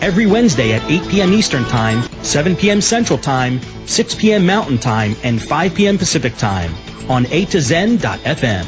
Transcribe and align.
Every 0.00 0.26
Wednesday 0.26 0.72
at 0.72 0.82
8 0.90 1.08
p.m. 1.10 1.32
Eastern 1.32 1.64
Time, 1.64 2.02
7 2.24 2.56
p.m. 2.56 2.80
Central 2.80 3.18
Time, 3.18 3.60
6 3.86 4.14
p.m. 4.14 4.46
Mountain 4.46 4.78
Time, 4.78 5.14
and 5.22 5.40
5 5.40 5.74
p.m. 5.74 5.98
Pacific 5.98 6.36
Time 6.36 6.74
on 7.10 7.26
A 7.26 7.44
to 7.46 7.60
Zen.fm. 7.60 8.64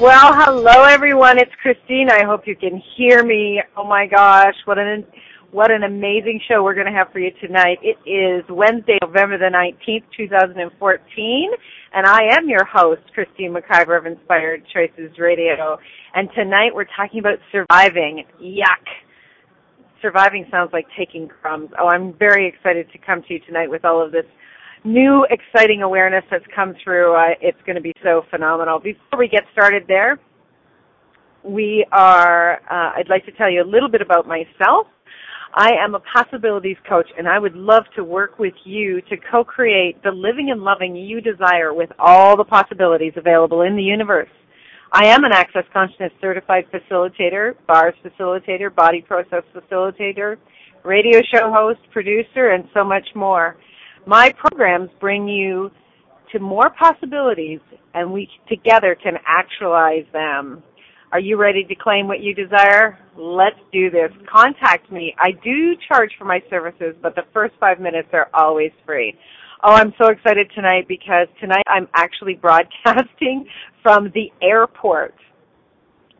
Well, 0.00 0.32
hello 0.32 0.84
everyone. 0.84 1.38
It's 1.38 1.54
Christine. 1.60 2.08
I 2.08 2.24
hope 2.24 2.46
you 2.46 2.56
can 2.56 2.82
hear 2.96 3.22
me. 3.22 3.60
Oh 3.76 3.84
my 3.84 4.06
gosh, 4.06 4.54
what 4.64 4.78
an 4.78 5.04
what 5.50 5.70
an 5.70 5.82
amazing 5.82 6.40
show 6.48 6.62
we're 6.62 6.74
going 6.74 6.86
to 6.86 6.92
have 6.92 7.12
for 7.12 7.18
you 7.18 7.32
tonight. 7.40 7.78
It 7.82 7.98
is 8.08 8.48
Wednesday, 8.48 8.98
November 9.02 9.36
the 9.36 9.54
19th, 9.54 10.04
2014, 10.16 11.50
and 11.92 12.06
I 12.06 12.20
am 12.36 12.48
your 12.48 12.64
host, 12.64 13.02
Christine 13.14 13.54
McIver 13.54 13.98
of 13.98 14.06
Inspired 14.06 14.62
Choices 14.72 15.18
Radio. 15.18 15.78
And 16.14 16.28
tonight 16.34 16.70
we're 16.74 16.86
talking 16.96 17.18
about 17.18 17.38
surviving. 17.50 18.24
Yuck. 18.40 18.86
Surviving 20.00 20.46
sounds 20.50 20.70
like 20.72 20.86
taking 20.96 21.28
crumbs. 21.28 21.70
Oh, 21.78 21.88
I'm 21.88 22.14
very 22.18 22.48
excited 22.48 22.86
to 22.92 22.98
come 22.98 23.22
to 23.26 23.34
you 23.34 23.40
tonight 23.40 23.68
with 23.68 23.84
all 23.84 24.04
of 24.04 24.12
this 24.12 24.24
new 24.84 25.26
exciting 25.30 25.82
awareness 25.82 26.24
that's 26.30 26.44
come 26.54 26.74
through. 26.82 27.14
Uh, 27.14 27.34
it's 27.40 27.58
going 27.66 27.76
to 27.76 27.82
be 27.82 27.92
so 28.02 28.22
phenomenal. 28.30 28.78
Before 28.78 29.18
we 29.18 29.28
get 29.28 29.42
started 29.52 29.82
there, 29.88 30.18
we 31.42 31.84
are, 31.90 32.60
uh, 32.70 32.98
I'd 32.98 33.08
like 33.08 33.24
to 33.26 33.32
tell 33.32 33.50
you 33.50 33.62
a 33.62 33.68
little 33.68 33.90
bit 33.90 34.00
about 34.00 34.26
myself. 34.26 34.86
I 35.54 35.72
am 35.72 35.96
a 35.96 36.00
possibilities 36.00 36.76
coach 36.88 37.08
and 37.18 37.26
I 37.26 37.38
would 37.38 37.56
love 37.56 37.84
to 37.96 38.04
work 38.04 38.38
with 38.38 38.54
you 38.64 39.00
to 39.02 39.16
co-create 39.30 40.00
the 40.04 40.12
living 40.12 40.50
and 40.50 40.62
loving 40.62 40.94
you 40.94 41.20
desire 41.20 41.74
with 41.74 41.90
all 41.98 42.36
the 42.36 42.44
possibilities 42.44 43.14
available 43.16 43.62
in 43.62 43.74
the 43.74 43.82
universe. 43.82 44.28
I 44.92 45.06
am 45.06 45.24
an 45.24 45.32
Access 45.32 45.64
Consciousness 45.72 46.12
certified 46.20 46.66
facilitator, 46.72 47.54
bars 47.66 47.94
facilitator, 48.04 48.74
body 48.74 49.02
process 49.02 49.42
facilitator, 49.54 50.36
radio 50.84 51.20
show 51.32 51.52
host, 51.52 51.80
producer, 51.92 52.50
and 52.50 52.68
so 52.72 52.84
much 52.84 53.06
more. 53.16 53.56
My 54.06 54.32
programs 54.32 54.90
bring 55.00 55.28
you 55.28 55.70
to 56.32 56.38
more 56.38 56.70
possibilities 56.70 57.60
and 57.94 58.12
we 58.12 58.28
together 58.48 58.96
can 59.00 59.14
actualize 59.26 60.04
them. 60.12 60.62
Are 61.12 61.18
you 61.18 61.36
ready 61.36 61.64
to 61.64 61.74
claim 61.74 62.06
what 62.06 62.20
you 62.20 62.34
desire? 62.34 62.96
Let's 63.16 63.58
do 63.72 63.90
this. 63.90 64.12
Contact 64.32 64.92
me. 64.92 65.12
I 65.18 65.32
do 65.32 65.74
charge 65.88 66.12
for 66.16 66.24
my 66.24 66.40
services, 66.48 66.94
but 67.02 67.16
the 67.16 67.24
first 67.32 67.54
five 67.58 67.80
minutes 67.80 68.08
are 68.12 68.28
always 68.32 68.70
free. 68.86 69.18
Oh, 69.64 69.72
I'm 69.72 69.92
so 70.00 70.08
excited 70.08 70.52
tonight 70.54 70.86
because 70.86 71.26
tonight 71.40 71.64
I'm 71.66 71.88
actually 71.96 72.34
broadcasting 72.34 73.44
from 73.82 74.12
the 74.14 74.30
airport 74.40 75.14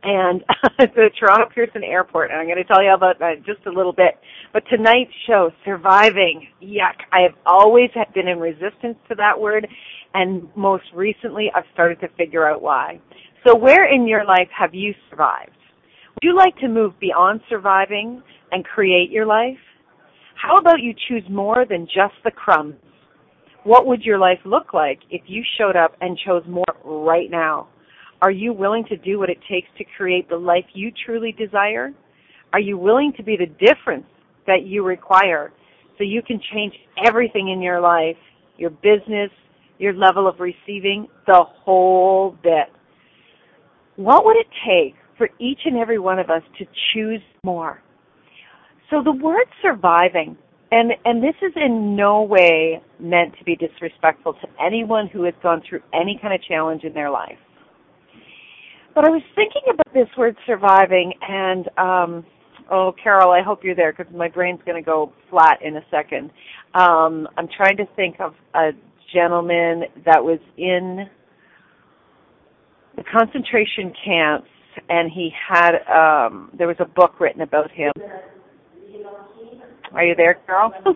and 0.02 0.42
the 0.78 1.10
Toronto 1.20 1.46
Pearson 1.54 1.84
Airport, 1.84 2.32
and 2.32 2.40
I'm 2.40 2.46
going 2.46 2.58
to 2.58 2.64
tell 2.64 2.82
you 2.82 2.92
about 2.92 3.20
that 3.20 3.44
just 3.46 3.64
a 3.66 3.70
little 3.70 3.92
bit. 3.92 4.18
But 4.52 4.64
tonight's 4.68 5.12
show, 5.28 5.52
surviving, 5.64 6.48
yuck! 6.60 6.96
I 7.12 7.20
have 7.20 7.34
always 7.46 7.90
been 8.12 8.26
in 8.26 8.40
resistance 8.40 8.96
to 9.08 9.14
that 9.16 9.38
word, 9.38 9.68
and 10.14 10.48
most 10.56 10.84
recently, 10.94 11.50
I've 11.54 11.64
started 11.72 12.00
to 12.00 12.08
figure 12.16 12.48
out 12.48 12.60
why. 12.60 12.98
So, 13.46 13.56
where 13.56 13.92
in 13.92 14.06
your 14.06 14.24
life 14.24 14.48
have 14.56 14.74
you 14.74 14.94
survived? 15.08 15.56
Would 16.14 16.22
you 16.22 16.36
like 16.36 16.56
to 16.58 16.68
move 16.68 16.92
beyond 17.00 17.40
surviving 17.48 18.22
and 18.52 18.64
create 18.64 19.10
your 19.10 19.24
life? 19.24 19.56
How 20.34 20.56
about 20.58 20.80
you 20.82 20.92
choose 21.08 21.22
more 21.30 21.64
than 21.68 21.86
just 21.86 22.14
the 22.22 22.30
crumbs? 22.30 22.74
What 23.64 23.86
would 23.86 24.02
your 24.02 24.18
life 24.18 24.40
look 24.44 24.74
like 24.74 24.98
if 25.10 25.22
you 25.26 25.42
showed 25.56 25.76
up 25.76 25.96
and 26.02 26.18
chose 26.26 26.42
more 26.48 26.64
right 26.84 27.30
now? 27.30 27.68
Are 28.20 28.30
you 28.30 28.52
willing 28.52 28.84
to 28.90 28.96
do 28.98 29.18
what 29.18 29.30
it 29.30 29.38
takes 29.50 29.68
to 29.78 29.84
create 29.96 30.28
the 30.28 30.36
life 30.36 30.64
you 30.74 30.90
truly 31.06 31.32
desire? 31.32 31.94
Are 32.52 32.60
you 32.60 32.76
willing 32.76 33.12
to 33.16 33.22
be 33.22 33.36
the 33.38 33.46
difference 33.46 34.06
that 34.46 34.66
you 34.66 34.84
require 34.84 35.50
so 35.96 36.04
you 36.04 36.20
can 36.20 36.40
change 36.52 36.74
everything 37.06 37.50
in 37.50 37.62
your 37.62 37.80
life, 37.80 38.16
your 38.58 38.70
business, 38.70 39.30
your 39.78 39.94
level 39.94 40.28
of 40.28 40.40
receiving, 40.40 41.06
the 41.26 41.42
whole 41.64 42.36
bit? 42.42 42.68
What 44.00 44.24
would 44.24 44.36
it 44.36 44.46
take 44.66 44.94
for 45.18 45.28
each 45.38 45.58
and 45.66 45.76
every 45.76 45.98
one 45.98 46.18
of 46.18 46.30
us 46.30 46.40
to 46.58 46.64
choose 46.94 47.20
more? 47.44 47.82
So 48.88 49.02
the 49.04 49.12
word 49.12 49.44
surviving, 49.60 50.38
and, 50.72 50.92
and 51.04 51.22
this 51.22 51.34
is 51.42 51.52
in 51.54 51.96
no 51.96 52.22
way 52.22 52.80
meant 52.98 53.34
to 53.38 53.44
be 53.44 53.56
disrespectful 53.56 54.32
to 54.32 54.48
anyone 54.58 55.06
who 55.06 55.24
has 55.24 55.34
gone 55.42 55.60
through 55.68 55.80
any 55.92 56.18
kind 56.22 56.32
of 56.32 56.40
challenge 56.42 56.82
in 56.82 56.94
their 56.94 57.10
life. 57.10 57.36
But 58.94 59.04
I 59.04 59.10
was 59.10 59.20
thinking 59.34 59.60
about 59.70 59.92
this 59.92 60.08
word 60.16 60.34
surviving, 60.46 61.12
and 61.20 61.68
um, 61.76 62.26
oh, 62.70 62.94
Carol, 63.04 63.32
I 63.32 63.42
hope 63.42 63.60
you're 63.62 63.76
there 63.76 63.92
because 63.92 64.10
my 64.14 64.28
brain's 64.28 64.60
going 64.64 64.82
to 64.82 64.90
go 64.90 65.12
flat 65.28 65.58
in 65.62 65.76
a 65.76 65.84
second. 65.90 66.30
Um, 66.72 67.28
I'm 67.36 67.48
trying 67.54 67.76
to 67.76 67.84
think 67.96 68.16
of 68.18 68.32
a 68.54 68.70
gentleman 69.12 69.82
that 70.06 70.24
was 70.24 70.38
in 70.56 71.06
the 72.96 73.04
concentration 73.04 73.92
camps, 74.04 74.48
and 74.88 75.10
he 75.10 75.30
had 75.48 75.76
um, 75.88 76.50
there 76.56 76.66
was 76.66 76.76
a 76.80 76.84
book 76.84 77.20
written 77.20 77.42
about 77.42 77.70
him. 77.70 77.92
Are 79.92 80.04
you 80.04 80.14
there, 80.14 80.38
Carol? 80.46 80.72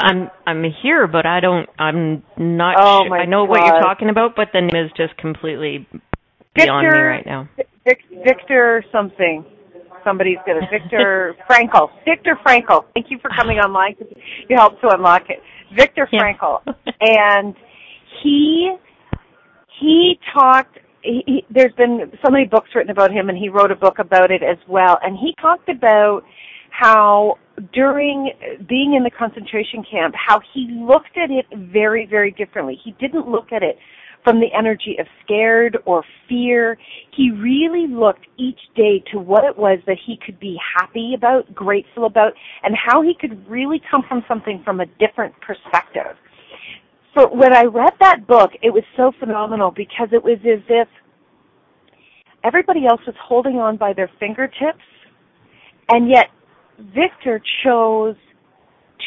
I'm 0.00 0.30
I'm 0.46 0.64
here, 0.82 1.06
but 1.06 1.26
I 1.26 1.40
don't. 1.40 1.68
I'm 1.78 2.22
not. 2.36 2.76
Oh 2.78 3.04
sure. 3.06 3.16
I 3.16 3.26
know 3.26 3.44
God. 3.44 3.50
what 3.50 3.66
you're 3.66 3.80
talking 3.80 4.08
about, 4.08 4.34
but 4.36 4.48
the 4.52 4.60
name 4.60 4.84
is 4.84 4.90
just 4.96 5.16
completely 5.18 5.86
beyond 6.54 6.86
me 6.88 6.98
right 6.98 7.26
now. 7.26 7.48
Vic, 7.84 7.98
Victor 8.24 8.84
something. 8.90 9.44
Somebody's 10.02 10.38
gonna 10.46 10.66
Victor 10.70 11.34
Frankl. 11.50 11.90
Victor 12.04 12.38
Frankl. 12.46 12.84
Thank 12.94 13.06
you 13.10 13.18
for 13.20 13.30
coming 13.36 13.58
online. 13.58 13.96
You 14.48 14.56
helped 14.56 14.80
to 14.82 14.88
unlock 14.88 15.24
it. 15.28 15.40
Victor 15.76 16.08
Yeah. 16.12 16.20
Frankl, 16.20 16.60
and 17.00 17.54
he 18.22 18.74
he 19.80 20.18
talked. 20.32 20.78
He, 21.02 21.22
he, 21.26 21.46
there's 21.50 21.74
been 21.74 22.10
so 22.24 22.30
many 22.30 22.46
books 22.46 22.70
written 22.74 22.90
about 22.90 23.10
him, 23.10 23.28
and 23.28 23.36
he 23.36 23.48
wrote 23.48 23.70
a 23.70 23.76
book 23.76 23.98
about 23.98 24.30
it 24.30 24.42
as 24.42 24.58
well. 24.68 24.98
And 25.02 25.16
he 25.18 25.34
talked 25.40 25.68
about 25.68 26.22
how 26.70 27.38
during 27.72 28.32
being 28.68 28.94
in 28.94 29.04
the 29.04 29.10
concentration 29.10 29.84
camp, 29.88 30.14
how 30.14 30.40
he 30.52 30.66
looked 30.70 31.16
at 31.16 31.30
it 31.30 31.46
very, 31.72 32.06
very 32.06 32.30
differently. 32.32 32.78
He 32.82 32.92
didn't 33.00 33.28
look 33.28 33.52
at 33.52 33.62
it 33.62 33.78
from 34.24 34.40
the 34.40 34.48
energy 34.56 34.96
of 34.98 35.06
scared 35.22 35.76
or 35.84 36.02
fear. 36.28 36.78
He 37.14 37.30
really 37.30 37.86
looked 37.86 38.26
each 38.38 38.58
day 38.74 39.04
to 39.12 39.18
what 39.18 39.44
it 39.44 39.56
was 39.56 39.78
that 39.86 39.98
he 40.04 40.18
could 40.24 40.40
be 40.40 40.58
happy 40.78 41.12
about, 41.14 41.54
grateful 41.54 42.06
about, 42.06 42.32
and 42.62 42.74
how 42.74 43.02
he 43.02 43.14
could 43.20 43.46
really 43.48 43.80
come 43.88 44.02
from 44.08 44.24
something 44.26 44.62
from 44.64 44.80
a 44.80 44.86
different 44.98 45.34
perspective. 45.42 46.16
So 47.16 47.28
when 47.32 47.54
I 47.54 47.64
read 47.64 47.92
that 48.00 48.26
book, 48.26 48.50
it 48.62 48.70
was 48.70 48.82
so 48.96 49.12
phenomenal 49.20 49.70
because 49.70 50.08
it 50.12 50.22
was 50.22 50.38
as 50.40 50.62
if 50.68 50.88
everybody 52.42 52.86
else 52.86 53.00
was 53.06 53.14
holding 53.22 53.56
on 53.56 53.76
by 53.76 53.92
their 53.92 54.10
fingertips, 54.18 54.82
and 55.90 56.08
yet 56.08 56.26
Victor 56.94 57.40
chose 57.64 58.16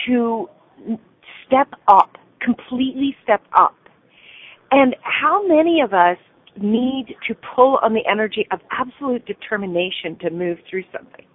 to 0.06 0.48
step 1.46 1.68
up, 1.88 2.18
completely 2.42 3.16
step 3.24 3.42
up. 3.58 3.76
And 4.72 4.96
how 5.02 5.46
many 5.46 5.82
of 5.82 5.94
us 5.94 6.18
need 6.62 7.16
to 7.28 7.36
pull 7.56 7.78
on 7.82 7.94
the 7.94 8.06
energy 8.10 8.48
of 8.52 8.60
absolute 8.72 9.26
determination 9.26 10.18
to 10.22 10.30
move 10.30 10.58
through 10.70 10.84
something? 10.92 11.26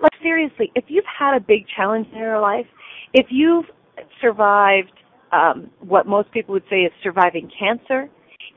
Like 0.00 0.12
seriously, 0.22 0.72
if 0.74 0.84
you've 0.88 1.04
had 1.18 1.36
a 1.36 1.40
big 1.40 1.66
challenge 1.76 2.06
in 2.12 2.18
your 2.18 2.40
life, 2.40 2.66
if 3.12 3.26
you've 3.30 3.66
survived 4.20 4.92
um, 5.34 5.70
what 5.80 6.06
most 6.06 6.30
people 6.32 6.52
would 6.52 6.64
say 6.70 6.82
is 6.82 6.92
surviving 7.02 7.50
cancer, 7.58 8.08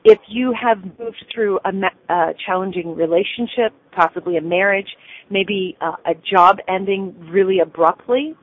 if 0.04 0.18
you 0.28 0.54
have 0.60 0.78
moved 0.98 1.24
through 1.34 1.58
a, 1.64 1.72
ma- 1.72 1.88
a 2.08 2.32
challenging 2.46 2.94
relationship, 2.94 3.72
possibly 3.92 4.36
a 4.36 4.40
marriage, 4.40 4.88
maybe 5.30 5.76
uh, 5.80 5.96
a 6.06 6.14
job 6.14 6.58
ending 6.68 7.14
really 7.30 7.58
abruptly, 7.60 8.34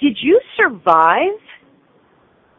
did 0.00 0.16
you 0.20 0.40
survive 0.56 1.38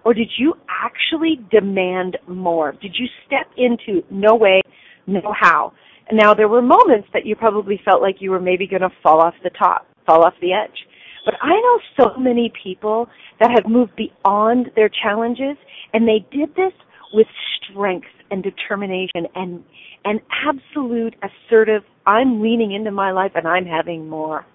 or 0.04 0.14
did 0.14 0.30
you 0.38 0.54
actually 0.70 1.40
demand 1.52 2.18
more? 2.28 2.72
Did 2.74 2.96
you 2.98 3.08
step 3.26 3.48
into 3.58 4.04
no 4.12 4.36
way, 4.36 4.62
no 5.08 5.34
how? 5.40 5.74
Now 6.12 6.34
there 6.34 6.48
were 6.48 6.62
moments 6.62 7.08
that 7.14 7.26
you 7.26 7.36
probably 7.36 7.80
felt 7.84 8.02
like 8.02 8.18
you 8.20 8.32
were 8.32 8.40
maybe 8.40 8.68
going 8.68 8.84
to 8.84 8.92
fall 9.02 9.22
off 9.22 9.34
the 9.44 9.50
top, 9.52 9.88
fall 10.06 10.24
off 10.24 10.34
the 10.42 10.54
edge. 10.54 10.78
But 11.26 11.34
I 11.42 11.50
know 11.50 11.80
so 12.06 12.20
many 12.20 12.54
people 12.64 13.08
that 13.40 13.50
have 13.52 13.70
moved 13.70 13.96
beyond 13.96 14.68
their 14.76 14.90
challenges 14.90 15.58
and 15.94 16.08
they 16.08 16.26
did 16.32 16.56
this 16.56 16.74
with 17.14 17.28
strength 17.58 18.08
and 18.32 18.44
determination 18.44 19.28
and 19.36 19.64
an 20.06 20.20
absolute 20.48 21.16
assertive 21.24 21.82
I'm 22.06 22.42
leaning 22.42 22.74
into 22.74 22.92
my 22.92 23.12
life 23.12 23.32
and 23.36 23.48
I'm 23.48 23.66
having 23.66 24.08
more. 24.08 24.46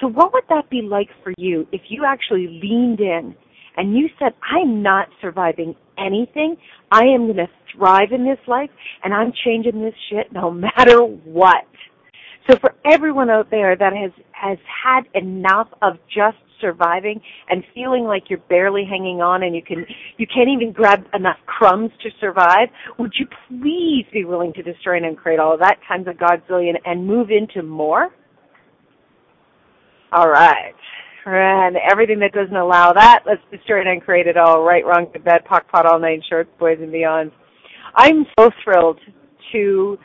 So 0.00 0.06
what 0.08 0.32
would 0.32 0.44
that 0.48 0.70
be 0.70 0.82
like 0.82 1.08
for 1.22 1.32
you 1.36 1.66
if 1.72 1.82
you 1.88 2.04
actually 2.06 2.60
leaned 2.62 3.00
in 3.00 3.34
and 3.76 3.96
you 3.96 4.08
said, 4.18 4.32
I'm 4.42 4.82
not 4.82 5.08
surviving 5.20 5.74
anything. 5.98 6.56
I 6.90 7.04
am 7.04 7.26
going 7.26 7.36
to 7.36 7.48
thrive 7.74 8.12
in 8.12 8.24
this 8.24 8.38
life 8.46 8.70
and 9.02 9.14
I'm 9.14 9.32
changing 9.44 9.82
this 9.82 9.94
shit 10.10 10.32
no 10.32 10.50
matter 10.76 11.00
what. 11.00 11.64
So 12.48 12.56
for 12.60 12.74
everyone 12.84 13.30
out 13.30 13.50
there 13.50 13.76
that 13.76 13.92
has, 13.92 14.10
has 14.32 14.58
had 14.84 15.02
enough 15.14 15.68
of 15.80 15.94
just 16.12 16.36
surviving 16.60 17.20
and 17.50 17.64
feeling 17.74 18.04
like 18.04 18.24
you're 18.28 18.38
barely 18.48 18.84
hanging 18.88 19.20
on 19.20 19.42
and 19.42 19.54
you 19.54 19.62
can, 19.62 19.84
you 20.16 20.26
can't 20.26 20.48
even 20.48 20.72
grab 20.72 21.04
enough 21.14 21.38
crumbs 21.46 21.90
to 22.02 22.10
survive, 22.20 22.68
would 22.98 23.12
you 23.18 23.26
please 23.48 24.06
be 24.12 24.24
willing 24.24 24.52
to 24.54 24.62
destroy 24.62 24.96
and 24.96 25.16
create 25.16 25.40
all 25.40 25.54
of 25.54 25.60
that 25.60 25.78
times 25.86 26.06
a 26.08 26.12
godzillion 26.12 26.74
and 26.84 27.06
move 27.06 27.30
into 27.30 27.62
more? 27.62 28.10
All 30.12 30.28
right. 30.28 30.74
And 31.24 31.76
everything 31.90 32.18
that 32.20 32.32
doesn't 32.32 32.56
allow 32.56 32.92
that, 32.92 33.20
let's 33.26 33.40
destroy 33.50 33.80
it 33.80 33.86
and 33.86 34.02
create 34.02 34.26
it 34.26 34.36
all. 34.36 34.62
Right, 34.62 34.84
wrong, 34.84 35.06
good, 35.12 35.24
bad, 35.24 35.44
POC, 35.44 35.68
POD, 35.68 35.86
all 35.86 36.00
nine 36.00 36.22
shorts, 36.28 36.50
boys 36.58 36.78
and 36.80 36.90
beyond. 36.90 37.30
I'm 37.94 38.26
so 38.38 38.50
thrilled 38.64 38.98
to 39.52 39.98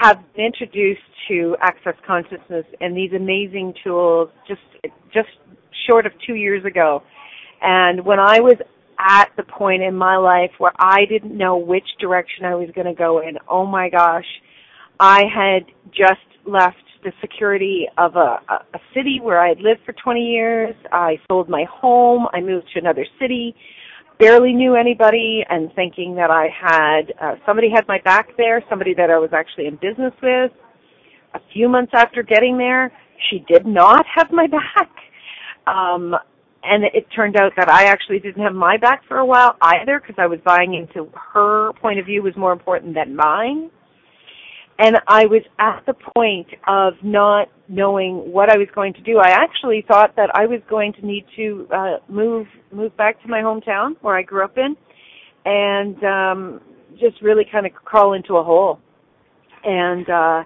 have 0.00 0.18
been 0.34 0.46
introduced 0.46 1.00
to 1.28 1.56
Access 1.60 1.94
Consciousness 2.06 2.66
and 2.80 2.96
these 2.96 3.12
amazing 3.12 3.74
tools 3.82 4.28
just 4.46 4.60
just 5.12 5.28
short 5.86 6.06
of 6.06 6.12
two 6.26 6.34
years 6.34 6.64
ago. 6.64 7.02
And 7.62 8.04
when 8.04 8.18
I 8.18 8.40
was 8.40 8.56
at 8.98 9.30
the 9.36 9.42
point 9.42 9.82
in 9.82 9.94
my 9.94 10.16
life 10.16 10.50
where 10.58 10.72
I 10.78 11.04
didn't 11.08 11.36
know 11.36 11.56
which 11.56 11.86
direction 12.00 12.44
I 12.44 12.54
was 12.54 12.68
going 12.74 12.86
to 12.86 12.94
go 12.94 13.20
in, 13.20 13.38
oh 13.48 13.64
my 13.64 13.88
gosh, 13.88 14.26
I 15.00 15.22
had 15.34 15.64
just 15.90 16.20
left 16.46 16.76
the 17.02 17.12
security 17.20 17.86
of 17.98 18.16
a, 18.16 18.38
a 18.48 18.80
city 18.94 19.20
where 19.22 19.40
I 19.40 19.48
had 19.48 19.60
lived 19.60 19.80
for 19.86 19.92
20 19.92 20.20
years. 20.20 20.74
I 20.92 21.18
sold 21.28 21.48
my 21.48 21.64
home. 21.70 22.26
I 22.32 22.40
moved 22.40 22.66
to 22.74 22.80
another 22.80 23.06
city. 23.20 23.54
Barely 24.18 24.52
knew 24.52 24.74
anybody 24.74 25.44
and 25.48 25.70
thinking 25.74 26.14
that 26.16 26.30
I 26.30 26.48
had, 26.48 27.12
uh, 27.20 27.34
somebody 27.44 27.68
had 27.74 27.86
my 27.86 28.00
back 28.02 28.28
there, 28.38 28.64
somebody 28.68 28.94
that 28.94 29.10
I 29.10 29.18
was 29.18 29.30
actually 29.32 29.66
in 29.66 29.76
business 29.76 30.14
with. 30.22 30.52
A 31.34 31.40
few 31.52 31.68
months 31.68 31.92
after 31.94 32.22
getting 32.22 32.56
there, 32.56 32.90
she 33.30 33.44
did 33.46 33.66
not 33.66 34.04
have 34.14 34.30
my 34.30 34.46
back. 34.48 34.90
Um, 35.66 36.14
and 36.62 36.84
it 36.84 37.06
turned 37.14 37.36
out 37.36 37.52
that 37.56 37.68
I 37.68 37.84
actually 37.84 38.18
didn't 38.18 38.42
have 38.42 38.54
my 38.54 38.76
back 38.76 39.02
for 39.06 39.18
a 39.18 39.26
while 39.26 39.56
either 39.60 40.00
because 40.00 40.16
I 40.18 40.26
was 40.26 40.38
buying 40.44 40.74
into 40.74 41.10
her 41.34 41.72
point 41.74 41.98
of 41.98 42.06
view 42.06 42.22
was 42.22 42.36
more 42.36 42.52
important 42.52 42.94
than 42.94 43.14
mine 43.14 43.70
and 44.78 44.96
I 45.08 45.24
was 45.26 45.42
at 45.58 45.82
the 45.86 45.94
point 46.14 46.48
of 46.66 46.94
not 47.02 47.48
knowing 47.68 48.30
what 48.30 48.50
I 48.50 48.58
was 48.58 48.68
going 48.74 48.92
to 48.94 49.00
do. 49.00 49.18
I 49.18 49.30
actually 49.30 49.84
thought 49.88 50.14
that 50.16 50.30
I 50.34 50.46
was 50.46 50.60
going 50.68 50.92
to 50.94 51.06
need 51.06 51.24
to 51.36 51.66
uh, 51.74 51.96
move 52.08 52.46
move 52.72 52.96
back 52.96 53.20
to 53.22 53.28
my 53.28 53.40
hometown 53.40 53.96
where 54.02 54.16
I 54.16 54.22
grew 54.22 54.44
up 54.44 54.58
in, 54.58 54.76
and 55.44 56.04
um, 56.04 56.60
just 57.00 57.20
really 57.22 57.44
kind 57.50 57.66
of 57.66 57.72
crawl 57.72 58.12
into 58.12 58.36
a 58.36 58.44
hole. 58.44 58.78
And 59.64 60.08
uh, 60.08 60.44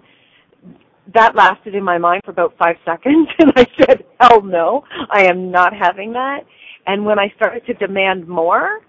that 1.15 1.35
lasted 1.35 1.75
in 1.75 1.83
my 1.83 1.99
mind 1.99 2.23
for 2.25 2.31
about 2.31 2.55
five 2.57 2.77
seconds, 2.85 3.29
and 3.39 3.53
I 3.57 3.67
said, 3.79 4.05
"Hell 4.21 4.43
no, 4.43 4.85
I 5.11 5.25
am 5.25 5.51
not 5.51 5.73
having 5.77 6.13
that." 6.13 6.41
And 6.87 7.05
when 7.05 7.19
I 7.19 7.33
started 7.37 7.67
to 7.67 7.75
demand 7.75 8.29
more, 8.29 8.81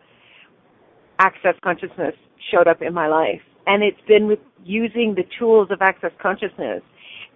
access 1.19 1.55
consciousness 1.63 2.15
showed 2.51 2.67
up 2.67 2.81
in 2.81 2.93
my 2.93 3.07
life 3.07 3.41
and 3.67 3.83
it's 3.83 4.01
been 4.07 4.35
using 4.63 5.15
the 5.15 5.23
tools 5.39 5.69
of 5.71 5.81
access 5.81 6.11
consciousness 6.21 6.81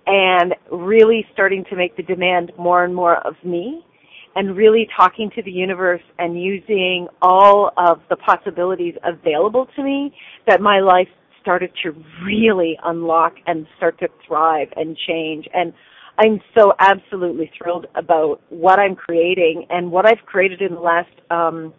and 0.07 0.53
really 0.71 1.25
starting 1.33 1.65
to 1.69 1.75
make 1.75 1.95
the 1.97 2.03
demand 2.03 2.51
more 2.57 2.83
and 2.83 2.93
more 2.93 3.17
of 3.27 3.35
me 3.43 3.83
and 4.35 4.55
really 4.55 4.87
talking 4.95 5.31
to 5.33 5.41
the 5.41 5.51
universe 5.51 6.01
and 6.19 6.41
using 6.41 7.07
all 7.21 7.71
of 7.77 8.01
the 8.09 8.15
possibilities 8.17 8.93
available 9.03 9.67
to 9.75 9.83
me 9.83 10.13
that 10.45 10.61
my 10.61 10.79
life 10.79 11.07
started 11.41 11.71
to 11.83 11.95
really 12.25 12.77
unlock 12.83 13.33
and 13.47 13.65
start 13.77 13.97
to 13.99 14.07
thrive 14.27 14.67
and 14.75 14.97
change. 15.07 15.47
And 15.53 15.73
I'm 16.17 16.41
so 16.57 16.73
absolutely 16.79 17.51
thrilled 17.57 17.87
about 17.95 18.41
what 18.49 18.79
I'm 18.79 18.95
creating 18.95 19.65
and 19.69 19.91
what 19.91 20.05
I've 20.05 20.25
created 20.25 20.61
in 20.61 20.73
the 20.73 20.79
last 20.79 21.09
um 21.29 21.73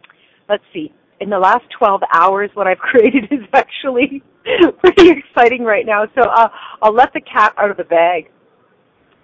let's 0.48 0.62
see 0.72 0.93
in 1.20 1.31
the 1.31 1.38
last 1.38 1.64
12 1.78 2.02
hours 2.12 2.50
what 2.54 2.66
I've 2.66 2.78
created 2.90 3.25
is 3.31 3.40
actually 3.52 4.22
pretty 4.81 5.10
exciting 5.10 5.64
right 5.64 5.87
now. 5.87 6.04
So 6.14 6.22
uh, 6.22 6.48
I'll 6.82 6.94
let 6.94 7.12
the 7.12 7.20
cat 7.20 7.54
out 7.58 7.70
of 7.70 7.76
the 7.76 7.84
bag. 7.84 8.31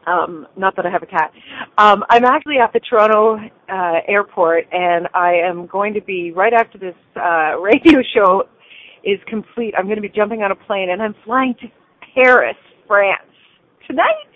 Um, 0.07 0.49
not 0.57 0.75
that 0.77 0.85
I 0.85 0.91
have 0.91 1.03
a 1.03 1.07
cat. 1.07 1.33
Um, 1.79 2.05
I'm 2.11 2.25
actually 2.25 2.59
at 2.59 2.73
the 2.73 2.81
Toronto 2.81 3.39
uh, 3.69 4.01
airport, 4.09 4.65
and 4.73 5.07
I 5.15 5.35
am 5.35 5.67
going 5.67 5.95
to 5.95 6.01
be 6.01 6.33
right 6.33 6.53
after 6.53 6.77
this 6.77 6.97
uh, 7.17 7.57
radio 7.61 8.01
show 8.15 8.45
is 9.05 9.19
complete. 9.29 9.75
I'm 9.79 9.85
going 9.85 9.97
to 9.97 10.03
be 10.03 10.09
jumping 10.09 10.43
on 10.43 10.51
a 10.51 10.57
plane, 10.57 10.91
and 10.91 11.01
I'm 11.01 11.15
flying 11.25 11.55
to 11.61 11.67
Paris, 12.15 12.57
France 12.89 13.23
tonight. 13.87 14.27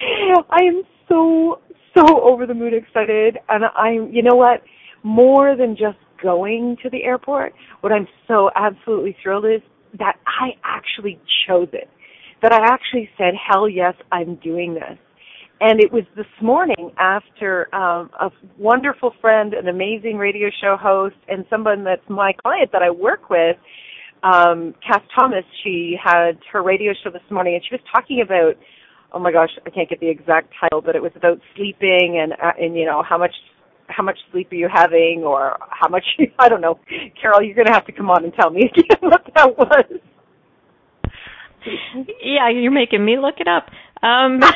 I 0.50 0.62
am 0.64 0.82
so 1.08 1.60
so 1.96 2.22
over 2.22 2.46
the 2.46 2.54
moon 2.54 2.74
excited, 2.74 3.38
and 3.48 3.64
I'm. 3.76 4.12
You 4.12 4.22
know 4.22 4.36
what? 4.36 4.62
More 5.02 5.56
than 5.56 5.76
just 5.76 5.98
going 6.22 6.76
to 6.82 6.90
the 6.90 7.02
airport, 7.04 7.54
what 7.80 7.92
I'm 7.92 8.06
so 8.28 8.50
absolutely 8.54 9.16
thrilled 9.22 9.46
is 9.46 9.62
that 9.98 10.16
I 10.26 10.50
actually 10.64 11.20
chose 11.46 11.68
it. 11.72 11.88
That 12.42 12.52
I 12.52 12.72
actually 12.72 13.10
said, 13.18 13.34
hell 13.34 13.68
yes, 13.68 13.94
I'm 14.10 14.36
doing 14.36 14.74
this. 14.74 14.98
And 15.60 15.78
it 15.78 15.92
was 15.92 16.04
this 16.16 16.26
morning 16.40 16.90
after 16.98 17.72
um, 17.74 18.08
a 18.18 18.30
wonderful 18.58 19.12
friend, 19.20 19.52
an 19.52 19.68
amazing 19.68 20.16
radio 20.16 20.48
show 20.62 20.76
host, 20.80 21.16
and 21.28 21.44
someone 21.50 21.84
that's 21.84 22.08
my 22.08 22.32
client 22.42 22.70
that 22.72 22.82
I 22.82 22.90
work 22.90 23.28
with, 23.28 23.56
um, 24.22 24.74
Kass 24.86 25.02
Thomas, 25.18 25.44
she 25.62 25.96
had 26.02 26.38
her 26.52 26.62
radio 26.62 26.92
show 27.04 27.10
this 27.10 27.22
morning 27.30 27.54
and 27.54 27.64
she 27.68 27.74
was 27.74 27.80
talking 27.94 28.20
about 28.22 28.54
oh 29.12 29.18
my 29.18 29.32
gosh, 29.32 29.50
I 29.66 29.70
can't 29.70 29.88
get 29.88 30.00
the 30.00 30.08
exact 30.08 30.52
title, 30.60 30.80
but 30.80 30.94
it 30.94 31.02
was 31.02 31.12
about 31.16 31.40
sleeping 31.56 32.18
and 32.22 32.32
uh, 32.32 32.52
and 32.58 32.76
you 32.76 32.84
know 32.84 33.02
how 33.02 33.18
much 33.18 33.34
how 33.90 34.02
much 34.02 34.18
sleep 34.30 34.50
are 34.52 34.56
you 34.56 34.68
having 34.72 35.22
or 35.24 35.58
how 35.70 35.88
much 35.88 36.04
I 36.38 36.48
don't 36.48 36.60
know. 36.60 36.78
Carol, 37.20 37.42
you're 37.42 37.54
going 37.54 37.66
to 37.66 37.72
have 37.72 37.86
to 37.86 37.92
come 37.92 38.10
on 38.10 38.24
and 38.24 38.32
tell 38.34 38.50
me 38.50 38.62
again 38.76 38.98
what 39.00 39.26
that 39.34 39.56
was. 39.56 39.84
Yeah, 42.22 42.48
you're 42.48 42.70
making 42.70 43.04
me 43.04 43.18
look 43.18 43.36
it 43.38 43.48
up. 43.48 43.66
Um 44.02 44.40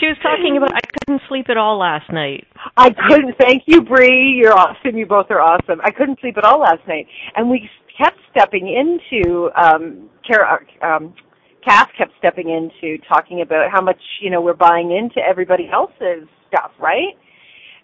She 0.00 0.06
was 0.06 0.16
talking 0.22 0.56
about 0.56 0.74
I 0.74 0.80
couldn't 0.98 1.22
sleep 1.28 1.46
at 1.48 1.56
all 1.56 1.78
last 1.78 2.12
night. 2.12 2.46
I 2.76 2.90
couldn't. 3.08 3.36
Thank 3.38 3.62
you, 3.66 3.80
Bree. 3.80 4.34
You're 4.36 4.52
awesome. 4.52 4.96
You 4.98 5.06
both 5.06 5.26
are 5.30 5.40
awesome. 5.40 5.80
I 5.84 5.90
couldn't 5.92 6.20
sleep 6.20 6.36
at 6.36 6.44
all 6.44 6.60
last 6.60 6.86
night, 6.88 7.06
and 7.36 7.48
we 7.48 7.70
kept 7.96 8.18
stepping 8.30 8.66
into 8.68 9.50
um, 9.56 10.10
Carol, 10.26 10.58
um, 10.82 11.14
Kass 11.64 11.88
kept 11.96 12.12
stepping 12.18 12.50
into 12.50 12.98
talking 13.08 13.40
about 13.40 13.70
how 13.70 13.80
much 13.80 14.00
you 14.20 14.30
know 14.30 14.40
we're 14.40 14.52
buying 14.52 14.90
into 14.90 15.20
everybody 15.26 15.68
else's 15.72 16.28
stuff, 16.54 16.70
right? 16.78 17.16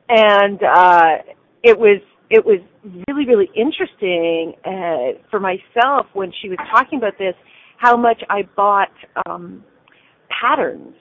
And 0.08 0.62
uh, 0.62 1.22
it 1.62 1.78
was 1.78 2.00
it 2.30 2.44
was 2.44 2.60
really 3.08 3.26
really 3.26 3.50
interesting 3.54 4.54
uh, 4.64 5.20
for 5.30 5.40
myself 5.40 6.06
when 6.12 6.32
she 6.42 6.48
was 6.48 6.58
talking 6.70 6.98
about 6.98 7.18
this, 7.18 7.34
how 7.76 7.96
much 7.96 8.22
I 8.28 8.42
bought 8.56 8.92
um, 9.26 9.64
patterns 10.28 10.94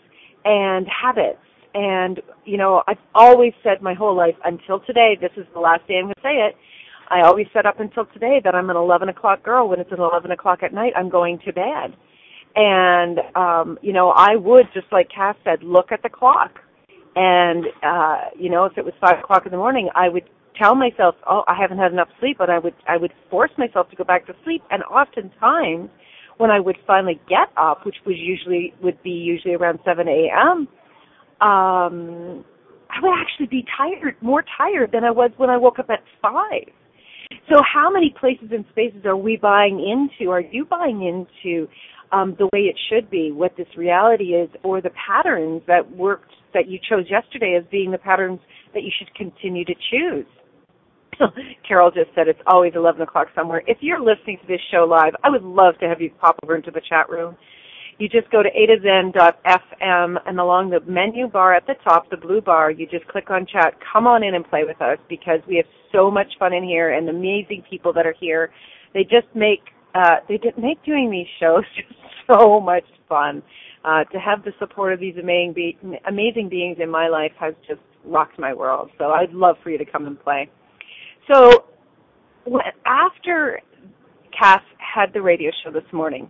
and 0.45 0.87
habits. 0.87 1.39
And 1.73 2.21
you 2.45 2.57
know, 2.57 2.83
I've 2.87 2.97
always 3.13 3.53
said 3.63 3.81
my 3.81 3.93
whole 3.93 4.15
life 4.15 4.35
until 4.43 4.79
today. 4.81 5.17
This 5.19 5.31
is 5.37 5.45
the 5.53 5.59
last 5.59 5.87
day 5.87 5.95
I'm 5.97 6.05
going 6.05 6.15
to 6.15 6.21
say 6.21 6.35
it. 6.47 6.55
I 7.11 7.21
always 7.21 7.47
said 7.53 7.65
up 7.65 7.79
until 7.79 8.05
today 8.05 8.39
that 8.43 8.53
I'm 8.53 8.69
an 8.69 8.75
11 8.75 9.09
o'clock 9.09 9.43
girl. 9.43 9.67
When 9.67 9.79
it's 9.79 9.91
at 9.91 9.97
11 9.97 10.29
o'clock 10.29 10.59
at 10.61 10.73
night, 10.73 10.93
I'm 10.95 11.09
going 11.09 11.39
to 11.45 11.53
bed. 11.53 11.95
And 12.55 13.19
um, 13.35 13.79
you 13.81 13.93
know, 13.93 14.09
I 14.09 14.35
would 14.35 14.65
just 14.73 14.87
like 14.91 15.09
Kass 15.13 15.35
said, 15.43 15.63
look 15.63 15.91
at 15.91 16.03
the 16.03 16.09
clock 16.09 16.59
and 17.15 17.65
uh 17.83 18.17
you 18.37 18.49
know 18.49 18.65
if 18.65 18.77
it 18.77 18.85
was 18.85 18.93
five 19.01 19.19
o'clock 19.19 19.43
in 19.45 19.51
the 19.51 19.57
morning 19.57 19.89
i 19.95 20.09
would 20.09 20.23
tell 20.57 20.75
myself 20.75 21.15
oh 21.29 21.43
i 21.47 21.55
haven't 21.59 21.77
had 21.77 21.91
enough 21.91 22.09
sleep 22.19 22.37
and 22.39 22.51
i 22.51 22.59
would 22.59 22.75
i 22.87 22.97
would 22.97 23.13
force 23.29 23.51
myself 23.57 23.89
to 23.89 23.95
go 23.95 24.03
back 24.03 24.25
to 24.27 24.33
sleep 24.43 24.63
and 24.71 24.83
oftentimes 24.83 25.89
when 26.37 26.51
i 26.51 26.59
would 26.59 26.77
finally 26.85 27.19
get 27.27 27.49
up 27.57 27.85
which 27.85 27.97
was 28.05 28.15
usually 28.17 28.73
would 28.81 29.01
be 29.03 29.11
usually 29.11 29.53
around 29.55 29.79
seven 29.85 30.07
am 30.07 30.67
um 31.41 32.45
i 32.89 32.99
would 33.01 33.13
actually 33.19 33.47
be 33.47 33.65
tired 33.77 34.15
more 34.21 34.43
tired 34.57 34.91
than 34.91 35.03
i 35.03 35.11
was 35.11 35.31
when 35.37 35.49
i 35.49 35.57
woke 35.57 35.79
up 35.79 35.89
at 35.89 36.03
five 36.21 36.71
So 37.49 37.61
how 37.63 37.89
many 37.91 38.13
places 38.19 38.49
and 38.51 38.65
spaces 38.71 39.05
are 39.05 39.17
we 39.17 39.37
buying 39.37 39.79
into? 39.79 40.31
Are 40.31 40.41
you 40.41 40.65
buying 40.65 41.03
into 41.03 41.67
um, 42.11 42.35
the 42.37 42.45
way 42.53 42.61
it 42.61 42.75
should 42.89 43.09
be, 43.09 43.31
what 43.31 43.55
this 43.57 43.67
reality 43.77 44.35
is, 44.35 44.49
or 44.63 44.81
the 44.81 44.91
patterns 44.91 45.61
that 45.67 45.89
worked 45.95 46.31
that 46.53 46.67
you 46.67 46.79
chose 46.89 47.05
yesterday 47.09 47.57
as 47.59 47.63
being 47.71 47.91
the 47.91 47.97
patterns 47.97 48.39
that 48.73 48.83
you 48.83 48.91
should 48.97 49.13
continue 49.15 49.65
to 49.65 49.73
choose? 49.91 50.25
Carol 51.67 51.91
just 51.91 52.09
said 52.15 52.27
it's 52.27 52.39
always 52.47 52.73
11 52.75 53.01
o'clock 53.01 53.27
somewhere. 53.35 53.61
If 53.67 53.77
you're 53.81 53.99
listening 53.99 54.37
to 54.41 54.47
this 54.47 54.61
show 54.71 54.85
live, 54.89 55.13
I 55.23 55.29
would 55.29 55.43
love 55.43 55.75
to 55.79 55.87
have 55.87 56.01
you 56.01 56.11
pop 56.19 56.37
over 56.43 56.55
into 56.55 56.71
the 56.71 56.81
chat 56.87 57.09
room. 57.09 57.35
You 57.97 58.07
just 58.07 58.31
go 58.31 58.41
to 58.41 58.49
a 58.49 58.65
to 58.65 59.35
and 60.25 60.39
along 60.39 60.69
the 60.69 60.79
menu 60.89 61.27
bar 61.27 61.53
at 61.53 61.67
the 61.67 61.73
top, 61.83 62.09
the 62.09 62.15
blue 62.15 62.39
bar, 62.39 62.71
you 62.71 62.87
just 62.87 63.05
click 63.07 63.29
on 63.29 63.45
chat. 63.45 63.73
Come 63.91 64.07
on 64.07 64.23
in 64.23 64.35
and 64.35 64.49
play 64.49 64.63
with 64.65 64.81
us 64.81 64.97
because 65.09 65.41
we 65.47 65.57
have 65.57 65.65
so 65.91 66.09
much 66.09 66.27
fun 66.39 66.53
in 66.53 66.63
here 66.63 66.93
and 66.93 67.09
amazing 67.09 67.63
people 67.69 67.91
that 67.93 68.05
are 68.05 68.15
here. 68.17 68.51
They 68.93 69.03
just 69.03 69.27
make 69.35 69.59
uh, 69.95 70.17
they 70.27 70.37
just 70.37 70.57
make 70.57 70.83
doing 70.83 71.09
these 71.09 71.27
shows 71.39 71.63
just 71.75 71.99
so 72.27 72.59
much 72.59 72.85
fun. 73.07 73.41
Uh, 73.85 74.03
to 74.11 74.19
have 74.19 74.43
the 74.43 74.51
support 74.59 74.91
of 74.91 74.99
these 74.99 75.15
amazing, 75.17 75.53
be- 75.53 75.77
amazing 76.07 76.49
beings 76.49 76.77
in 76.81 76.89
my 76.89 77.07
life 77.07 77.31
has 77.39 77.53
just 77.65 77.79
rocked 78.03 78.37
my 78.37 78.53
world. 78.53 78.89
So 78.97 79.11
I'd 79.11 79.31
love 79.31 79.55
for 79.63 79.69
you 79.69 79.77
to 79.77 79.85
come 79.85 80.05
and 80.05 80.19
play. 80.21 80.49
So 81.31 81.65
after 82.85 83.61
Kass 84.37 84.61
had 84.77 85.13
the 85.13 85.21
radio 85.21 85.49
show 85.63 85.71
this 85.71 85.83
morning, 85.93 86.29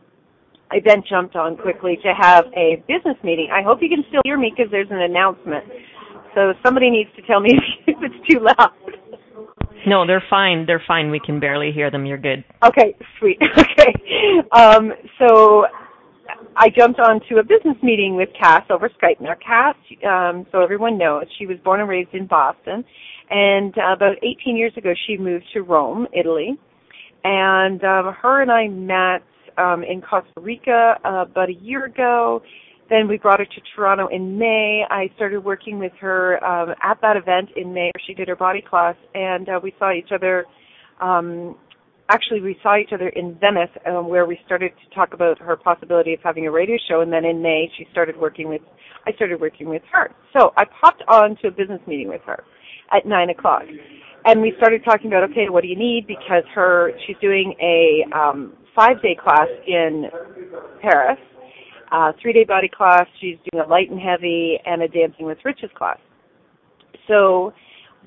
I 0.71 0.77
then 0.85 1.03
jumped 1.09 1.35
on 1.35 1.57
quickly 1.57 1.97
to 2.03 2.13
have 2.13 2.45
a 2.55 2.83
business 2.87 3.17
meeting. 3.23 3.49
I 3.51 3.63
hope 3.63 3.79
you 3.81 3.89
can 3.89 4.03
still 4.09 4.21
hear 4.23 4.37
me 4.37 4.53
because 4.55 4.71
there's 4.71 4.91
an 4.91 5.01
announcement. 5.01 5.65
So 6.35 6.53
somebody 6.63 6.91
needs 6.91 7.09
to 7.15 7.23
tell 7.23 7.39
me 7.39 7.51
if 7.87 7.97
it's 8.01 8.27
too 8.29 8.39
loud. 8.39 8.73
No, 9.89 10.05
they're 10.05 10.23
fine. 10.29 10.67
They're 10.67 10.83
fine. 10.87 11.09
We 11.09 11.19
can 11.19 11.39
barely 11.39 11.71
hear 11.71 11.89
them. 11.89 12.05
You're 12.05 12.19
good. 12.19 12.43
Okay, 12.63 12.95
sweet. 13.19 13.39
Okay. 13.79 13.93
Um, 14.51 14.91
so 15.17 15.65
I 16.55 16.67
jumped 16.69 16.99
onto 16.99 17.37
a 17.37 17.43
business 17.43 17.77
meeting 17.81 18.15
with 18.15 18.29
Kass 18.39 18.63
over 18.69 18.89
Skype. 18.89 19.21
Now, 19.21 19.35
Kass, 19.35 19.75
um, 20.05 20.45
so 20.51 20.61
everyone 20.61 20.97
knows, 20.97 21.25
she 21.37 21.45
was 21.45 21.57
born 21.63 21.79
and 21.79 21.89
raised 21.89 22.13
in 22.13 22.27
Boston, 22.27 22.83
and 23.29 23.73
uh, 23.77 23.93
about 23.93 24.17
18 24.21 24.57
years 24.57 24.73
ago, 24.75 24.93
she 25.07 25.17
moved 25.17 25.45
to 25.53 25.61
Rome, 25.61 26.07
Italy, 26.13 26.57
and 27.23 27.81
um, 27.83 28.13
her 28.21 28.41
and 28.41 28.51
I 28.51 28.67
met 28.67 29.23
um, 29.57 29.83
in 29.83 30.01
Costa 30.01 30.41
Rica 30.41 30.95
uh, 31.05 31.25
about 31.29 31.49
a 31.49 31.53
year 31.53 31.85
ago. 31.85 32.41
Then 32.89 33.07
we 33.07 33.17
brought 33.17 33.39
her 33.39 33.45
to 33.45 33.61
Toronto 33.75 34.07
in 34.07 34.37
May. 34.37 34.83
I 34.89 35.11
started 35.15 35.43
working 35.43 35.77
with 35.77 35.91
her 36.01 36.43
um, 36.43 36.73
at 36.81 36.99
that 37.01 37.17
event 37.17 37.49
in 37.55 37.71
May 37.71 37.91
where 37.93 38.03
she 38.07 38.15
did 38.15 38.27
her 38.27 38.35
body 38.35 38.63
class, 38.67 38.95
and 39.13 39.47
uh, 39.47 39.59
we 39.61 39.73
saw 39.77 39.93
each 39.93 40.09
other. 40.11 40.45
Um, 40.99 41.55
actually, 42.09 42.41
we 42.41 42.57
saw 42.63 42.77
each 42.77 42.89
other 42.91 43.09
in 43.09 43.37
Venice, 43.39 43.69
um, 43.85 44.09
where 44.09 44.25
we 44.25 44.39
started 44.43 44.71
to 44.83 44.95
talk 44.95 45.13
about 45.13 45.37
her 45.37 45.55
possibility 45.55 46.13
of 46.13 46.19
having 46.23 46.47
a 46.47 46.51
radio 46.51 46.77
show. 46.89 47.01
And 47.01 47.13
then 47.13 47.25
in 47.25 47.43
May, 47.43 47.71
she 47.77 47.85
started 47.91 48.17
working 48.17 48.49
with. 48.49 48.61
I 49.05 49.13
started 49.13 49.39
working 49.39 49.69
with 49.69 49.83
her. 49.91 50.11
So 50.35 50.51
I 50.57 50.65
popped 50.81 51.03
on 51.07 51.37
to 51.43 51.49
a 51.49 51.51
business 51.51 51.81
meeting 51.85 52.09
with 52.09 52.21
her 52.25 52.43
at 52.91 53.05
nine 53.05 53.29
o'clock, 53.29 53.63
and 54.25 54.41
we 54.41 54.53
started 54.57 54.83
talking 54.83 55.07
about 55.11 55.29
okay, 55.29 55.49
what 55.49 55.61
do 55.61 55.67
you 55.67 55.77
need? 55.77 56.07
Because 56.07 56.43
her 56.55 56.91
she's 57.05 57.17
doing 57.21 57.53
a 57.61 58.03
um, 58.17 58.53
five 58.75 58.99
day 59.03 59.15
class 59.15 59.47
in 59.67 60.05
Paris 60.81 61.19
uh, 61.91 62.11
three 62.21 62.33
day 62.33 62.43
body 62.43 62.69
class. 62.69 63.05
She's 63.19 63.37
doing 63.51 63.63
a 63.65 63.67
light 63.67 63.89
and 63.89 63.99
heavy 63.99 64.57
and 64.65 64.81
a 64.81 64.87
dancing 64.87 65.25
with 65.25 65.37
riches 65.43 65.69
class. 65.75 65.97
So 67.07 67.53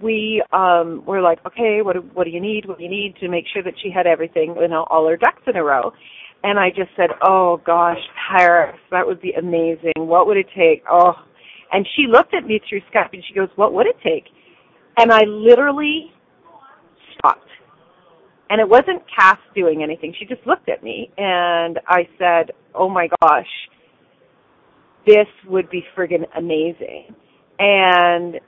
we 0.01 0.43
um 0.53 1.05
were 1.07 1.21
like, 1.21 1.39
okay, 1.47 1.81
what 1.83 1.97
what 2.15 2.25
do 2.25 2.31
you 2.31 2.41
need? 2.41 2.67
What 2.67 2.79
do 2.79 2.85
you 2.85 2.91
need 2.91 3.17
to 3.21 3.29
make 3.29 3.45
sure 3.53 3.62
that 3.62 3.75
she 3.83 3.91
had 3.91 4.07
everything, 4.07 4.55
you 4.61 4.69
know, 4.69 4.85
all 4.91 5.09
her 5.09 5.17
ducks 5.17 5.43
in 5.47 5.57
a 5.57 5.65
row. 5.65 5.93
And 6.45 6.59
I 6.59 6.71
just 6.71 6.91
said, 6.97 7.11
oh 7.23 7.61
gosh, 7.65 8.01
Paris, 8.31 8.77
that 8.91 9.07
would 9.07 9.21
be 9.21 9.33
amazing. 9.33 9.93
What 9.97 10.27
would 10.27 10.37
it 10.37 10.47
take? 10.57 10.83
Oh, 10.91 11.15
and 11.73 11.87
she 11.97 12.07
looked 12.09 12.35
at 12.35 12.45
me 12.45 12.61
through 12.69 12.81
Skype 12.93 13.12
and 13.12 13.23
she 13.27 13.35
goes, 13.35 13.49
what 13.57 13.73
would 13.73 13.87
it 13.87 13.97
take? 14.03 14.25
And 14.97 15.12
I 15.12 15.23
literally 15.25 16.12
stopped. 17.19 17.49
And 18.53 18.61
it 18.61 18.69
wasn't 18.69 19.03
Kass 19.09 19.39
doing 19.55 19.83
anything. 19.83 20.15
She 20.19 20.27
just 20.27 20.47
looked 20.47 20.69
at 20.69 20.83
me 20.83 21.11
and 21.17 21.81
I 21.89 22.07
said, 22.19 22.51
oh 22.75 22.87
my 22.87 23.09
gosh, 23.23 23.47
this 25.07 25.27
would 25.49 25.71
be 25.71 25.83
friggin' 25.97 26.27
amazing. 26.37 27.15
And 27.59 28.39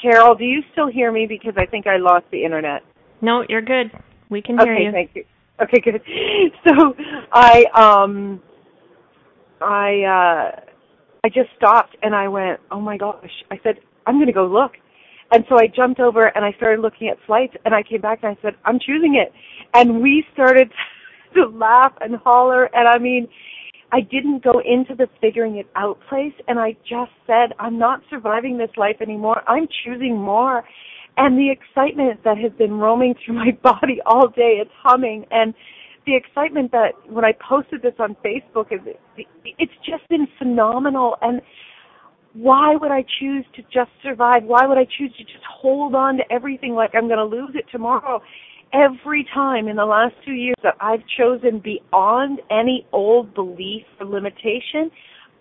Carol, 0.00 0.36
do 0.36 0.44
you 0.44 0.60
still 0.70 0.86
hear 0.86 1.10
me? 1.10 1.26
Because 1.28 1.54
I 1.56 1.66
think 1.66 1.88
I 1.88 1.96
lost 1.96 2.26
the 2.30 2.44
internet. 2.44 2.82
No, 3.20 3.42
you're 3.48 3.60
good. 3.60 3.90
We 4.30 4.40
can 4.40 4.56
hear 4.56 4.72
okay, 4.72 4.82
you. 4.84 4.88
Okay, 4.90 4.96
thank 4.96 5.16
you. 5.16 5.24
Okay, 5.60 5.80
good. 5.80 6.00
So 6.68 6.94
I 7.32 7.64
um 7.74 8.40
I 9.60 10.02
uh 10.04 10.60
I 11.24 11.28
just 11.28 11.48
stopped 11.56 11.96
and 12.04 12.14
I 12.14 12.28
went, 12.28 12.60
"Oh 12.70 12.80
my 12.80 12.96
gosh." 12.96 13.30
I 13.50 13.58
said, 13.64 13.80
"I'm 14.06 14.14
going 14.14 14.28
to 14.28 14.32
go 14.32 14.46
look." 14.46 14.72
And 15.32 15.44
so 15.48 15.56
I 15.58 15.66
jumped 15.66 16.00
over 16.00 16.26
and 16.26 16.44
I 16.44 16.52
started 16.52 16.80
looking 16.80 17.08
at 17.08 17.16
flights 17.26 17.54
and 17.64 17.74
I 17.74 17.82
came 17.82 18.00
back 18.00 18.20
and 18.22 18.36
I 18.36 18.42
said, 18.42 18.54
"I'm 18.64 18.78
choosing 18.78 19.14
it." 19.14 19.32
And 19.74 20.02
we 20.02 20.24
started 20.32 20.70
to 21.34 21.46
laugh 21.46 21.92
and 22.00 22.16
holler 22.16 22.64
and 22.74 22.88
I 22.88 22.98
mean, 22.98 23.28
I 23.92 24.00
didn't 24.00 24.44
go 24.44 24.60
into 24.64 24.94
the 24.94 25.08
figuring 25.20 25.56
it 25.56 25.66
out 25.74 25.98
place 26.08 26.34
and 26.48 26.58
I 26.58 26.76
just 26.88 27.10
said, 27.26 27.52
I'm 27.58 27.78
not 27.78 28.02
surviving 28.08 28.56
this 28.56 28.70
life 28.76 28.96
anymore. 29.00 29.42
I'm 29.48 29.66
choosing 29.84 30.16
more. 30.16 30.64
And 31.16 31.36
the 31.36 31.50
excitement 31.50 32.22
that 32.24 32.38
has 32.38 32.52
been 32.52 32.74
roaming 32.74 33.14
through 33.24 33.34
my 33.44 33.50
body 33.62 34.00
all 34.06 34.28
day, 34.28 34.58
it's 34.60 34.70
humming. 34.82 35.26
And 35.30 35.54
the 36.06 36.16
excitement 36.16 36.72
that 36.72 36.92
when 37.08 37.24
I 37.24 37.32
posted 37.32 37.82
this 37.82 37.94
on 37.98 38.16
Facebook 38.24 38.66
it's 39.44 39.72
just 39.84 40.08
been 40.08 40.26
phenomenal. 40.38 41.16
And 41.20 41.40
why 42.32 42.76
would 42.76 42.90
I 42.90 43.04
choose 43.20 43.44
to 43.56 43.62
just 43.62 43.90
survive? 44.02 44.44
Why 44.44 44.66
would 44.66 44.78
I 44.78 44.86
choose 44.98 45.12
to 45.18 45.24
just 45.24 45.44
hold 45.48 45.94
on 45.94 46.16
to 46.18 46.22
everything 46.30 46.74
like 46.74 46.90
I'm 46.94 47.08
going 47.08 47.18
to 47.18 47.24
lose 47.24 47.54
it 47.54 47.64
tomorrow? 47.72 48.20
every 48.72 49.26
time 49.34 49.68
in 49.68 49.76
the 49.76 49.84
last 49.84 50.14
two 50.24 50.32
years 50.32 50.56
that 50.62 50.76
I've 50.80 51.02
chosen 51.18 51.60
beyond 51.60 52.40
any 52.50 52.86
old 52.92 53.34
belief 53.34 53.82
or 53.98 54.06
limitation, 54.06 54.90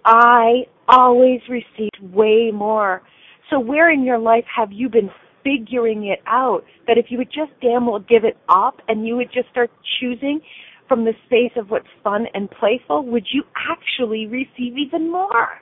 I 0.06 0.66
always 0.88 1.42
received 1.50 2.00
way 2.14 2.52
more. 2.54 3.02
So 3.50 3.60
where 3.60 3.92
in 3.92 4.04
your 4.04 4.20
life 4.20 4.46
have 4.56 4.72
you 4.72 4.90
been 4.90 5.10
figuring 5.44 6.08
it 6.08 6.20
out 6.28 6.64
that 6.88 6.98
if 6.98 7.06
you 7.10 7.18
would 7.18 7.32
just 7.32 7.52
damn 7.62 7.86
well 7.86 8.00
give 8.00 8.24
it 8.24 8.38
up 8.50 8.82
and 8.88 9.06
you 9.06 9.16
would 9.16 9.32
just 9.34 9.50
start 9.50 9.72
choosing 10.00 10.42
from 10.88 11.06
the 11.06 11.14
space 11.26 11.52
of 11.56 11.70
what's 11.70 11.88
fun 12.04 12.26
and 12.34 12.50
playful, 12.50 13.06
would 13.06 13.26
you 13.32 13.44
actually 13.70 14.26
receive 14.26 14.78
even 14.78 15.12
more? 15.12 15.62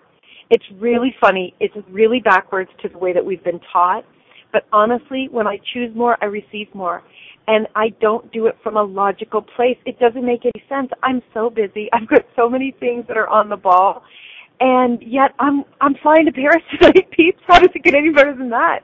It's 0.50 0.66
really 0.80 1.16
funny. 1.20 1.54
It's 1.60 1.76
really 1.90 2.20
backwards 2.20 2.70
to 2.82 2.90
the 2.90 2.98
way 2.98 3.14
that 3.14 3.26
we've 3.26 3.44
been 3.44 3.60
taught. 3.72 4.06
But 4.54 4.66
honestly, 4.72 5.28
when 5.30 5.46
I 5.46 5.60
choose 5.74 5.94
more, 5.96 6.18
I 6.22 6.26
receive 6.26 6.74
more 6.74 7.04
and 7.48 7.66
I 7.76 7.90
don't 8.02 8.32
do 8.32 8.48
it 8.48 8.58
from 8.62 8.78
a 8.78 8.84
logical 8.84 9.42
place. 9.42 9.78
It 9.86 10.00
doesn't 10.00 10.26
make 10.26 10.42
any 10.46 10.64
sense. 10.68 10.90
I'm 11.02 11.22
so 11.34 11.50
busy. 11.50 11.90
I've 11.94 12.08
got 12.08 12.22
so 12.36 12.50
many 12.50 12.76
things 12.80 13.06
that 13.08 13.18
are 13.18 13.30
on 13.30 13.50
the 13.50 13.58
ball, 13.58 14.04
and 14.60 15.02
yet 15.02 15.32
I'm 15.40 15.64
I'm 15.82 15.96
flying 16.02 16.26
to 16.26 16.32
Paris 16.32 16.64
tonight, 16.80 17.10
peeps. 17.12 17.42
How 17.48 17.60
does 17.60 17.70
it 17.74 17.84
get 17.84 17.96
any 17.96 18.12
better 18.12 18.36
than 18.36 18.50
that? 18.50 18.82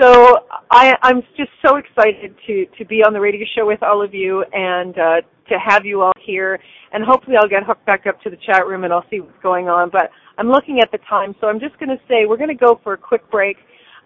So 0.00 0.38
I, 0.70 0.94
I'm 1.02 1.22
just 1.36 1.50
so 1.64 1.76
excited 1.76 2.34
to 2.46 2.66
to 2.78 2.84
be 2.84 3.02
on 3.04 3.12
the 3.12 3.20
radio 3.20 3.46
show 3.56 3.66
with 3.66 3.82
all 3.82 4.02
of 4.02 4.14
you 4.14 4.44
and 4.52 4.98
uh, 4.98 5.20
to 5.48 5.58
have 5.58 5.84
you 5.84 6.00
all 6.00 6.12
here. 6.24 6.58
And 6.92 7.04
hopefully 7.04 7.36
I'll 7.38 7.48
get 7.48 7.64
hooked 7.64 7.84
back 7.86 8.06
up 8.06 8.20
to 8.22 8.30
the 8.30 8.38
chat 8.46 8.66
room 8.66 8.84
and 8.84 8.92
I'll 8.92 9.04
see 9.10 9.20
what's 9.20 9.42
going 9.42 9.68
on. 9.68 9.90
But 9.90 10.10
I'm 10.38 10.48
looking 10.48 10.80
at 10.80 10.90
the 10.90 10.98
time, 11.08 11.34
so 11.40 11.46
I'm 11.46 11.60
just 11.60 11.78
going 11.78 11.90
to 11.90 12.00
say 12.08 12.26
we're 12.26 12.36
going 12.36 12.48
to 12.48 12.54
go 12.54 12.80
for 12.82 12.94
a 12.94 12.98
quick 12.98 13.30
break. 13.30 13.58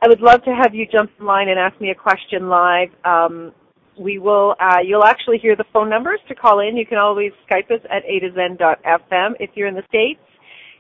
I 0.03 0.09
would 0.09 0.21
love 0.21 0.43
to 0.45 0.51
have 0.51 0.75
you 0.75 0.87
jump 0.87 1.11
in 1.19 1.25
line 1.25 1.49
and 1.49 1.59
ask 1.59 1.81
me 1.81 1.91
a 1.91 1.95
question 1.95 2.49
live. 2.49 2.91
Um, 3.05 3.53
we 3.99 4.19
will, 4.19 4.55
uh, 4.61 4.81
you'll 4.85 5.07
actually 5.07 5.39
hear 5.39 5.57
the 5.57 5.65
phone 5.73 5.89
numbers 5.89 6.21
to 6.29 6.35
call 6.35 6.61
in. 6.61 6.77
You 6.77 6.85
can 6.85 6.99
always 6.99 7.33
Skype 7.51 7.71
us 7.71 7.81
at 7.91 8.05
a 8.05 8.21
to 8.21 8.31
zen.fm. 8.35 9.37
If 9.41 9.49
you're 9.55 9.69
in 9.69 9.75
the 9.75 9.85
States, 9.89 10.21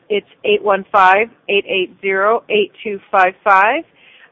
it's 0.08 0.28
815-880-8255. 1.48 3.84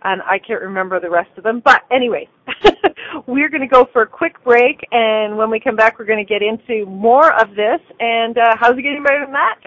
And 0.04 0.22
I 0.22 0.38
can't 0.38 0.60
remember 0.60 1.00
the 1.00 1.10
rest 1.10 1.30
of 1.36 1.44
them. 1.44 1.62
But 1.64 1.82
anyway, 1.90 2.28
we're 3.26 3.48
going 3.48 3.62
to 3.62 3.66
go 3.66 3.86
for 3.92 4.02
a 4.02 4.06
quick 4.06 4.42
break. 4.44 4.80
And 4.92 5.36
when 5.36 5.50
we 5.50 5.58
come 5.58 5.76
back, 5.76 5.98
we're 5.98 6.04
going 6.04 6.24
to 6.24 6.28
get 6.28 6.42
into 6.42 6.86
more 6.86 7.32
of 7.40 7.50
this. 7.56 7.80
And 8.00 8.36
uh, 8.36 8.54
how's 8.60 8.76
it 8.76 8.82
getting 8.82 9.02
better 9.02 9.24
than 9.24 9.32
that? 9.32 9.60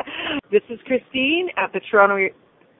This 0.51 0.61
is 0.69 0.79
Christine 0.85 1.49
at 1.57 1.73
the 1.73 1.81
Toronto 1.89 2.29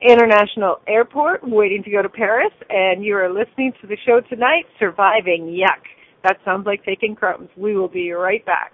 International 0.02 0.80
Airport, 0.88 1.42
waiting 1.44 1.84
to 1.84 1.90
go 1.90 2.02
to 2.04 2.10
Paris, 2.10 2.54
and 2.70 3.04
you 3.04 3.16
are 3.16 3.30
listening 3.30 3.74
to 3.82 3.88
the 3.88 3.98
show 4.06 4.22
tonight, 4.30 4.66
Surviving 4.78 5.48
Yuck. 5.48 5.82
That 6.24 6.38
sounds 6.46 6.66
like 6.68 6.84
taking 6.86 7.16
crumbs. 7.16 7.50
We 7.58 7.76
will 7.76 7.88
be 7.88 8.12
right 8.12 8.46
back. 8.46 8.74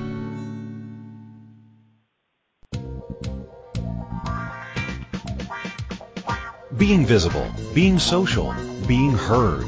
Being 6.81 7.05
visible, 7.05 7.47
being 7.75 7.99
social, 7.99 8.55
being 8.87 9.11
heard. 9.11 9.65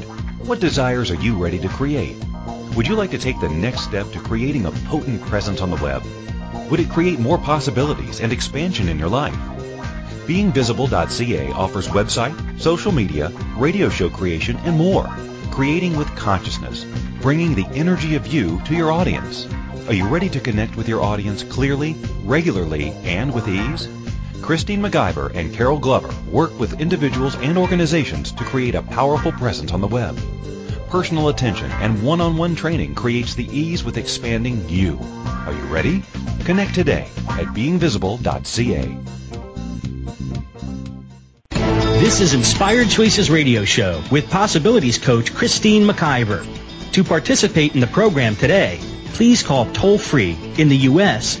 What 0.48 0.58
desires 0.58 1.12
are 1.12 1.22
you 1.22 1.40
ready 1.40 1.60
to 1.60 1.68
create? 1.68 2.16
Would 2.74 2.88
you 2.88 2.96
like 2.96 3.12
to 3.12 3.18
take 3.18 3.38
the 3.38 3.48
next 3.48 3.82
step 3.82 4.10
to 4.10 4.18
creating 4.18 4.66
a 4.66 4.72
potent 4.72 5.22
presence 5.22 5.60
on 5.60 5.70
the 5.70 5.76
web? 5.76 6.02
Would 6.72 6.80
it 6.80 6.90
create 6.90 7.20
more 7.20 7.38
possibilities 7.38 8.18
and 8.18 8.32
expansion 8.32 8.88
in 8.88 8.98
your 8.98 9.08
life? 9.08 9.38
BeingVisible.ca 10.26 11.52
offers 11.52 11.86
website, 11.86 12.60
social 12.60 12.90
media, 12.90 13.28
radio 13.56 13.88
show 13.88 14.10
creation, 14.10 14.56
and 14.64 14.76
more. 14.76 15.06
Creating 15.52 15.96
with 15.96 16.16
consciousness, 16.16 16.84
bringing 17.20 17.54
the 17.54 17.68
energy 17.74 18.16
of 18.16 18.26
you 18.26 18.60
to 18.62 18.74
your 18.74 18.90
audience. 18.90 19.46
Are 19.86 19.94
you 19.94 20.08
ready 20.08 20.30
to 20.30 20.40
connect 20.40 20.74
with 20.74 20.88
your 20.88 21.00
audience 21.00 21.44
clearly, 21.44 21.94
regularly, 22.24 22.90
and 23.04 23.32
with 23.32 23.46
ease? 23.46 23.86
Christine 24.42 24.80
McIver 24.80 25.34
and 25.34 25.52
Carol 25.54 25.78
Glover 25.78 26.14
work 26.30 26.58
with 26.58 26.80
individuals 26.80 27.34
and 27.36 27.56
organizations 27.58 28.32
to 28.32 28.44
create 28.44 28.74
a 28.74 28.82
powerful 28.82 29.32
presence 29.32 29.72
on 29.72 29.80
the 29.80 29.88
web. 29.88 30.18
Personal 30.90 31.28
attention 31.28 31.70
and 31.70 32.02
one-on-one 32.02 32.54
training 32.54 32.94
creates 32.94 33.34
the 33.34 33.46
ease 33.46 33.82
with 33.82 33.96
expanding 33.96 34.68
you. 34.68 34.98
Are 35.46 35.52
you 35.52 35.64
ready? 35.64 36.02
Connect 36.44 36.74
today 36.74 37.08
at 37.28 37.46
beingvisible.ca. 37.46 38.98
This 42.00 42.20
is 42.20 42.34
Inspired 42.34 42.90
Choices 42.90 43.30
Radio 43.30 43.64
Show 43.64 44.02
with 44.10 44.30
Possibilities 44.30 44.98
Coach 44.98 45.34
Christine 45.34 45.84
McIver. 45.84 46.46
To 46.92 47.02
participate 47.02 47.74
in 47.74 47.80
the 47.80 47.86
program 47.86 48.36
today, 48.36 48.78
please 49.14 49.42
call 49.42 49.72
toll 49.72 49.98
free 49.98 50.36
in 50.58 50.68
the 50.68 50.76
U.S. 50.76 51.40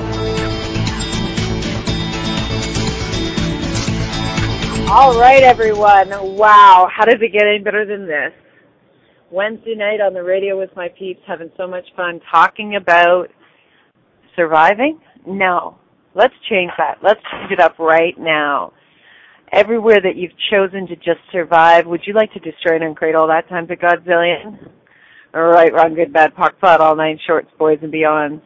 All 4.93 5.17
right, 5.17 5.41
everyone. 5.41 6.09
Wow, 6.35 6.89
how 6.93 7.05
does 7.05 7.15
it 7.21 7.31
get 7.31 7.47
any 7.47 7.59
better 7.59 7.85
than 7.85 8.05
this? 8.07 8.33
Wednesday 9.31 9.73
night 9.73 10.01
on 10.01 10.13
the 10.13 10.21
radio 10.21 10.59
with 10.59 10.69
my 10.75 10.89
peeps, 10.99 11.21
having 11.25 11.49
so 11.55 11.65
much 11.65 11.85
fun 11.95 12.19
talking 12.29 12.75
about 12.75 13.27
surviving? 14.35 14.99
No. 15.25 15.77
Let's 16.13 16.33
change 16.49 16.71
that. 16.77 16.97
Let's 17.01 17.21
change 17.31 17.53
it 17.53 17.61
up 17.61 17.79
right 17.79 18.19
now. 18.19 18.73
Everywhere 19.53 20.01
that 20.03 20.17
you've 20.17 20.37
chosen 20.51 20.85
to 20.87 20.97
just 20.97 21.21
survive, 21.31 21.85
would 21.85 22.01
you 22.05 22.13
like 22.13 22.33
to 22.33 22.39
destroy 22.39 22.75
and 22.75 22.83
uncreate 22.83 23.15
all 23.15 23.29
that 23.29 23.47
time 23.47 23.67
to 23.67 23.77
Godzillion? 23.77 24.71
All 25.33 25.41
right, 25.43 25.73
wrong, 25.73 25.95
good, 25.95 26.11
bad, 26.11 26.35
POC, 26.35 26.59
POD, 26.59 26.81
all 26.81 26.97
nine 26.97 27.17
shorts, 27.25 27.47
boys 27.57 27.79
and 27.81 27.93
beyonds. 27.93 28.41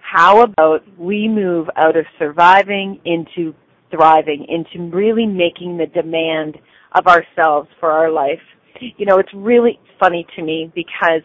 How 0.00 0.40
about 0.40 0.80
we 0.98 1.28
move 1.28 1.68
out 1.76 1.98
of 1.98 2.06
surviving 2.18 2.98
into 3.04 3.54
thriving, 3.90 4.46
into 4.48 4.90
really 4.94 5.26
making 5.26 5.76
the 5.76 5.86
demand 5.86 6.56
of 6.94 7.06
ourselves 7.06 7.68
for 7.78 7.90
our 7.90 8.10
life? 8.10 8.40
You 8.80 9.06
know, 9.06 9.18
it's 9.18 9.32
really 9.34 9.78
funny 9.98 10.26
to 10.36 10.42
me 10.42 10.72
because 10.74 11.22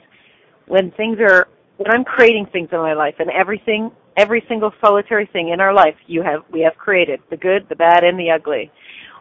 when 0.68 0.92
things 0.92 1.18
are, 1.20 1.48
when 1.78 1.92
I'm 1.92 2.04
creating 2.04 2.48
things 2.52 2.70
in 2.72 2.80
my 2.80 2.94
life 2.94 3.16
and 3.20 3.30
everything, 3.30 3.92
every 4.18 4.44
single 4.48 4.72
solitary 4.82 5.30
thing 5.32 5.50
in 5.50 5.60
our 5.60 5.74
life 5.74 5.96
you 6.08 6.22
have, 6.24 6.42
we 6.52 6.62
have 6.62 6.76
created, 6.78 7.20
the 7.30 7.38
good, 7.38 7.68
the 7.70 7.76
bad, 7.76 8.04
and 8.04 8.20
the 8.20 8.32
ugly. 8.32 8.72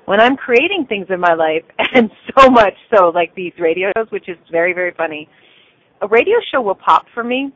When 0.07 0.21
I'm 0.21 0.37
creating 0.37 0.87
things 0.89 1.07
in 1.11 1.21
my 1.21 1.35
life, 1.35 1.65
and 1.95 2.11
so 2.39 2.51
much 2.51 2.75
so, 2.95 3.09
like 3.09 3.35
these 3.35 3.53
radio 3.59 3.91
shows, 3.97 4.11
which 4.11 4.29
is 4.29 4.37
very, 4.51 4.73
very 4.73 4.93
funny, 4.97 5.29
a 6.03 6.09
radio 6.09 6.37
show 6.53 6.61
will 6.61 6.75
pop 6.75 7.07
for 7.15 7.25
me, 7.25 7.53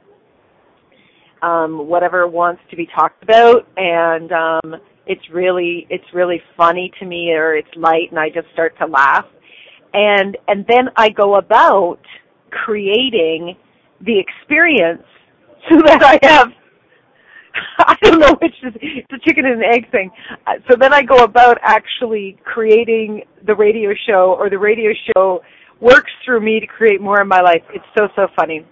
um, 1.42 1.86
whatever 1.86 2.26
wants 2.26 2.62
to 2.70 2.76
be 2.76 2.88
talked 2.94 3.22
about, 3.22 3.68
and 3.76 4.32
um, 4.32 4.80
it's 5.08 5.28
really, 5.32 5.86
it's 5.90 6.04
really 6.14 6.40
funny 6.56 6.92
to 7.00 7.06
me, 7.06 7.32
or 7.32 7.56
it's 7.56 7.68
light, 7.76 8.10
and 8.10 8.18
I 8.18 8.28
just 8.28 8.46
start 8.52 8.76
to 8.78 8.86
laugh, 8.86 9.24
and 9.94 10.36
and 10.46 10.64
then 10.68 10.88
I 10.96 11.08
go 11.08 11.36
about 11.36 12.00
creating 12.50 13.56
the 14.00 14.18
experience 14.18 15.02
so 15.68 15.80
that 15.86 16.02
I 16.02 16.18
have 16.22 16.48
I 17.78 17.96
don't 18.02 18.20
know 18.20 18.36
which 18.40 18.54
is 18.62 18.74
it's 18.80 19.12
a 19.12 19.18
chicken 19.26 19.46
and 19.46 19.62
an 19.62 19.70
egg 19.72 19.90
thing. 19.90 20.10
Uh, 20.46 20.54
so 20.70 20.76
then 20.78 20.92
I 20.92 21.02
go 21.02 21.24
about 21.24 21.58
actually 21.62 22.38
creating 22.44 23.22
the 23.46 23.54
radio 23.54 23.90
show, 24.06 24.36
or 24.38 24.50
the 24.50 24.58
radio 24.58 24.90
show 25.14 25.40
works 25.80 26.10
through 26.24 26.40
me 26.40 26.60
to 26.60 26.66
create 26.66 27.00
more 27.00 27.20
in 27.20 27.28
my 27.28 27.40
life. 27.40 27.62
It's 27.72 27.84
so 27.96 28.08
so 28.14 28.28
funny. 28.36 28.66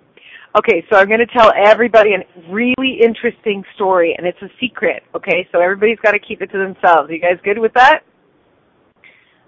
Okay, 0.57 0.83
so 0.91 0.97
I'm 0.97 1.07
going 1.07 1.21
to 1.21 1.27
tell 1.27 1.53
everybody 1.55 2.13
a 2.15 2.51
really 2.51 2.99
interesting 3.03 3.63
story, 3.75 4.15
and 4.17 4.27
it's 4.27 4.41
a 4.41 4.49
secret. 4.59 5.03
Okay, 5.15 5.47
so 5.53 5.61
everybody's 5.61 5.99
got 6.03 6.13
to 6.13 6.19
keep 6.19 6.41
it 6.41 6.47
to 6.53 6.59
themselves. 6.59 7.11
Are 7.11 7.13
You 7.13 7.21
guys 7.21 7.39
good 7.45 7.59
with 7.59 7.75
that? 7.75 8.01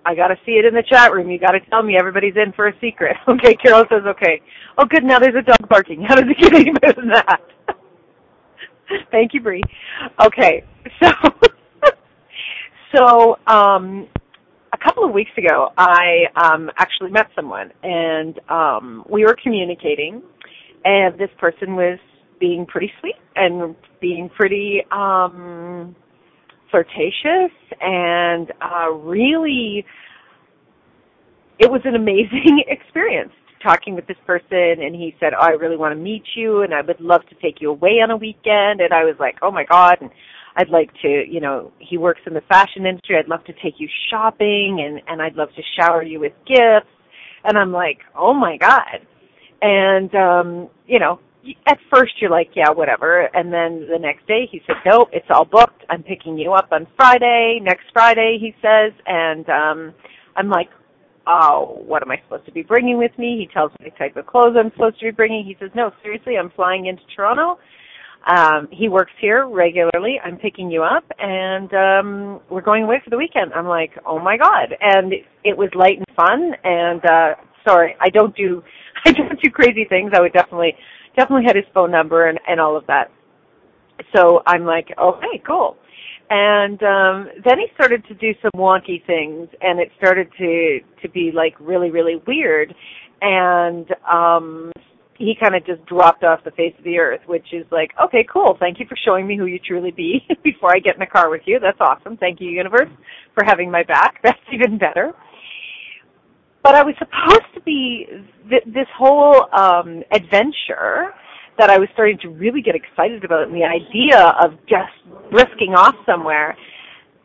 I 0.04 0.14
got 0.14 0.28
to 0.28 0.36
see 0.44 0.52
it 0.52 0.66
in 0.66 0.74
the 0.74 0.82
chat 0.82 1.12
room. 1.12 1.30
You 1.30 1.38
got 1.38 1.52
to 1.52 1.60
tell 1.70 1.82
me 1.82 1.96
everybody's 1.98 2.34
in 2.36 2.52
for 2.52 2.68
a 2.68 2.72
secret. 2.80 3.16
Okay, 3.28 3.54
Carol 3.54 3.84
says 3.90 4.02
okay. 4.06 4.42
Oh, 4.76 4.84
good. 4.84 5.02
Now 5.02 5.18
there's 5.18 5.34
a 5.34 5.42
dog 5.42 5.68
barking. 5.68 6.02
How 6.08 6.14
does 6.14 6.24
it 6.28 6.38
get 6.38 6.54
any 6.54 6.72
better 6.72 7.00
than 7.00 7.08
that? 7.08 7.40
Thank 9.10 9.32
you, 9.32 9.40
Bree. 9.40 9.62
Okay, 10.22 10.64
so 11.02 11.10
so 12.94 13.36
um, 13.46 14.08
a 14.72 14.78
couple 14.78 15.04
of 15.04 15.12
weeks 15.12 15.30
ago, 15.36 15.72
I 15.76 16.24
um, 16.36 16.70
actually 16.76 17.10
met 17.10 17.28
someone, 17.34 17.70
and 17.82 18.38
um, 18.48 19.04
we 19.10 19.24
were 19.24 19.36
communicating, 19.42 20.22
and 20.84 21.18
this 21.18 21.30
person 21.38 21.76
was 21.76 21.98
being 22.40 22.66
pretty 22.66 22.90
sweet 23.00 23.16
and 23.36 23.74
being 24.00 24.30
pretty 24.36 24.82
um, 24.92 25.94
flirtatious 26.70 27.52
and 27.80 28.52
uh, 28.60 28.90
really 28.90 29.84
it 31.58 31.70
was 31.70 31.80
an 31.84 31.94
amazing 31.94 32.64
experience 32.68 33.32
talking 33.62 33.94
with 33.94 34.06
this 34.06 34.16
person 34.26 34.80
and 34.80 34.94
he 34.94 35.14
said, 35.18 35.32
oh, 35.34 35.44
I 35.44 35.50
really 35.50 35.76
want 35.76 35.92
to 35.92 36.00
meet 36.00 36.22
you 36.36 36.62
and 36.62 36.72
I 36.72 36.82
would 36.82 37.00
love 37.00 37.22
to 37.28 37.34
take 37.42 37.60
you 37.60 37.70
away 37.70 38.00
on 38.02 38.10
a 38.10 38.16
weekend. 38.16 38.80
And 38.80 38.92
I 38.92 39.04
was 39.04 39.16
like, 39.18 39.36
oh 39.42 39.50
my 39.50 39.64
God. 39.64 39.96
And 40.00 40.10
I'd 40.56 40.68
like 40.68 40.90
to, 41.02 41.24
you 41.28 41.40
know, 41.40 41.72
he 41.78 41.98
works 41.98 42.20
in 42.26 42.34
the 42.34 42.40
fashion 42.42 42.86
industry. 42.86 43.16
I'd 43.16 43.28
love 43.28 43.44
to 43.44 43.52
take 43.54 43.74
you 43.78 43.88
shopping 44.10 44.84
and, 44.84 45.00
and 45.08 45.22
I'd 45.22 45.34
love 45.34 45.48
to 45.56 45.62
shower 45.78 46.02
you 46.02 46.20
with 46.20 46.32
gifts. 46.46 46.90
And 47.44 47.56
I'm 47.56 47.72
like, 47.72 47.98
oh 48.16 48.34
my 48.34 48.56
God. 48.56 49.06
And, 49.60 50.14
um, 50.14 50.68
you 50.86 50.98
know, 50.98 51.20
at 51.66 51.78
first 51.92 52.12
you're 52.20 52.30
like, 52.30 52.50
yeah, 52.54 52.70
whatever. 52.70 53.28
And 53.34 53.52
then 53.52 53.86
the 53.90 53.98
next 53.98 54.26
day 54.26 54.48
he 54.50 54.60
said, 54.66 54.76
nope, 54.86 55.08
it's 55.12 55.26
all 55.30 55.44
booked. 55.44 55.84
I'm 55.90 56.02
picking 56.02 56.38
you 56.38 56.52
up 56.52 56.68
on 56.72 56.86
Friday, 56.96 57.60
next 57.62 57.84
Friday, 57.92 58.38
he 58.40 58.54
says. 58.62 58.92
And, 59.06 59.48
um, 59.48 59.94
I'm 60.36 60.48
like, 60.48 60.68
oh, 61.26 61.82
what 61.86 62.02
am 62.02 62.10
I 62.10 62.20
supposed 62.24 62.46
to 62.46 62.52
be 62.52 62.62
bringing 62.62 62.98
with 62.98 63.12
me? 63.18 63.36
He 63.38 63.52
tells 63.52 63.70
me 63.80 63.90
the 63.90 63.98
type 63.98 64.16
of 64.16 64.26
clothes 64.26 64.56
I'm 64.58 64.70
supposed 64.72 64.98
to 65.00 65.06
be 65.06 65.10
bringing. 65.10 65.44
He 65.44 65.56
says, 65.60 65.70
no, 65.74 65.90
seriously, 66.02 66.34
I'm 66.38 66.50
flying 66.50 66.86
into 66.86 67.02
Toronto. 67.14 67.58
Um, 68.26 68.68
he 68.70 68.88
works 68.88 69.12
here 69.20 69.46
regularly. 69.46 70.20
I'm 70.22 70.36
picking 70.36 70.70
you 70.70 70.82
up, 70.82 71.04
and 71.18 71.72
um, 71.72 72.40
we're 72.50 72.62
going 72.62 72.84
away 72.84 73.00
for 73.02 73.10
the 73.10 73.16
weekend. 73.16 73.52
I'm 73.54 73.66
like, 73.66 73.92
oh 74.04 74.18
my 74.18 74.36
god! 74.36 74.74
And 74.80 75.14
it 75.44 75.56
was 75.56 75.70
light 75.74 75.96
and 75.96 76.06
fun. 76.16 76.52
And 76.64 77.02
uh, 77.06 77.34
sorry, 77.66 77.94
I 78.00 78.10
don't 78.10 78.36
do 78.36 78.62
I 79.04 79.12
don't 79.12 79.40
do 79.42 79.50
crazy 79.50 79.86
things. 79.88 80.12
I 80.14 80.20
would 80.20 80.32
definitely 80.32 80.74
definitely 81.16 81.44
had 81.46 81.56
his 81.56 81.64
phone 81.74 81.90
number 81.90 82.28
and 82.28 82.38
and 82.48 82.60
all 82.60 82.76
of 82.76 82.86
that. 82.86 83.10
So 84.14 84.42
I'm 84.46 84.64
like, 84.64 84.88
okay, 85.00 85.42
cool. 85.46 85.76
And 86.30 86.82
um 86.82 87.28
then 87.44 87.58
he 87.58 87.66
started 87.74 88.04
to 88.08 88.14
do 88.14 88.32
some 88.42 88.52
wonky 88.54 89.04
things 89.06 89.48
and 89.60 89.80
it 89.80 89.90
started 89.96 90.28
to 90.38 90.80
to 91.02 91.08
be 91.08 91.30
like 91.34 91.54
really 91.60 91.90
really 91.90 92.16
weird 92.26 92.74
and 93.20 93.86
um 94.10 94.72
he 95.18 95.34
kind 95.40 95.54
of 95.56 95.66
just 95.66 95.84
dropped 95.86 96.22
off 96.22 96.44
the 96.44 96.52
face 96.52 96.72
of 96.78 96.84
the 96.84 96.96
earth, 96.96 97.20
which 97.26 97.46
is 97.52 97.66
like, 97.72 97.90
okay, 98.02 98.24
cool. 98.32 98.56
Thank 98.60 98.78
you 98.78 98.86
for 98.88 98.96
showing 99.04 99.26
me 99.26 99.36
who 99.36 99.46
you 99.46 99.58
truly 99.58 99.90
be 99.90 100.20
before 100.44 100.74
I 100.74 100.78
get 100.78 100.94
in 100.94 101.02
a 101.02 101.06
car 101.06 101.28
with 101.28 101.42
you. 101.44 101.58
That's 101.60 101.80
awesome. 101.80 102.16
Thank 102.16 102.40
you, 102.40 102.48
universe, 102.48 102.88
for 103.34 103.44
having 103.44 103.70
my 103.70 103.82
back. 103.82 104.20
That's 104.22 104.38
even 104.52 104.78
better. 104.78 105.12
But 106.68 106.74
I 106.74 106.82
was 106.82 106.94
supposed 106.98 107.48
to 107.54 107.62
be 107.62 108.06
th- 108.50 108.64
this 108.66 108.86
whole 108.94 109.46
um 109.54 110.02
adventure 110.12 111.14
that 111.56 111.70
I 111.70 111.78
was 111.78 111.88
starting 111.94 112.18
to 112.18 112.28
really 112.28 112.60
get 112.60 112.74
excited 112.74 113.24
about 113.24 113.48
and 113.48 113.54
the 113.54 113.64
idea 113.64 114.34
of 114.44 114.52
just 114.68 114.92
risking 115.32 115.72
off 115.74 115.94
somewhere. 116.04 116.54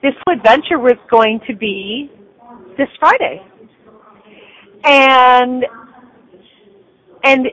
This 0.01 0.13
whole 0.23 0.37
adventure 0.37 0.79
was 0.79 0.97
going 1.11 1.41
to 1.47 1.57
be 1.57 2.09
this 2.77 2.87
Friday. 3.01 3.41
And 4.85 5.65
and 7.25 7.47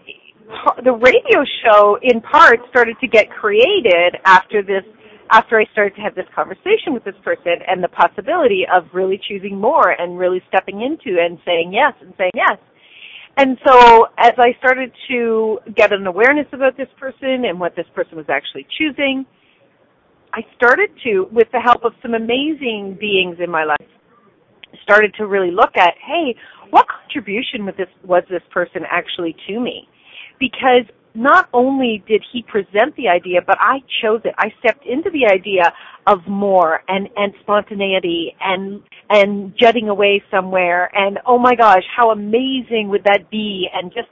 the 0.84 0.92
radio 0.92 1.44
show 1.64 1.98
in 2.02 2.20
part 2.20 2.60
started 2.68 3.00
to 3.00 3.08
get 3.08 3.28
created 3.32 4.16
after 4.24 4.62
this 4.62 4.84
after 5.30 5.58
I 5.58 5.64
started 5.72 5.94
to 5.96 6.02
have 6.02 6.14
this 6.14 6.26
conversation 6.34 6.92
with 6.92 7.04
this 7.04 7.14
person 7.24 7.54
and 7.66 7.82
the 7.82 7.88
possibility 7.88 8.64
of 8.72 8.84
really 8.92 9.20
choosing 9.28 9.58
more 9.58 9.90
and 9.90 10.18
really 10.18 10.42
stepping 10.48 10.82
into 10.82 11.20
and 11.20 11.38
saying 11.44 11.72
yes 11.72 11.94
and 12.00 12.12
saying 12.18 12.32
yes. 12.34 12.58
And 13.36 13.56
so 13.66 14.06
as 14.18 14.32
I 14.38 14.54
started 14.58 14.92
to 15.08 15.58
get 15.76 15.92
an 15.92 16.06
awareness 16.06 16.46
about 16.52 16.76
this 16.76 16.88
person 16.98 17.44
and 17.46 17.60
what 17.60 17.76
this 17.76 17.86
person 17.94 18.16
was 18.16 18.26
actually 18.28 18.66
choosing, 18.76 19.24
I 20.34 20.40
started 20.56 20.90
to, 21.04 21.26
with 21.32 21.48
the 21.52 21.60
help 21.60 21.84
of 21.84 21.92
some 22.02 22.14
amazing 22.14 22.98
beings 23.00 23.36
in 23.42 23.50
my 23.50 23.64
life, 23.64 23.88
started 24.82 25.14
to 25.18 25.26
really 25.26 25.50
look 25.50 25.76
at, 25.76 25.94
hey, 26.04 26.34
what 26.70 26.86
contribution 26.88 27.64
was 27.66 27.74
this, 27.78 27.88
was 28.04 28.22
this 28.30 28.42
person 28.52 28.82
actually 28.90 29.34
to 29.48 29.60
me? 29.60 29.88
because 30.40 30.88
not 31.14 31.48
only 31.52 32.02
did 32.06 32.22
he 32.32 32.42
present 32.42 32.94
the 32.96 33.08
idea, 33.08 33.40
but 33.44 33.56
I 33.60 33.78
chose 34.02 34.20
it. 34.24 34.34
I 34.38 34.52
stepped 34.60 34.86
into 34.86 35.10
the 35.10 35.26
idea 35.26 35.72
of 36.06 36.26
more 36.26 36.82
and, 36.88 37.08
and 37.16 37.32
spontaneity 37.40 38.34
and, 38.40 38.82
and 39.08 39.52
jetting 39.58 39.88
away 39.88 40.22
somewhere 40.30 40.90
and 40.94 41.18
oh 41.26 41.38
my 41.38 41.54
gosh, 41.54 41.82
how 41.94 42.10
amazing 42.10 42.88
would 42.88 43.04
that 43.04 43.30
be 43.30 43.68
and 43.72 43.92
just 43.92 44.08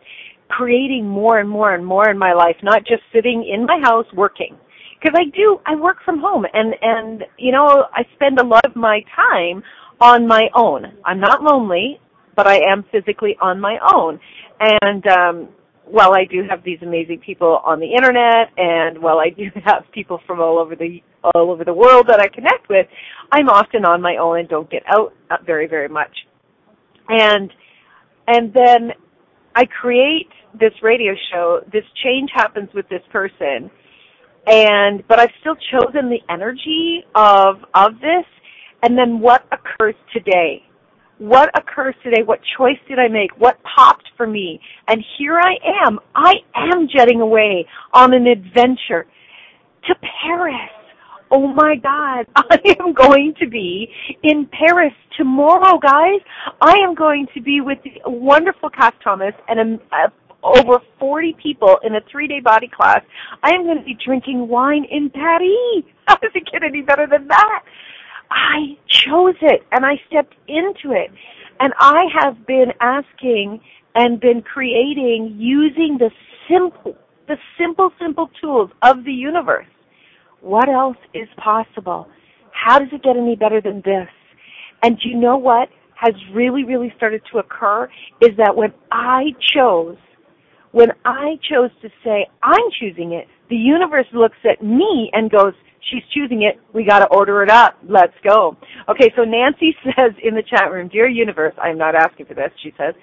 creating 0.49 1.07
more 1.07 1.39
and 1.39 1.49
more 1.49 1.75
and 1.75 1.85
more 1.85 2.09
in 2.11 2.19
my 2.19 2.33
life, 2.33 2.57
not 2.63 2.81
just 2.81 3.03
sitting 3.13 3.49
in 3.51 3.67
my 3.67 3.81
house 3.83 4.07
working. 4.15 4.57
Cause 5.03 5.13
I 5.15 5.25
do, 5.37 5.61
I 5.65 5.77
work 5.77 5.99
from 6.05 6.19
home 6.19 6.45
and, 6.53 6.75
and, 6.83 7.25
you 7.39 7.53
know, 7.53 7.85
I 7.95 8.03
spend 8.15 8.41
a 8.41 8.45
lot 8.45 8.65
of 8.65 8.75
my 8.75 9.01
time 9.15 9.63
on 10.01 10.27
my 10.27 10.49
own. 10.55 10.87
I'm 11.05 11.21
not 11.21 11.43
lonely, 11.43 12.01
but 12.35 12.49
I 12.49 12.61
am 12.71 12.85
physically 12.91 13.37
on 13.41 13.61
my 13.61 13.79
own. 13.93 14.19
And, 14.61 15.07
um, 15.07 15.49
while 15.91 16.15
I 16.15 16.25
do 16.25 16.43
have 16.49 16.63
these 16.65 16.79
amazing 16.83 17.21
people 17.25 17.61
on 17.65 17.81
the 17.81 17.93
internet 17.93 18.51
and 18.57 19.01
while 19.01 19.19
I 19.19 19.31
do 19.31 19.45
have 19.65 19.85
people 19.93 20.21
from 20.27 20.41
all 20.41 20.59
over 20.59 20.77
the 20.77 21.03
all 21.35 21.51
over 21.51 21.65
the 21.65 21.75
world 21.75 22.07
that 22.09 22.21
I 22.21 22.29
connect 22.29 22.69
with, 22.69 22.87
I'm 23.33 23.49
often 23.49 23.85
on 23.85 24.01
my 24.01 24.17
own 24.21 24.39
and 24.39 24.49
don't 24.49 24.71
get 24.71 24.83
out 24.87 25.15
uh, 25.31 25.37
very 25.45 25.67
very 25.67 25.89
much. 25.89 26.15
And 27.09 27.51
and 28.27 28.53
then 28.53 28.93
I 29.55 29.65
create 29.65 30.29
this 30.59 30.73
radio 30.83 31.15
show. 31.33 31.61
This 31.73 31.85
change 32.05 32.31
happens 32.35 32.69
with 32.75 32.89
this 32.89 33.03
person, 33.11 33.71
and 34.47 35.07
but 35.09 35.19
I've 35.19 35.33
still 35.41 35.57
chosen 35.73 36.11
the 36.11 36.21
energy 36.31 37.05
of 37.15 37.57
of 37.75 37.95
this. 38.01 38.25
And 38.81 38.97
then 38.97 39.19
what 39.19 39.45
occurs 39.51 39.97
today? 40.13 40.63
What 41.19 41.51
occurs 41.59 41.97
today? 42.05 42.23
What 42.25 42.41
choice 42.57 42.79
did 42.89 42.99
I 42.99 43.09
make? 43.09 43.31
What 43.39 43.59
popped 43.77 44.09
for 44.17 44.27
me? 44.27 44.61
And 44.87 45.05
here 45.19 45.39
I 45.39 45.55
am. 45.85 45.99
I 46.15 46.35
am 46.55 46.89
jetting 46.95 47.21
away 47.21 47.67
on 47.93 48.15
an 48.15 48.27
adventure 48.27 49.07
to 49.89 49.95
Paris. 50.23 50.71
Oh 51.31 51.49
my 51.49 51.75
God. 51.77 52.27
I 52.37 52.59
am 52.81 52.95
going 52.95 53.35
to 53.41 53.49
be 53.49 53.89
in 54.23 54.49
Paris 54.53 54.93
tomorrow, 55.17 55.79
guys. 55.79 56.21
I 56.61 56.77
am 56.87 56.95
going 56.95 57.27
to 57.35 57.43
be 57.43 57.61
with 57.61 57.79
the 57.83 58.09
wonderful 58.09 58.71
Kass 58.71 58.95
Thomas 59.03 59.35
and 59.49 59.81
a, 59.91 59.97
a 59.97 60.13
over 60.43 60.79
40 61.01 61.37
people 61.43 61.79
in 61.83 61.97
a 61.97 62.01
three-day 62.11 62.41
body 62.41 62.71
class. 62.75 63.01
I 63.43 63.51
am 63.51 63.65
going 63.65 63.79
to 63.79 63.85
be 63.85 63.97
drinking 64.05 64.47
wine 64.47 64.87
in 64.89 65.11
Paris. 65.11 65.85
How 66.07 66.17
does 66.23 66.31
it 66.35 66.45
get 66.51 66.63
any 66.63 66.81
better 66.81 67.07
than 67.11 67.27
that? 67.29 67.65
I 68.31 68.77
chose 68.89 69.37
it 69.41 69.63
and 69.73 69.85
I 69.85 69.95
stepped 70.09 70.35
into 70.47 70.93
it. 70.93 71.11
And 71.61 71.73
I 71.79 72.05
have 72.21 72.47
been 72.47 72.73
asking 72.81 73.61
and 73.95 74.21
been 74.21 74.43
creating 74.43 75.37
using 75.39 75.99
the 75.99 76.11
simple, 76.49 76.97
the 77.27 77.37
simple, 77.59 77.91
simple 78.01 78.31
tools 78.41 78.71
of 78.83 79.05
the 79.05 79.13
universe. 79.13 79.67
What 80.41 80.69
else 80.69 80.97
is 81.15 81.29
possible? 81.37 82.09
How 82.53 82.79
does 82.79 82.89
it 82.93 83.03
get 83.03 83.17
any 83.17 83.35
better 83.35 83.61
than 83.61 83.83
this? 83.85 84.09
And 84.83 84.99
you 85.03 85.17
know 85.17 85.37
what 85.37 85.69
has 85.97 86.15
really, 86.33 86.63
really 86.63 86.93
started 86.97 87.23
to 87.33 87.39
occur 87.39 87.89
is 88.21 88.37
that 88.37 88.55
when 88.55 88.73
I 88.93 89.35
chose, 89.55 89.97
when 90.71 90.91
I 91.05 91.39
chose 91.51 91.71
to 91.83 91.89
say, 92.05 92.27
I'm 92.43 92.71
choosing 92.79 93.13
it, 93.13 93.27
the 93.51 93.57
universe 93.57 94.07
looks 94.13 94.37
at 94.49 94.63
me 94.63 95.11
and 95.13 95.31
goes, 95.31 95.55
She's 95.91 96.03
choosing 96.13 96.43
it. 96.43 96.61
We 96.75 96.85
got 96.85 97.01
to 97.01 97.07
order 97.07 97.43
it 97.43 97.51
up. 97.51 97.79
Let's 97.89 98.15
go. 98.23 98.57
Okay, 98.89 99.13
so 99.17 99.25
Nancy 99.25 99.75
says 99.85 100.13
in 100.23 100.35
the 100.35 100.43
chat 100.43 100.71
room, 100.73 100.89
Dear 100.89 101.09
Universe, 101.09 101.55
I'm 101.61 101.79
not 101.79 101.95
asking 101.95 102.27
for 102.27 102.35
this, 102.35 102.51
she 102.63 102.73
says, 102.77 102.95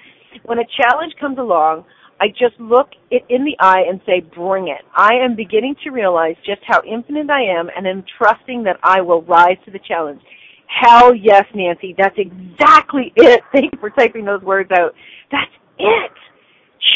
when 0.44 0.60
a 0.60 0.66
challenge 0.78 1.14
comes 1.20 1.38
along, 1.38 1.86
I 2.20 2.28
just 2.30 2.60
look 2.60 2.90
it 3.12 3.24
in 3.30 3.44
the 3.44 3.56
eye 3.60 3.84
and 3.90 4.00
say, 4.06 4.22
bring 4.22 4.70
it. 4.70 4.82
I 4.96 5.16
am 5.16 5.36
beginning 5.36 5.76
to 5.84 5.90
realize 5.90 6.36
just 6.46 6.62
how 6.66 6.82
infinite 6.90 7.30
I 7.30 7.42
am 7.42 7.70
and 7.76 7.86
am 7.86 8.04
trusting 8.18 8.64
that 8.64 8.78
I 8.84 9.02
will 9.02 9.22
rise 9.24 9.58
to 9.66 9.72
the 9.72 9.80
challenge. 9.80 10.22
Hell 10.68 11.14
yes, 11.14 11.44
Nancy. 11.54 11.94
That's 11.98 12.18
exactly 12.18 13.12
it. 13.16 13.42
Thank 13.54 13.74
you 13.74 13.80
for 13.80 13.90
typing 13.90 14.26
those 14.26 14.42
words 14.42 14.72
out. 14.72 14.94
That's 15.32 15.52
it. 15.80 16.12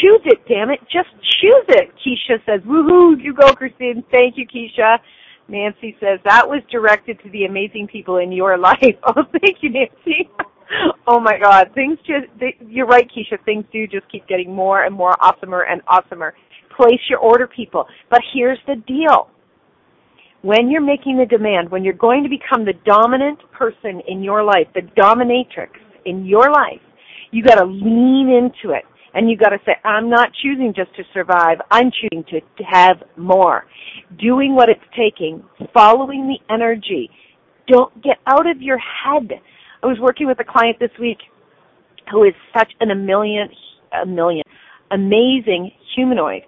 Choose 0.00 0.20
it, 0.24 0.40
damn 0.48 0.70
it. 0.70 0.80
Just 0.92 1.10
choose 1.40 1.64
it. 1.68 1.90
Keisha 2.00 2.38
says, 2.46 2.60
woohoo, 2.66 3.22
you 3.22 3.34
go, 3.34 3.52
Christine. 3.52 4.02
Thank 4.10 4.36
you, 4.38 4.46
Keisha. 4.46 4.98
Nancy 5.50 5.96
says, 6.00 6.20
that 6.24 6.48
was 6.48 6.62
directed 6.70 7.20
to 7.22 7.30
the 7.30 7.44
amazing 7.44 7.88
people 7.88 8.18
in 8.18 8.32
your 8.32 8.56
life. 8.70 8.78
Oh, 9.04 9.24
thank 9.40 9.58
you, 9.62 9.70
Nancy. 9.70 10.30
oh 11.06 11.20
my 11.20 11.38
God. 11.38 11.70
Things 11.74 11.98
just, 12.06 12.26
they, 12.38 12.56
you're 12.66 12.86
right, 12.86 13.08
Keisha. 13.10 13.42
Things 13.44 13.64
do 13.72 13.86
just 13.86 14.10
keep 14.10 14.26
getting 14.28 14.54
more 14.54 14.84
and 14.84 14.94
more 14.94 15.16
awesomer 15.20 15.64
and 15.68 15.82
awesomer. 15.86 16.32
Place 16.76 17.00
your 17.08 17.18
order, 17.18 17.46
people. 17.46 17.86
But 18.08 18.20
here's 18.32 18.58
the 18.66 18.76
deal. 18.86 19.28
When 20.42 20.70
you're 20.70 20.80
making 20.80 21.18
the 21.18 21.26
demand, 21.26 21.70
when 21.70 21.84
you're 21.84 21.92
going 21.92 22.22
to 22.22 22.30
become 22.30 22.64
the 22.64 22.72
dominant 22.86 23.40
person 23.52 24.00
in 24.08 24.22
your 24.22 24.42
life, 24.42 24.68
the 24.74 24.82
dominatrix 24.96 25.70
in 26.06 26.24
your 26.24 26.50
life, 26.50 26.80
you 27.30 27.44
gotta 27.44 27.64
lean 27.64 28.28
into 28.30 28.74
it. 28.74 28.84
And 29.14 29.28
you 29.28 29.36
gotta 29.36 29.58
say, 29.66 29.72
I'm 29.84 30.08
not 30.08 30.30
choosing 30.42 30.72
just 30.74 30.94
to 30.96 31.02
survive, 31.12 31.58
I'm 31.70 31.90
choosing 31.90 32.24
to, 32.30 32.40
to 32.40 32.64
have 32.64 33.02
more. 33.16 33.66
Doing 34.18 34.54
what 34.54 34.68
it's 34.68 34.80
taking, 34.96 35.42
following 35.74 36.28
the 36.28 36.54
energy. 36.54 37.10
Don't 37.66 37.92
get 38.02 38.18
out 38.26 38.48
of 38.48 38.62
your 38.62 38.78
head. 38.78 39.30
I 39.82 39.86
was 39.86 39.98
working 40.00 40.26
with 40.26 40.38
a 40.40 40.44
client 40.44 40.78
this 40.78 40.90
week 41.00 41.18
who 42.10 42.24
is 42.24 42.34
such 42.56 42.72
an 42.80 42.90
a 42.90 42.94
million, 42.94 43.48
a 44.02 44.06
million, 44.06 44.44
amazing 44.90 45.70
humanoid. 45.94 46.42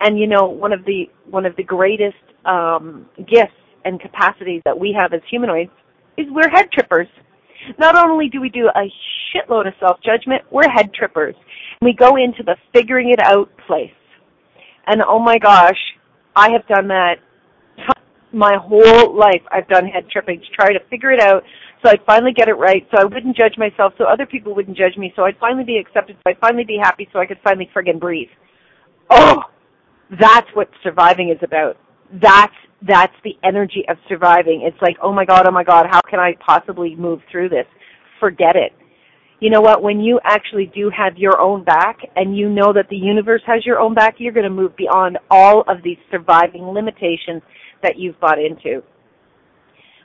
And 0.00 0.18
you 0.18 0.26
know, 0.26 0.44
one 0.44 0.72
of 0.72 0.84
the 0.84 1.04
one 1.30 1.46
of 1.46 1.56
the 1.56 1.62
greatest 1.62 2.16
um, 2.44 3.06
gifts 3.18 3.52
and 3.84 4.00
capacities 4.00 4.62
that 4.64 4.78
we 4.78 4.94
have 4.98 5.12
as 5.12 5.20
humanoids 5.30 5.70
is 6.16 6.26
we're 6.30 6.48
head 6.48 6.70
trippers. 6.72 7.08
Not 7.78 7.96
only 7.96 8.28
do 8.28 8.40
we 8.40 8.48
do 8.48 8.68
a 8.68 8.90
shitload 9.34 9.66
of 9.66 9.74
self 9.80 9.98
judgment, 10.04 10.42
we're 10.50 10.68
head 10.68 10.92
trippers. 10.94 11.34
We 11.80 11.92
go 11.92 12.16
into 12.16 12.42
the 12.42 12.56
figuring 12.72 13.10
it 13.10 13.20
out 13.20 13.50
place. 13.66 13.90
And 14.86 15.02
oh 15.06 15.18
my 15.18 15.38
gosh, 15.38 15.78
I 16.36 16.50
have 16.50 16.66
done 16.66 16.88
that 16.88 17.16
my 18.32 18.56
whole 18.60 19.16
life. 19.16 19.42
I've 19.50 19.68
done 19.68 19.86
head 19.86 20.08
tripping 20.10 20.40
to 20.40 20.46
try 20.54 20.72
to 20.72 20.80
figure 20.90 21.12
it 21.12 21.20
out 21.20 21.44
so 21.84 21.90
I'd 21.90 22.04
finally 22.06 22.32
get 22.32 22.48
it 22.48 22.54
right, 22.54 22.86
so 22.90 23.00
I 23.00 23.04
wouldn't 23.04 23.36
judge 23.36 23.58
myself, 23.58 23.92
so 23.98 24.04
other 24.04 24.24
people 24.24 24.54
wouldn't 24.54 24.76
judge 24.76 24.96
me, 24.96 25.12
so 25.14 25.24
I'd 25.24 25.36
finally 25.38 25.64
be 25.64 25.76
accepted, 25.76 26.16
so 26.16 26.30
I'd 26.30 26.38
finally 26.38 26.64
be 26.64 26.78
happy, 26.82 27.06
so 27.12 27.18
I 27.18 27.26
could 27.26 27.38
finally 27.44 27.68
friggin' 27.76 28.00
breathe. 28.00 28.28
Oh, 29.10 29.42
that's 30.18 30.48
what 30.54 30.70
surviving 30.82 31.28
is 31.28 31.36
about. 31.42 31.76
That's 32.22 32.54
that's 32.86 33.14
the 33.24 33.34
energy 33.42 33.84
of 33.88 33.96
surviving. 34.08 34.62
It's 34.64 34.80
like, 34.82 34.96
oh 35.02 35.12
my 35.12 35.24
god, 35.24 35.46
oh 35.48 35.52
my 35.52 35.64
god, 35.64 35.86
how 35.90 36.00
can 36.08 36.20
I 36.20 36.34
possibly 36.44 36.94
move 36.96 37.20
through 37.30 37.48
this? 37.48 37.66
Forget 38.20 38.56
it. 38.56 38.72
You 39.40 39.50
know 39.50 39.60
what? 39.60 39.82
When 39.82 40.00
you 40.00 40.20
actually 40.24 40.70
do 40.74 40.90
have 40.96 41.16
your 41.16 41.40
own 41.40 41.64
back 41.64 41.98
and 42.16 42.36
you 42.36 42.48
know 42.48 42.72
that 42.72 42.88
the 42.88 42.96
universe 42.96 43.42
has 43.46 43.66
your 43.66 43.78
own 43.78 43.94
back, 43.94 44.14
you're 44.18 44.32
going 44.32 44.44
to 44.44 44.50
move 44.50 44.76
beyond 44.76 45.18
all 45.30 45.62
of 45.68 45.82
these 45.82 45.98
surviving 46.10 46.62
limitations 46.62 47.42
that 47.82 47.98
you've 47.98 48.18
bought 48.20 48.38
into. 48.38 48.82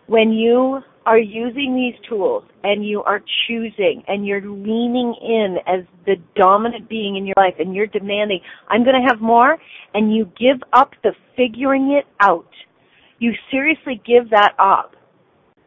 When 0.08 0.32
you 0.32 0.80
are 1.06 1.18
using 1.18 1.76
these 1.76 2.10
tools 2.10 2.44
and 2.64 2.86
you 2.86 3.02
are 3.04 3.22
choosing 3.48 4.04
and 4.08 4.26
you're 4.26 4.42
leaning 4.42 5.16
in 5.22 5.58
as 5.68 5.86
the 6.06 6.16
dominant 6.36 6.90
being 6.90 7.16
in 7.16 7.26
your 7.26 7.36
life 7.38 7.54
and 7.60 7.74
you're 7.74 7.88
demanding, 7.88 8.42
I'm 8.68 8.84
going 8.84 9.02
to 9.02 9.08
have 9.08 9.22
more, 9.22 9.58
and 9.94 10.14
you 10.14 10.26
give 10.38 10.62
up 10.74 10.92
the 11.04 11.12
figuring 11.38 11.98
it 11.98 12.06
out, 12.20 12.48
you 13.20 13.34
seriously 13.52 14.02
give 14.06 14.30
that 14.32 14.54
up. 14.58 14.96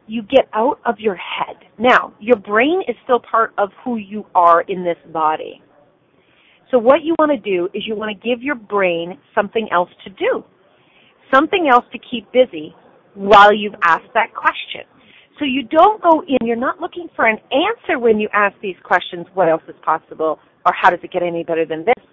You 0.07 0.21
get 0.23 0.49
out 0.53 0.79
of 0.85 0.99
your 0.99 1.15
head. 1.15 1.55
Now, 1.79 2.13
your 2.19 2.37
brain 2.37 2.81
is 2.87 2.95
still 3.03 3.19
part 3.19 3.53
of 3.57 3.69
who 3.83 3.97
you 3.97 4.25
are 4.35 4.61
in 4.61 4.83
this 4.83 4.97
body. 5.13 5.61
So 6.71 6.79
what 6.79 7.03
you 7.03 7.15
want 7.19 7.31
to 7.31 7.37
do 7.37 7.69
is 7.73 7.83
you 7.87 7.95
want 7.95 8.19
to 8.19 8.27
give 8.27 8.41
your 8.43 8.55
brain 8.55 9.17
something 9.35 9.69
else 9.71 9.89
to 10.03 10.09
do. 10.09 10.43
Something 11.33 11.69
else 11.71 11.85
to 11.91 11.99
keep 11.99 12.31
busy 12.31 12.75
while 13.13 13.53
you've 13.53 13.75
asked 13.83 14.11
that 14.13 14.33
question. 14.33 14.81
So 15.39 15.45
you 15.45 15.63
don't 15.63 16.01
go 16.01 16.23
in, 16.27 16.45
you're 16.45 16.55
not 16.55 16.79
looking 16.79 17.07
for 17.15 17.25
an 17.25 17.37
answer 17.51 17.99
when 17.99 18.19
you 18.19 18.27
ask 18.33 18.55
these 18.61 18.75
questions, 18.83 19.25
what 19.33 19.49
else 19.49 19.63
is 19.67 19.75
possible, 19.83 20.39
or 20.65 20.73
how 20.73 20.89
does 20.89 20.99
it 21.03 21.11
get 21.11 21.23
any 21.23 21.43
better 21.43 21.65
than 21.65 21.85
this? 21.85 22.03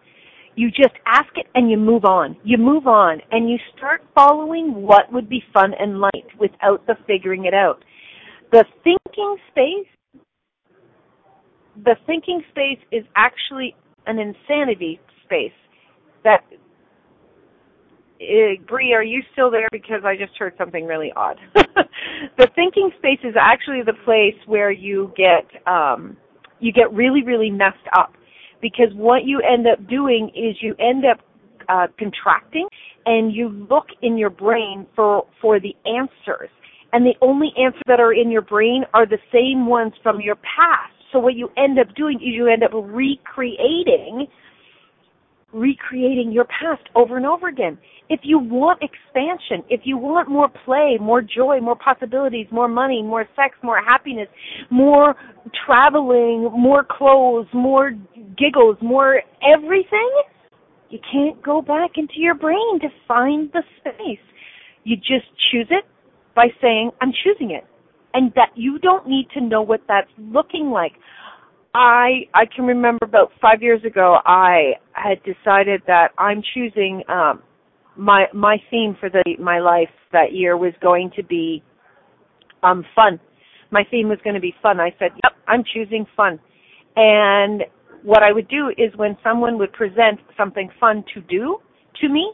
You 0.57 0.69
just 0.71 0.95
ask 1.07 1.29
it 1.37 1.47
and 1.55 1.71
you 1.71 1.77
move 1.77 2.05
on. 2.05 2.37
You 2.45 2.59
move 2.59 2.87
on 2.87 3.21
and 3.31 3.49
you 3.49 3.57
start 3.77 4.03
following 4.15 4.83
what 4.83 5.13
would 5.13 5.29
be 5.29 5.43
fun 5.55 5.73
and 5.79 6.01
light 6.01 6.27
without 6.39 6.87
the 6.87 6.97
figuring 7.07 7.45
it 7.47 7.55
out. 7.55 7.85
The 8.53 8.65
thinking 8.83 9.37
space, 9.51 10.23
the 11.85 11.97
thinking 12.07 12.43
space 12.51 12.79
is 12.91 13.05
actually 13.17 13.75
an 14.07 14.19
insanity 14.19 15.01
space 15.25 15.53
that 16.25 16.41
uh, 18.21 18.61
Bree, 18.69 18.93
are 18.93 19.03
you 19.03 19.23
still 19.33 19.51
there? 19.51 19.69
Because 19.73 20.03
I 20.05 20.17
just 20.17 20.37
heard 20.39 20.53
something 20.59 20.85
really 20.85 21.11
odd. 21.17 21.39
the 21.55 22.49
thinking 22.55 22.91
space 22.99 23.21
is 23.25 23.35
actually 23.41 23.81
the 23.85 23.95
place 24.05 24.35
where 24.47 24.71
you 24.71 25.13
get 25.17 25.47
um, 25.67 26.17
you 26.59 26.73
get 26.73 26.93
really, 26.93 27.23
really 27.23 27.51
messed 27.51 27.77
up. 27.97 28.13
Because 28.61 28.89
what 28.95 29.25
you 29.25 29.41
end 29.41 29.67
up 29.67 29.89
doing 29.89 30.31
is 30.35 30.57
you 30.61 30.75
end 30.79 31.05
up 31.05 31.19
uh, 31.69 31.87
contracting, 31.99 32.67
and 33.07 33.33
you 33.33 33.49
look 33.71 33.87
in 34.03 34.19
your 34.19 34.31
brain 34.31 34.87
for 34.95 35.27
for 35.41 35.61
the 35.61 35.75
answers. 35.87 36.51
And 36.93 37.07
the 37.07 37.15
only 37.23 37.51
answers 37.57 37.83
that 37.87 38.01
are 38.01 38.13
in 38.13 38.31
your 38.31 38.43
brain 38.43 38.83
are 38.95 39.07
the 39.07 39.19
same 39.33 39.67
ones 39.67 39.93
from 40.03 40.21
your 40.21 40.35
past. 40.37 40.93
So 41.13 41.19
what 41.19 41.35
you 41.35 41.49
end 41.57 41.79
up 41.79 41.95
doing 41.95 42.17
is 42.17 42.35
you 42.35 42.49
end 42.49 42.63
up 42.65 42.73
recreating 42.73 44.27
recreating 45.53 46.33
your 46.33 46.45
past 46.45 46.83
over 46.95 47.17
and 47.17 47.27
over 47.27 47.49
again. 47.49 47.79
If 48.09 48.21
you 48.25 48.39
want 48.39 48.83
expansion, 48.83 49.65
if 49.69 49.83
you 49.85 49.97
want 49.97 50.29
more 50.29 50.49
play, 50.65 50.99
more 51.01 51.23
joy, 51.23 51.61
more 51.61 51.77
possibilities, 51.77 52.47
more 52.51 52.69
money, 52.69 53.03
more 53.03 53.27
sex, 53.37 53.55
more 53.63 53.81
happiness, 53.83 54.29
more 54.71 55.15
traveling, 55.67 56.51
more 56.53 56.85
clothes, 56.89 57.47
more 57.53 57.93
giggles, 58.37 58.77
more 58.83 59.23
everything, 59.43 60.11
you 60.89 60.99
can't 61.13 61.41
go 61.43 61.63
back 61.63 61.93
into 61.97 62.15
your 62.17 62.35
brain 62.35 62.81
to 62.81 62.89
find 63.07 63.51
the 63.53 63.63
space. 63.79 64.19
You 64.83 64.97
just 64.97 65.27
choose 65.51 65.69
it 65.71 65.85
by 66.35 66.49
saying, 66.61 66.91
I'm 67.01 67.13
choosing 67.25 67.53
it. 67.53 67.65
And 68.13 68.33
that 68.35 68.51
you 68.57 68.81
don't 68.81 69.07
need 69.07 69.29
to 69.35 69.41
know 69.41 69.63
what 69.63 69.83
that's 69.87 70.11
looking 70.19 70.71
like. 70.71 70.93
I 71.75 72.27
I 72.35 72.47
can 72.55 72.65
remember 72.65 73.05
about 73.05 73.31
five 73.41 73.63
years 73.63 73.85
ago 73.85 74.19
I 74.27 74.73
had 74.93 75.23
decided 75.23 75.83
that 75.87 76.09
I'm 76.19 76.43
choosing 76.55 77.03
um 77.09 77.43
my 77.97 78.27
my 78.35 78.57
theme 78.71 78.97
for 78.99 79.09
the 79.09 79.23
my 79.39 79.61
life 79.61 79.89
that 80.13 80.33
year 80.33 80.57
was 80.57 80.73
going 80.83 81.11
to 81.17 81.23
be 81.23 81.63
um 82.63 82.85
fun. 82.95 83.21
My 83.71 83.85
theme 83.89 84.09
was 84.09 84.19
going 84.25 84.35
to 84.35 84.41
be 84.41 84.55
fun. 84.63 84.81
I 84.81 84.91
said, 84.99 85.13
"Yep, 85.23 85.33
I'm 85.47 85.63
choosing 85.73 86.07
fun." 86.17 86.41
And 86.97 87.63
what 88.03 88.23
I 88.23 88.33
would 88.33 88.49
do 88.49 88.71
is 88.71 88.93
when 88.97 89.17
someone 89.23 89.59
would 89.59 89.73
present 89.73 90.19
something 90.37 90.71
fun 90.81 91.05
to 91.15 91.21
do 91.23 91.59
to 92.01 92.09
me, 92.09 92.33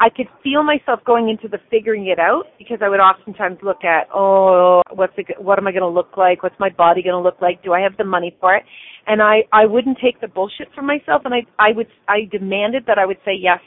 I 0.00 0.08
could 0.10 0.28
feel 0.44 0.62
myself 0.62 1.00
going 1.04 1.28
into 1.28 1.48
the 1.48 1.58
figuring 1.70 2.06
it 2.06 2.20
out 2.20 2.44
because 2.56 2.78
I 2.82 2.88
would 2.88 3.00
oftentimes 3.00 3.58
look 3.62 3.82
at, 3.82 4.06
oh, 4.14 4.82
what's 4.94 5.12
it, 5.16 5.26
what 5.38 5.58
am 5.58 5.66
I 5.66 5.72
going 5.72 5.82
to 5.82 5.88
look 5.88 6.16
like? 6.16 6.42
What's 6.44 6.58
my 6.60 6.70
body 6.70 7.02
going 7.02 7.14
to 7.14 7.20
look 7.20 7.42
like? 7.42 7.64
Do 7.64 7.72
I 7.72 7.80
have 7.80 7.96
the 7.96 8.04
money 8.04 8.36
for 8.40 8.54
it? 8.54 8.62
And 9.06 9.20
I 9.20 9.40
I 9.52 9.66
wouldn't 9.66 9.98
take 10.02 10.20
the 10.20 10.28
bullshit 10.28 10.68
from 10.74 10.86
myself, 10.86 11.22
and 11.24 11.34
I 11.34 11.40
I 11.58 11.72
would 11.74 11.88
I 12.06 12.28
demanded 12.30 12.84
that 12.86 12.98
I 12.98 13.06
would 13.06 13.16
say 13.24 13.32
yes. 13.38 13.60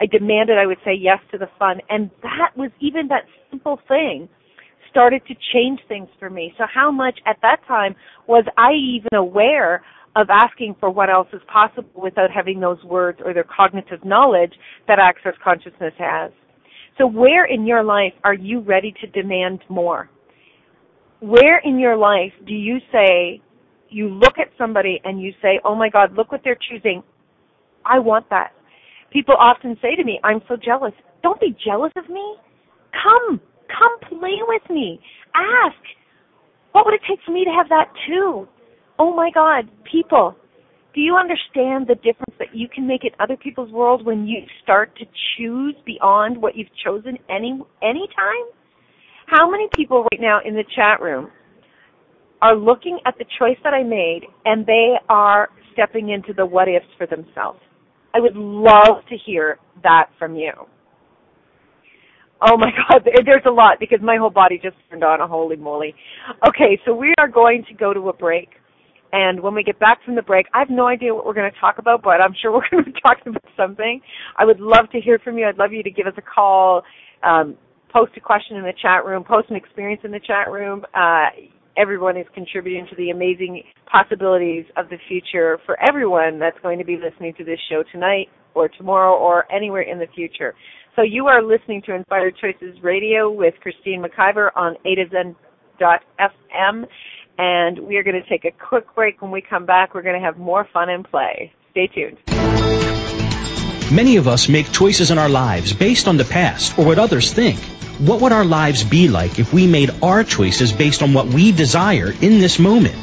I 0.00 0.06
demanded 0.06 0.58
I 0.58 0.66
would 0.66 0.78
say 0.84 0.92
yes 0.92 1.18
to 1.30 1.38
the 1.38 1.46
fun, 1.58 1.78
and 1.88 2.10
that 2.22 2.50
was 2.56 2.70
even 2.80 3.08
that 3.08 3.22
simple 3.50 3.78
thing 3.88 4.28
started 4.90 5.22
to 5.26 5.34
change 5.52 5.80
things 5.88 6.08
for 6.18 6.28
me. 6.28 6.52
So 6.58 6.64
how 6.72 6.90
much 6.90 7.18
at 7.26 7.36
that 7.42 7.58
time 7.66 7.96
was 8.28 8.44
I 8.56 8.72
even 8.72 9.16
aware 9.16 9.82
of 10.16 10.28
asking 10.30 10.76
for 10.78 10.90
what 10.90 11.10
else 11.10 11.28
is 11.32 11.40
possible 11.52 11.90
without 12.00 12.30
having 12.30 12.60
those 12.60 12.82
words 12.84 13.18
or 13.24 13.34
their 13.34 13.44
cognitive 13.44 14.04
knowledge 14.04 14.52
that 14.86 14.98
access 14.98 15.34
consciousness 15.42 15.94
has. 15.98 16.30
So 16.98 17.06
where 17.06 17.46
in 17.46 17.66
your 17.66 17.82
life 17.82 18.12
are 18.22 18.34
you 18.34 18.60
ready 18.60 18.94
to 19.00 19.06
demand 19.08 19.60
more? 19.68 20.08
Where 21.20 21.58
in 21.58 21.78
your 21.78 21.96
life 21.96 22.32
do 22.46 22.54
you 22.54 22.78
say, 22.92 23.40
you 23.88 24.08
look 24.08 24.34
at 24.38 24.48
somebody 24.58 25.00
and 25.04 25.20
you 25.20 25.32
say, 25.42 25.60
oh 25.64 25.74
my 25.74 25.88
God, 25.88 26.12
look 26.16 26.30
what 26.30 26.42
they're 26.44 26.58
choosing. 26.70 27.02
I 27.84 27.98
want 27.98 28.28
that. 28.30 28.52
People 29.12 29.34
often 29.38 29.76
say 29.82 29.96
to 29.96 30.04
me, 30.04 30.20
I'm 30.22 30.40
so 30.48 30.56
jealous. 30.56 30.92
Don't 31.22 31.40
be 31.40 31.56
jealous 31.64 31.92
of 31.96 32.08
me. 32.08 32.36
Come, 33.02 33.40
come 33.68 34.18
play 34.18 34.38
with 34.46 34.62
me. 34.70 35.00
Ask, 35.34 35.76
what 36.72 36.84
would 36.84 36.94
it 36.94 37.00
take 37.08 37.18
for 37.24 37.32
me 37.32 37.44
to 37.44 37.50
have 37.50 37.68
that 37.68 37.92
too? 38.06 38.48
Oh 38.98 39.14
my 39.14 39.30
God, 39.32 39.68
people, 39.90 40.36
do 40.94 41.00
you 41.00 41.16
understand 41.16 41.86
the 41.88 41.96
difference 41.96 42.34
that 42.38 42.54
you 42.54 42.68
can 42.68 42.86
make 42.86 43.04
in 43.04 43.10
other 43.18 43.36
people's 43.36 43.70
world 43.72 44.04
when 44.06 44.26
you 44.26 44.42
start 44.62 44.96
to 44.98 45.04
choose 45.36 45.74
beyond 45.84 46.40
what 46.40 46.56
you've 46.56 46.68
chosen 46.84 47.18
any 47.28 47.58
any 47.82 48.08
time? 48.16 48.46
How 49.26 49.50
many 49.50 49.68
people 49.74 50.06
right 50.12 50.20
now 50.20 50.40
in 50.44 50.54
the 50.54 50.64
chat 50.76 51.00
room 51.00 51.30
are 52.42 52.54
looking 52.54 53.00
at 53.06 53.16
the 53.18 53.24
choice 53.38 53.56
that 53.64 53.74
I 53.74 53.82
made 53.82 54.22
and 54.44 54.66
they 54.66 54.94
are 55.08 55.48
stepping 55.72 56.10
into 56.10 56.32
the 56.32 56.46
what 56.46 56.68
ifs 56.68 56.86
for 56.96 57.06
themselves? 57.06 57.58
I 58.14 58.20
would 58.20 58.36
love 58.36 59.04
to 59.08 59.16
hear 59.26 59.58
that 59.82 60.10
from 60.18 60.36
you. 60.36 60.52
Oh 62.40 62.56
my 62.56 62.70
God, 62.88 63.08
there's 63.24 63.42
a 63.46 63.50
lot 63.50 63.78
because 63.80 64.00
my 64.02 64.16
whole 64.16 64.30
body 64.30 64.60
just 64.62 64.76
turned 64.90 65.02
on. 65.02 65.20
A 65.20 65.26
holy 65.26 65.56
moly! 65.56 65.94
Okay, 66.46 66.78
so 66.84 66.94
we 66.94 67.12
are 67.18 67.28
going 67.28 67.64
to 67.68 67.74
go 67.74 67.92
to 67.92 68.08
a 68.10 68.12
break. 68.12 68.50
And 69.14 69.40
when 69.40 69.54
we 69.54 69.62
get 69.62 69.78
back 69.78 69.98
from 70.04 70.16
the 70.16 70.22
break, 70.22 70.46
I 70.54 70.58
have 70.58 70.70
no 70.70 70.88
idea 70.88 71.14
what 71.14 71.24
we're 71.24 71.34
going 71.34 71.50
to 71.50 71.60
talk 71.60 71.78
about, 71.78 72.02
but 72.02 72.20
I'm 72.20 72.34
sure 72.42 72.50
we're 72.52 72.68
going 72.68 72.84
to 72.84 72.90
be 72.90 73.00
talking 73.00 73.28
about 73.28 73.44
something. 73.56 74.00
I 74.36 74.44
would 74.44 74.58
love 74.58 74.90
to 74.90 75.00
hear 75.00 75.20
from 75.20 75.38
you. 75.38 75.46
I'd 75.46 75.56
love 75.56 75.72
you 75.72 75.84
to 75.84 75.90
give 75.90 76.08
us 76.08 76.14
a 76.18 76.22
call, 76.22 76.82
um, 77.22 77.56
post 77.92 78.10
a 78.16 78.20
question 78.20 78.56
in 78.56 78.64
the 78.64 78.72
chat 78.82 79.04
room, 79.04 79.22
post 79.22 79.50
an 79.50 79.56
experience 79.56 80.02
in 80.02 80.10
the 80.10 80.18
chat 80.18 80.50
room. 80.50 80.84
Uh, 80.94 81.26
everyone 81.76 82.16
is 82.16 82.26
contributing 82.34 82.88
to 82.90 82.96
the 82.96 83.10
amazing 83.10 83.62
possibilities 83.86 84.64
of 84.76 84.88
the 84.88 84.98
future 85.06 85.58
for 85.64 85.78
everyone 85.86 86.40
that's 86.40 86.58
going 86.60 86.80
to 86.80 86.84
be 86.84 86.98
listening 86.98 87.34
to 87.38 87.44
this 87.44 87.58
show 87.70 87.84
tonight 87.92 88.26
or 88.54 88.68
tomorrow 88.68 89.16
or 89.16 89.50
anywhere 89.52 89.82
in 89.82 90.00
the 90.00 90.08
future. 90.12 90.54
So 90.96 91.02
you 91.02 91.28
are 91.28 91.40
listening 91.40 91.82
to 91.86 91.94
Inspired 91.94 92.34
Choices 92.40 92.82
Radio 92.82 93.30
with 93.30 93.54
Christine 93.62 94.02
McIver 94.02 94.48
on 94.56 94.74
A 94.84 94.96
to 94.96 95.04
Zen 95.08 95.36
FM 95.80 96.84
And 97.38 97.78
we 97.80 97.96
are 97.96 98.02
going 98.02 98.20
to 98.20 98.28
take 98.28 98.44
a 98.44 98.50
quick 98.50 98.94
break. 98.94 99.20
When 99.20 99.30
we 99.30 99.40
come 99.40 99.66
back, 99.66 99.94
we're 99.94 100.02
going 100.02 100.20
to 100.20 100.24
have 100.24 100.38
more 100.38 100.68
fun 100.72 100.88
and 100.88 101.04
play. 101.04 101.52
Stay 101.72 101.88
tuned. 101.88 102.18
Many 103.92 104.16
of 104.16 104.26
us 104.26 104.48
make 104.48 104.72
choices 104.72 105.10
in 105.10 105.18
our 105.18 105.28
lives 105.28 105.72
based 105.72 106.08
on 106.08 106.16
the 106.16 106.24
past 106.24 106.78
or 106.78 106.86
what 106.86 106.98
others 106.98 107.32
think. 107.32 107.58
What 107.98 108.20
would 108.22 108.32
our 108.32 108.44
lives 108.44 108.82
be 108.82 109.08
like 109.08 109.38
if 109.38 109.52
we 109.52 109.66
made 109.66 109.90
our 110.02 110.24
choices 110.24 110.72
based 110.72 111.02
on 111.02 111.12
what 111.12 111.26
we 111.26 111.52
desire 111.52 112.12
in 112.20 112.40
this 112.40 112.58
moment? 112.58 112.96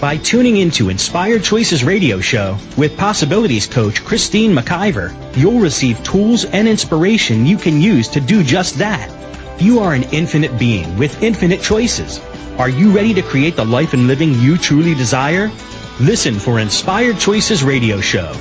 By 0.00 0.18
tuning 0.18 0.58
into 0.58 0.90
Inspired 0.90 1.42
Choices 1.42 1.82
radio 1.82 2.20
show 2.20 2.58
with 2.76 2.98
possibilities 2.98 3.66
coach 3.66 4.04
Christine 4.04 4.54
McIver, 4.54 5.14
you'll 5.36 5.58
receive 5.58 6.04
tools 6.04 6.44
and 6.44 6.68
inspiration 6.68 7.46
you 7.46 7.56
can 7.56 7.80
use 7.80 8.08
to 8.08 8.20
do 8.20 8.44
just 8.44 8.78
that. 8.78 9.10
You 9.58 9.78
are 9.80 9.94
an 9.94 10.02
infinite 10.12 10.58
being 10.58 10.98
with 10.98 11.22
infinite 11.22 11.62
choices. 11.62 12.20
Are 12.58 12.68
you 12.68 12.90
ready 12.90 13.14
to 13.14 13.22
create 13.22 13.56
the 13.56 13.64
life 13.64 13.94
and 13.94 14.06
living 14.06 14.34
you 14.34 14.58
truly 14.58 14.94
desire? 14.94 15.50
Listen 15.98 16.34
for 16.34 16.60
Inspired 16.60 17.18
Choices 17.18 17.64
radio 17.64 18.02
show. 18.02 18.34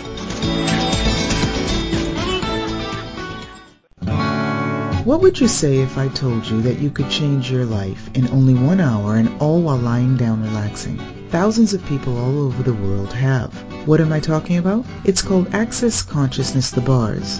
What 5.05 5.21
would 5.21 5.39
you 5.39 5.47
say 5.47 5.77
if 5.77 5.97
I 5.97 6.09
told 6.09 6.45
you 6.47 6.61
that 6.63 6.79
you 6.79 6.89
could 6.89 7.09
change 7.09 7.49
your 7.49 7.63
life 7.63 8.09
in 8.13 8.27
only 8.31 8.53
one 8.53 8.81
hour 8.81 9.15
and 9.15 9.41
all 9.41 9.61
while 9.61 9.77
lying 9.77 10.17
down 10.17 10.43
relaxing? 10.43 10.97
Thousands 11.29 11.73
of 11.73 11.85
people 11.85 12.17
all 12.17 12.45
over 12.45 12.61
the 12.61 12.73
world 12.73 13.13
have. 13.13 13.53
What 13.87 14.01
am 14.01 14.11
I 14.11 14.19
talking 14.19 14.57
about? 14.57 14.85
It's 15.05 15.21
called 15.21 15.55
Access 15.55 16.01
Consciousness 16.01 16.71
The 16.71 16.81
Bars. 16.81 17.39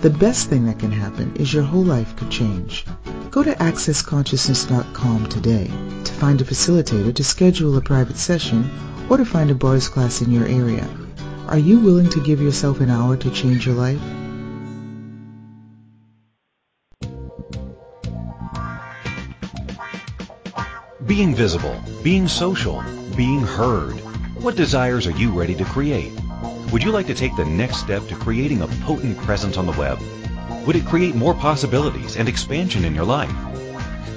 The 0.00 0.10
best 0.10 0.48
thing 0.48 0.66
that 0.66 0.78
can 0.78 0.92
happen 0.92 1.34
is 1.34 1.52
your 1.52 1.64
whole 1.64 1.82
life 1.82 2.14
could 2.14 2.30
change. 2.30 2.84
Go 3.32 3.42
to 3.42 3.52
accessconsciousness.com 3.54 5.28
today 5.28 5.64
to 6.04 6.12
find 6.12 6.40
a 6.40 6.44
facilitator 6.44 7.12
to 7.12 7.24
schedule 7.24 7.76
a 7.76 7.80
private 7.80 8.16
session 8.16 8.70
or 9.10 9.16
to 9.16 9.24
find 9.24 9.50
a 9.50 9.56
bars 9.56 9.88
class 9.88 10.22
in 10.22 10.30
your 10.30 10.46
area. 10.46 10.88
Are 11.48 11.58
you 11.58 11.80
willing 11.80 12.08
to 12.10 12.22
give 12.22 12.40
yourself 12.40 12.78
an 12.78 12.90
hour 12.90 13.16
to 13.16 13.30
change 13.32 13.66
your 13.66 13.74
life? 13.74 14.00
Being 21.06 21.34
visible, 21.34 21.76
being 22.04 22.28
social, 22.28 22.84
being 23.16 23.40
heard. 23.40 23.94
What 24.44 24.54
desires 24.54 25.08
are 25.08 25.18
you 25.18 25.32
ready 25.32 25.56
to 25.56 25.64
create? 25.64 26.12
Would 26.72 26.82
you 26.82 26.90
like 26.92 27.06
to 27.06 27.14
take 27.14 27.34
the 27.36 27.44
next 27.44 27.78
step 27.78 28.06
to 28.08 28.14
creating 28.14 28.62
a 28.62 28.66
potent 28.66 29.16
presence 29.18 29.56
on 29.56 29.66
the 29.66 29.72
web? 29.72 29.98
Would 30.66 30.76
it 30.76 30.86
create 30.86 31.14
more 31.14 31.34
possibilities 31.34 32.16
and 32.16 32.28
expansion 32.28 32.84
in 32.84 32.94
your 32.94 33.04
life? 33.04 33.34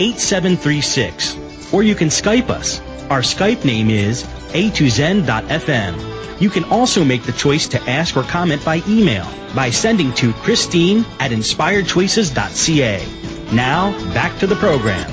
613-800-8736 0.00 1.72
or 1.72 1.82
you 1.82 1.94
can 1.94 2.08
Skype 2.08 2.50
us. 2.50 2.80
Our 3.10 3.20
Skype 3.20 3.64
name 3.64 3.90
is 3.90 4.24
a2zen.fm. 4.52 6.40
You 6.40 6.48
can 6.48 6.64
also 6.64 7.04
make 7.04 7.24
the 7.24 7.32
choice 7.32 7.68
to 7.68 7.80
ask 7.82 8.16
or 8.16 8.22
comment 8.22 8.64
by 8.64 8.82
email 8.88 9.26
by 9.54 9.70
sending 9.70 10.14
to 10.14 10.32
Christine 10.32 11.04
at 11.18 11.32
inspiredchoices.ca. 11.32 13.54
Now, 13.54 14.14
back 14.14 14.38
to 14.38 14.46
the 14.46 14.56
program. 14.56 15.12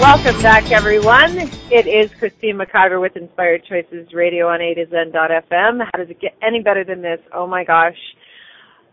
Welcome 0.00 0.42
back, 0.42 0.70
everyone. 0.70 1.50
It 1.70 1.86
is 1.86 2.12
Christine 2.18 2.58
McIver 2.58 3.00
with 3.00 3.16
Inspired 3.16 3.64
Choices 3.64 4.12
Radio 4.12 4.48
on 4.48 4.60
A 4.60 4.74
to 4.74 4.86
Zen.fm. 4.90 5.80
How 5.80 5.98
does 5.98 6.10
it 6.10 6.20
get 6.20 6.36
any 6.42 6.60
better 6.60 6.84
than 6.84 7.00
this? 7.00 7.20
Oh 7.32 7.46
my 7.46 7.64
gosh. 7.64 7.96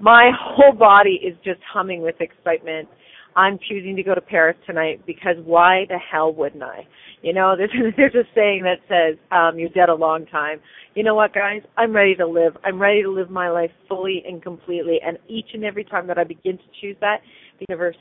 My 0.01 0.31
whole 0.35 0.73
body 0.73 1.19
is 1.23 1.35
just 1.45 1.59
humming 1.71 2.01
with 2.01 2.15
excitement. 2.19 2.89
I'm 3.35 3.59
choosing 3.69 3.95
to 3.95 4.03
go 4.03 4.15
to 4.15 4.21
Paris 4.21 4.57
tonight 4.65 5.05
because 5.05 5.35
why 5.45 5.85
the 5.87 5.97
hell 5.97 6.33
wouldn't 6.33 6.63
I? 6.63 6.87
You 7.21 7.33
know, 7.33 7.55
there's 7.57 7.71
there's 7.95 8.15
a 8.15 8.27
saying 8.33 8.63
that 8.63 8.79
says, 8.89 9.17
um, 9.31 9.59
"You're 9.59 9.69
dead 9.69 9.89
a 9.89 9.93
long 9.93 10.25
time." 10.25 10.59
You 10.95 11.03
know 11.03 11.13
what, 11.13 11.33
guys? 11.33 11.61
I'm 11.77 11.93
ready 11.93 12.15
to 12.15 12.25
live. 12.25 12.57
I'm 12.65 12.81
ready 12.81 13.03
to 13.03 13.11
live 13.11 13.29
my 13.29 13.49
life 13.49 13.71
fully 13.87 14.23
and 14.27 14.41
completely. 14.41 14.99
And 15.05 15.19
each 15.27 15.47
and 15.53 15.63
every 15.63 15.83
time 15.83 16.07
that 16.07 16.17
I 16.17 16.23
begin 16.23 16.57
to 16.57 16.63
choose 16.81 16.97
that, 17.01 17.17
the 17.59 17.67
universe 17.69 17.95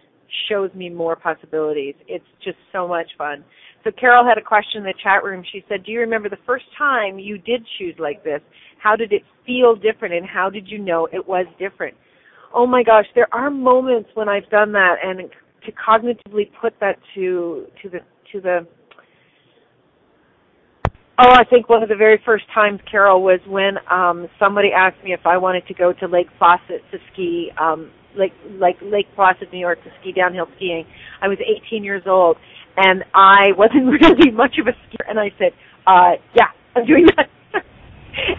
shows 0.49 0.73
me 0.75 0.89
more 0.89 1.17
possibilities. 1.17 1.95
It's 2.09 2.25
just 2.43 2.57
so 2.73 2.89
much 2.89 3.09
fun. 3.19 3.45
So 3.83 3.90
Carol 3.99 4.25
had 4.25 4.37
a 4.38 4.43
question 4.43 4.79
in 4.79 4.85
the 4.85 4.95
chat 5.03 5.25
room. 5.25 5.43
She 5.53 5.64
said, 5.69 5.85
"Do 5.85 5.93
you 5.93 6.01
remember 6.01 6.29
the 6.29 6.38
first 6.47 6.66
time 6.77 7.19
you 7.19 7.38
did 7.38 7.64
choose 7.79 7.95
like 7.99 8.23
this? 8.23 8.40
How 8.79 8.97
did 8.97 9.12
it 9.12 9.23
feel 9.47 9.75
different, 9.75 10.14
and 10.14 10.27
how 10.27 10.51
did 10.51 10.69
you 10.69 10.79
know 10.79 11.09
it 11.12 11.27
was 11.27 11.47
different?" 11.59 11.97
Oh 12.53 12.66
my 12.66 12.83
gosh, 12.83 13.07
there 13.14 13.29
are 13.33 13.51
moments 13.51 14.11
when 14.14 14.29
I've 14.29 14.49
done 14.51 14.73
that, 14.73 14.97
and 15.03 15.31
to 15.64 15.73
cognitively 15.73 16.51
put 16.61 16.79
that 16.81 16.99
to 17.14 17.66
to 17.83 17.88
the 17.88 18.01
to 18.33 18.40
the 18.40 18.66
Oh, 21.23 21.33
I 21.33 21.45
think 21.45 21.69
one 21.69 21.83
of 21.83 21.90
the 21.90 21.97
very 21.97 22.19
first 22.25 22.45
times, 22.55 22.81
Carol, 22.90 23.23
was 23.23 23.40
when 23.47 23.77
um 23.90 24.27
somebody 24.38 24.71
asked 24.75 25.05
me 25.05 25.12
if 25.12 25.27
I 25.27 25.37
wanted 25.37 25.66
to 25.66 25.75
go 25.75 25.93
to 25.93 26.07
Lake 26.07 26.29
Placid 26.38 26.81
to 26.90 26.99
ski, 27.12 27.51
um 27.61 27.90
Lake 28.16 28.33
like 28.59 28.77
Lake 28.81 29.07
Placid, 29.14 29.53
New 29.53 29.59
York, 29.59 29.85
to 29.85 29.90
ski 30.01 30.12
downhill 30.12 30.47
skiing. 30.57 30.87
I 31.21 31.29
was 31.29 31.37
18 31.45 31.85
years 31.85 32.03
old, 32.07 32.38
and 32.81 33.05
I 33.14 33.53
wasn't 33.57 33.87
really 34.01 34.31
much 34.31 34.57
of 34.61 34.66
a 34.66 34.73
skier, 34.73 35.09
and 35.09 35.19
I 35.19 35.31
said, 35.38 35.53
uh, 35.87 36.12
"Yeah, 36.35 36.49
I'm 36.75 36.87
doing 36.87 37.07
that." 37.16 37.29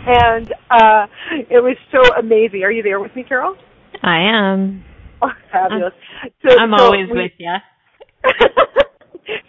and 0.07 0.51
uh 0.69 1.07
it 1.49 1.61
was 1.63 1.77
so 1.91 2.01
amazing. 2.19 2.63
Are 2.63 2.71
you 2.71 2.83
there 2.83 2.99
with 2.99 3.15
me, 3.15 3.23
Carol? 3.23 3.55
I 4.03 4.19
am. 4.19 4.83
Oh, 5.21 5.29
fabulous. 5.51 5.93
I'm, 6.23 6.31
so, 6.47 6.57
I'm 6.57 6.73
so 6.75 6.83
always 6.83 7.07
we, 7.11 7.23
with 7.23 7.31
you. 7.37 7.55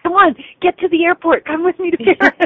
Come 0.03 0.13
on, 0.13 0.35
get 0.61 0.79
to 0.79 0.89
the 0.89 1.05
airport. 1.05 1.45
Come 1.45 1.65
with 1.65 1.79
me 1.79 1.91
to 1.91 1.97
Paris. 1.97 2.37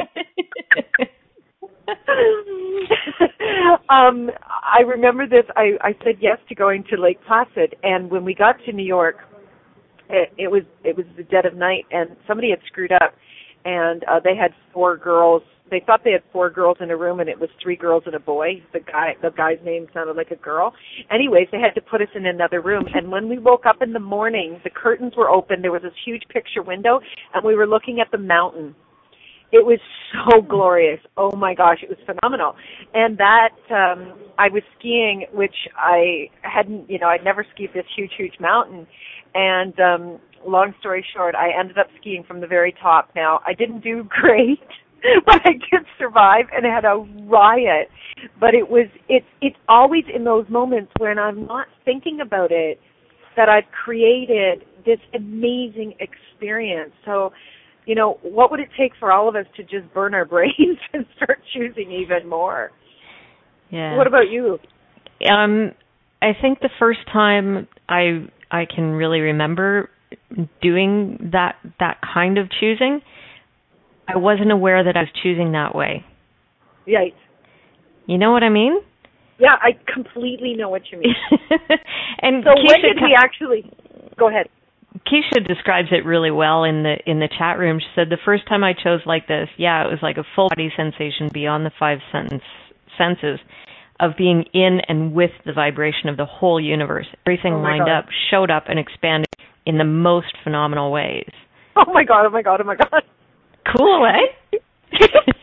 um, 3.89 4.29
I 4.63 4.81
remember 4.85 5.27
this. 5.27 5.43
I, 5.55 5.71
I 5.81 5.91
said 6.03 6.15
yes 6.21 6.37
to 6.49 6.55
going 6.55 6.83
to 6.89 7.01
Lake 7.01 7.19
Placid, 7.27 7.75
and 7.83 8.09
when 8.09 8.23
we 8.23 8.33
got 8.33 8.55
to 8.65 8.71
New 8.71 8.85
York, 8.85 9.17
it, 10.09 10.33
it 10.37 10.51
was 10.51 10.63
it 10.83 10.95
was 10.95 11.05
the 11.17 11.23
dead 11.23 11.45
of 11.45 11.55
night, 11.55 11.85
and 11.91 12.15
somebody 12.27 12.49
had 12.49 12.59
screwed 12.67 12.91
up, 12.91 13.13
and 13.65 14.03
uh, 14.03 14.19
they 14.23 14.35
had 14.35 14.51
four 14.73 14.97
girls. 14.97 15.41
They 15.69 15.81
thought 15.85 16.01
they 16.05 16.13
had 16.13 16.23
four 16.31 16.49
girls 16.49 16.77
in 16.79 16.91
a 16.91 16.97
room, 16.97 17.19
and 17.19 17.27
it 17.27 17.37
was 17.37 17.49
three 17.61 17.75
girls 17.75 18.03
and 18.05 18.15
a 18.15 18.19
boy. 18.19 18.63
The 18.71 18.79
guy, 18.79 19.15
the 19.21 19.31
guy's 19.31 19.57
name 19.65 19.87
sounded 19.93 20.15
like 20.15 20.31
a 20.31 20.37
girl. 20.37 20.73
Anyways, 21.11 21.47
they 21.51 21.59
had 21.59 21.75
to 21.75 21.81
put 21.81 22.01
us 22.01 22.07
in 22.15 22.25
another 22.25 22.61
room, 22.61 22.85
and 22.93 23.11
when 23.11 23.27
we 23.27 23.37
woke 23.37 23.65
up 23.65 23.81
in 23.81 23.91
the 23.91 23.99
morning, 23.99 24.61
the 24.63 24.69
curtains 24.69 25.13
were 25.17 25.29
open. 25.29 25.61
There 25.61 25.73
was 25.73 25.81
this 25.81 25.91
huge 26.05 26.23
picture 26.31 26.63
window, 26.63 27.01
and 27.33 27.43
we 27.43 27.55
were 27.55 27.67
looking 27.67 27.99
at 27.99 28.09
the 28.11 28.17
mountain 28.17 28.75
it 29.51 29.65
was 29.65 29.79
so 30.13 30.41
glorious. 30.41 30.99
Oh 31.15 31.35
my 31.35 31.53
gosh, 31.53 31.77
it 31.81 31.89
was 31.89 31.97
phenomenal. 32.05 32.55
And 32.93 33.17
that 33.17 33.55
um 33.69 34.29
I 34.37 34.49
was 34.49 34.63
skiing 34.77 35.25
which 35.33 35.55
I 35.77 36.29
hadn't, 36.41 36.89
you 36.89 36.99
know, 36.99 37.07
I'd 37.07 37.23
never 37.23 37.45
skied 37.53 37.69
this 37.73 37.85
huge 37.95 38.11
huge 38.17 38.35
mountain 38.39 38.87
And 39.37 39.79
um 39.79 40.19
long 40.45 40.73
story 40.79 41.05
short, 41.15 41.35
I 41.35 41.49
ended 41.57 41.77
up 41.77 41.87
skiing 41.99 42.23
from 42.27 42.41
the 42.41 42.47
very 42.47 42.73
top. 42.81 43.09
Now, 43.15 43.39
I 43.45 43.53
didn't 43.53 43.83
do 43.83 44.03
great, 44.09 44.59
but 45.25 45.41
I 45.45 45.51
did 45.53 45.85
survive 45.99 46.45
and 46.51 46.65
had 46.65 46.85
a 46.85 47.05
riot. 47.29 47.89
But 48.39 48.55
it 48.55 48.67
was 48.67 48.87
it's 49.07 49.27
it's 49.41 49.55
always 49.69 50.03
in 50.13 50.23
those 50.23 50.45
moments 50.49 50.91
when 50.97 51.19
I'm 51.19 51.45
not 51.45 51.67
thinking 51.85 52.19
about 52.19 52.51
it 52.51 52.79
that 53.35 53.47
I've 53.47 53.71
created 53.85 54.65
this 54.85 54.97
amazing 55.13 55.93
experience. 55.99 56.91
So, 57.05 57.31
you 57.85 57.93
know, 57.93 58.17
what 58.23 58.49
would 58.49 58.59
it 58.59 58.69
take 58.79 58.93
for 58.99 59.11
all 59.11 59.29
of 59.29 59.35
us 59.35 59.45
to 59.57 59.63
just 59.63 59.93
burn 59.93 60.15
our 60.15 60.25
brains 60.33 60.79
and 60.93 61.05
start 61.15 61.39
choosing 61.53 61.91
even 61.91 62.27
more? 62.27 62.71
Yeah. 63.69 63.95
What 63.97 64.07
about 64.07 64.29
you? 64.31 64.57
Um 65.29 65.73
I 66.23 66.31
think 66.41 66.61
the 66.61 66.69
first 66.79 67.01
time 67.13 67.67
I 67.87 68.27
I 68.51 68.65
can 68.65 68.91
really 68.91 69.19
remember 69.19 69.89
doing 70.61 71.31
that 71.33 71.55
that 71.79 71.97
kind 72.01 72.37
of 72.37 72.49
choosing, 72.59 73.01
I 74.07 74.17
wasn't 74.17 74.51
aware 74.51 74.83
that 74.83 74.95
I 74.95 75.01
was 75.01 75.09
choosing 75.21 75.51
that 75.51 75.75
way. 75.75 76.05
Right. 76.87 77.13
You 78.05 78.17
know 78.17 78.31
what 78.31 78.43
I 78.43 78.49
mean? 78.49 78.79
Yeah, 79.39 79.55
I 79.61 79.77
completely 79.93 80.55
know 80.55 80.69
what 80.69 80.83
you 80.91 80.99
mean. 80.99 81.15
and 82.21 82.43
so 82.43 82.51
Keisha 82.51 82.67
when 82.67 82.81
did 82.81 82.97
we 83.01 83.15
actually 83.15 83.69
go 84.17 84.29
ahead? 84.29 84.47
Keisha 85.05 85.45
describes 85.45 85.89
it 85.91 86.05
really 86.05 86.31
well 86.31 86.63
in 86.63 86.83
the 86.83 86.95
in 87.05 87.19
the 87.19 87.29
chat 87.37 87.59
room. 87.59 87.79
She 87.79 87.87
said 87.95 88.09
the 88.09 88.17
first 88.23 88.47
time 88.47 88.63
I 88.63 88.73
chose 88.73 89.01
like 89.05 89.27
this, 89.27 89.49
yeah, 89.57 89.85
it 89.85 89.91
was 89.91 89.99
like 90.01 90.17
a 90.17 90.23
full 90.35 90.49
body 90.49 90.71
sensation 90.75 91.29
beyond 91.31 91.65
the 91.65 91.71
five 91.77 91.99
sentence 92.11 92.43
senses 92.97 93.39
of 93.99 94.11
being 94.17 94.43
in 94.53 94.79
and 94.87 95.13
with 95.13 95.31
the 95.45 95.53
vibration 95.53 96.09
of 96.09 96.17
the 96.17 96.25
whole 96.25 96.59
universe. 96.59 97.07
Everything 97.25 97.55
Oh 97.55 97.59
lined 97.61 97.85
God. 97.85 97.99
up, 97.99 98.05
showed 98.29 98.51
up 98.51 98.65
and 98.67 98.77
expanded 98.79 99.27
in 99.65 99.77
the 99.77 99.83
most 99.85 100.33
phenomenal 100.43 100.91
ways. 100.91 101.29
Oh 101.75 101.91
my 101.93 102.03
god, 102.03 102.25
oh 102.25 102.29
my 102.29 102.41
god, 102.41 102.61
oh 102.61 102.63
my 102.63 102.75
god. 102.75 103.03
Cool, 103.75 104.07
eh? 104.07 104.57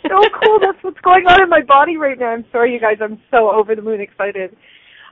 so 0.09 0.21
cool. 0.43 0.59
That's 0.61 0.83
what's 0.83 1.01
going 1.01 1.27
on 1.27 1.43
in 1.43 1.49
my 1.49 1.63
body 1.63 1.97
right 1.97 2.19
now. 2.19 2.27
I'm 2.33 2.45
sorry, 2.51 2.73
you 2.73 2.81
guys. 2.81 2.97
I'm 3.03 3.21
so 3.31 3.51
over 3.51 3.75
the 3.75 3.83
moon 3.83 4.01
excited. 4.01 4.57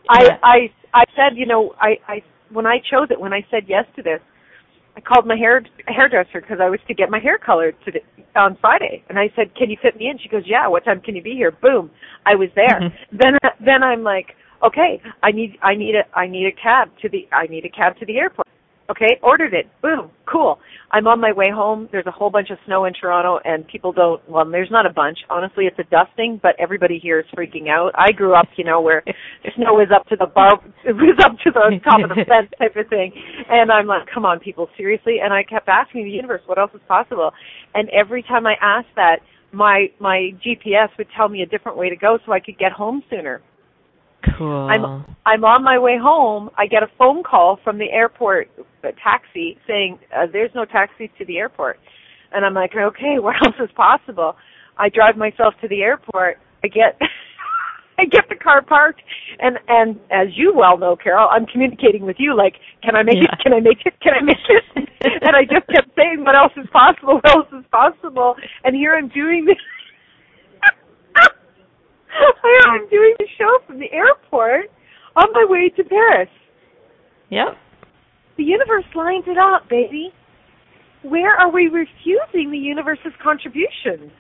I 0.09 0.23
Yeah. 0.25 0.39
I 0.43 0.57
I 0.95 1.05
said, 1.15 1.37
you 1.37 1.47
know, 1.47 1.75
I 1.81 1.99
I 2.09 2.23
when 2.51 2.67
I 2.67 2.79
chose 2.79 3.09
it, 3.11 3.21
when 3.21 3.33
I 3.33 3.45
said 3.51 3.65
yes 3.69 3.85
to 3.97 4.03
this, 4.03 4.21
I 4.97 5.01
called 5.01 5.27
my 5.27 5.37
hair 5.37 5.63
hairdresser 5.89 6.41
because 6.41 6.59
I 6.61 6.69
was 6.69 6.81
to 6.89 6.95
get 6.95 7.11
my 7.11 7.19
hair 7.19 7.39
colored 7.39 7.77
to 7.87 7.93
on 8.37 8.57
Friday, 8.61 9.03
and 9.09 9.19
I 9.19 9.31
said, 9.37 9.55
"Can 9.55 9.71
you 9.71 9.77
fit 9.83 9.97
me 9.97 10.09
in?" 10.09 10.19
She 10.19 10.29
goes, 10.29 10.43
"Yeah." 10.47 10.67
What 10.69 10.85
time 10.85 11.01
can 11.01 11.17
you 11.17 11.23
be 11.23 11.33
here? 11.35 11.51
Boom, 11.51 11.91
I 12.27 12.35
was 12.35 12.49
there. 12.55 12.79
Mhm. 12.81 12.93
Then 13.13 13.39
then 13.61 13.83
I'm 13.83 14.03
like, 14.03 14.35
okay, 14.63 15.01
I 15.23 15.31
need 15.33 15.59
I 15.63 15.75
need 15.75 15.95
a 15.97 16.05
I 16.17 16.27
need 16.27 16.47
a 16.47 16.53
cab 16.53 16.91
to 17.03 17.09
the 17.09 17.29
I 17.33 17.47
need 17.47 17.65
a 17.65 17.69
cab 17.71 17.97
to 17.99 18.07
the 18.07 18.19
airport. 18.19 18.42
Okay, 18.93 19.17
ordered 19.23 19.55
it. 19.55 19.71
Boom, 19.81 20.11
cool. 20.31 20.59
I'm 20.91 21.07
on 21.07 21.19
my 21.19 21.33
way 21.33 21.47
home. 21.51 21.89
There's 21.91 22.05
a 22.07 22.11
whole 22.11 22.29
bunch 22.29 22.51
of 22.51 22.59
snow 22.67 22.85
in 22.85 22.93
Toronto, 22.93 23.41
and 23.43 23.67
people 23.67 23.91
don't. 23.91 24.21
Well, 24.29 24.45
there's 24.51 24.71
not 24.71 24.85
a 24.85 24.93
bunch. 24.93 25.17
Honestly, 25.31 25.65
it's 25.65 25.79
a 25.79 25.85
dusting, 25.85 26.39
but 26.43 26.53
everybody 26.61 26.99
here 27.03 27.19
is 27.21 27.27
freaking 27.35 27.71
out. 27.71 27.93
I 27.95 28.13
grew 28.13 28.35
up, 28.35 28.49
you 28.57 28.65
know, 28.65 28.83
where 28.83 29.03
snow 29.57 29.73
was 29.73 29.89
up 29.95 30.07
to 30.09 30.17
the 30.17 30.27
bar, 30.27 30.61
it 30.85 30.93
was 30.93 31.19
up 31.25 31.33
to 31.43 31.51
the 31.51 31.81
top 31.83 32.03
of 32.05 32.11
the 32.11 32.25
fence 32.29 32.53
type 32.59 32.77
of 32.77 32.87
thing, 32.91 33.13
and 33.49 33.73
I'm 33.73 33.87
like, 33.87 34.03
come 34.13 34.27
on, 34.27 34.41
people, 34.41 34.69
seriously. 34.77 35.17
And 35.25 35.33
I 35.33 35.43
kept 35.43 35.69
asking 35.69 36.05
the 36.05 36.11
universe, 36.11 36.43
what 36.45 36.59
else 36.59 36.73
is 36.75 36.83
possible? 36.87 37.31
And 37.75 37.89
every 37.89 38.23
time 38.23 38.47
I 38.47 38.57
asked 38.61 38.93
that, 38.97 39.21
my 39.53 39.87
my 40.01 40.33
GPS 40.45 40.89
would 40.99 41.09
tell 41.17 41.31
me 41.31 41.41
a 41.41 41.47
different 41.47 41.79
way 41.79 41.89
to 41.89 41.97
go, 41.97 42.19
so 42.27 42.33
I 42.33 42.41
could 42.41 42.59
get 42.59 42.73
home 42.73 43.03
sooner. 43.09 43.41
Cool. 44.39 44.69
I'm 44.71 45.05
I'm 45.27 45.45
on 45.45 45.63
my 45.65 45.79
way 45.79 45.99
home. 46.01 46.51
I 46.57 46.67
get 46.67 46.83
a 46.83 46.89
phone 46.99 47.23
call 47.23 47.59
from 47.65 47.79
the 47.79 47.91
airport 47.91 48.49
a 48.83 48.91
taxi 49.03 49.57
saying 49.67 49.99
uh, 50.15 50.27
there's 50.33 50.51
no 50.55 50.65
taxis 50.65 51.09
to 51.19 51.25
the 51.25 51.39
airport, 51.39 51.79
and 52.33 52.45
I'm 52.45 52.55
like, 52.55 52.73
okay, 52.77 53.17
what 53.19 53.37
else 53.45 53.57
is 53.63 53.71
possible? 53.77 54.35
I 54.79 54.89
drive 54.89 55.17
myself 55.17 55.55
to 55.63 55.69
the 55.69 55.83
airport. 55.83 56.39
I 56.65 56.69
get 56.69 56.99
I 57.99 58.05
get 58.07 58.25
the 58.29 58.37
car 58.37 58.63
parked, 58.63 59.03
and 59.39 59.59
and 59.69 59.99
as 60.11 60.29
you 60.37 60.53
well 60.55 60.79
know, 60.79 60.97
Carol, 60.97 61.29
I'm 61.31 61.47
communicating 61.47 62.05
with 62.05 62.17
you 62.19 62.37
like, 62.37 62.55
can 62.83 62.97
I 62.97 63.03
make 63.03 63.17
Yeah. 63.17 63.33
it? 63.33 63.41
Can 63.43 63.53
I 63.53 63.61
make 63.61 63.85
it? 63.85 63.95
Can 64.01 64.15
I 64.15 64.23
make 64.23 64.37
it? 64.49 64.65
and 65.23 65.37
I 65.37 65.43
just 65.43 65.67
kept 65.69 65.95
saying, 65.97 66.25
what 66.25 66.35
else 66.35 66.53
is 66.57 66.69
possible? 66.73 67.15
What 67.23 67.31
else 67.31 67.49
is 67.53 67.65
possible? 67.71 68.35
And 68.65 68.75
here 68.75 68.95
I'm 68.95 69.09
doing 69.09 69.45
this. 69.47 69.57
I'm 72.69 72.89
doing 72.89 73.15
the 73.19 73.27
show 73.39 73.59
from 73.67 73.79
the 73.79 73.91
airport 73.93 74.71
on 75.17 75.27
my 75.33 75.47
way 75.49 75.71
to 75.77 75.85
Paris. 75.85 76.29
Yep. 77.31 77.57
The 78.37 78.45
universe 78.45 78.85
lines 78.95 79.25
it 79.27 79.39
up, 79.39 79.69
baby. 79.69 80.11
Where 81.03 81.35
are 81.35 81.51
we 81.51 81.65
refusing 81.65 82.51
the 82.51 82.59
universe's 82.59 83.13
contribution? 83.23 84.13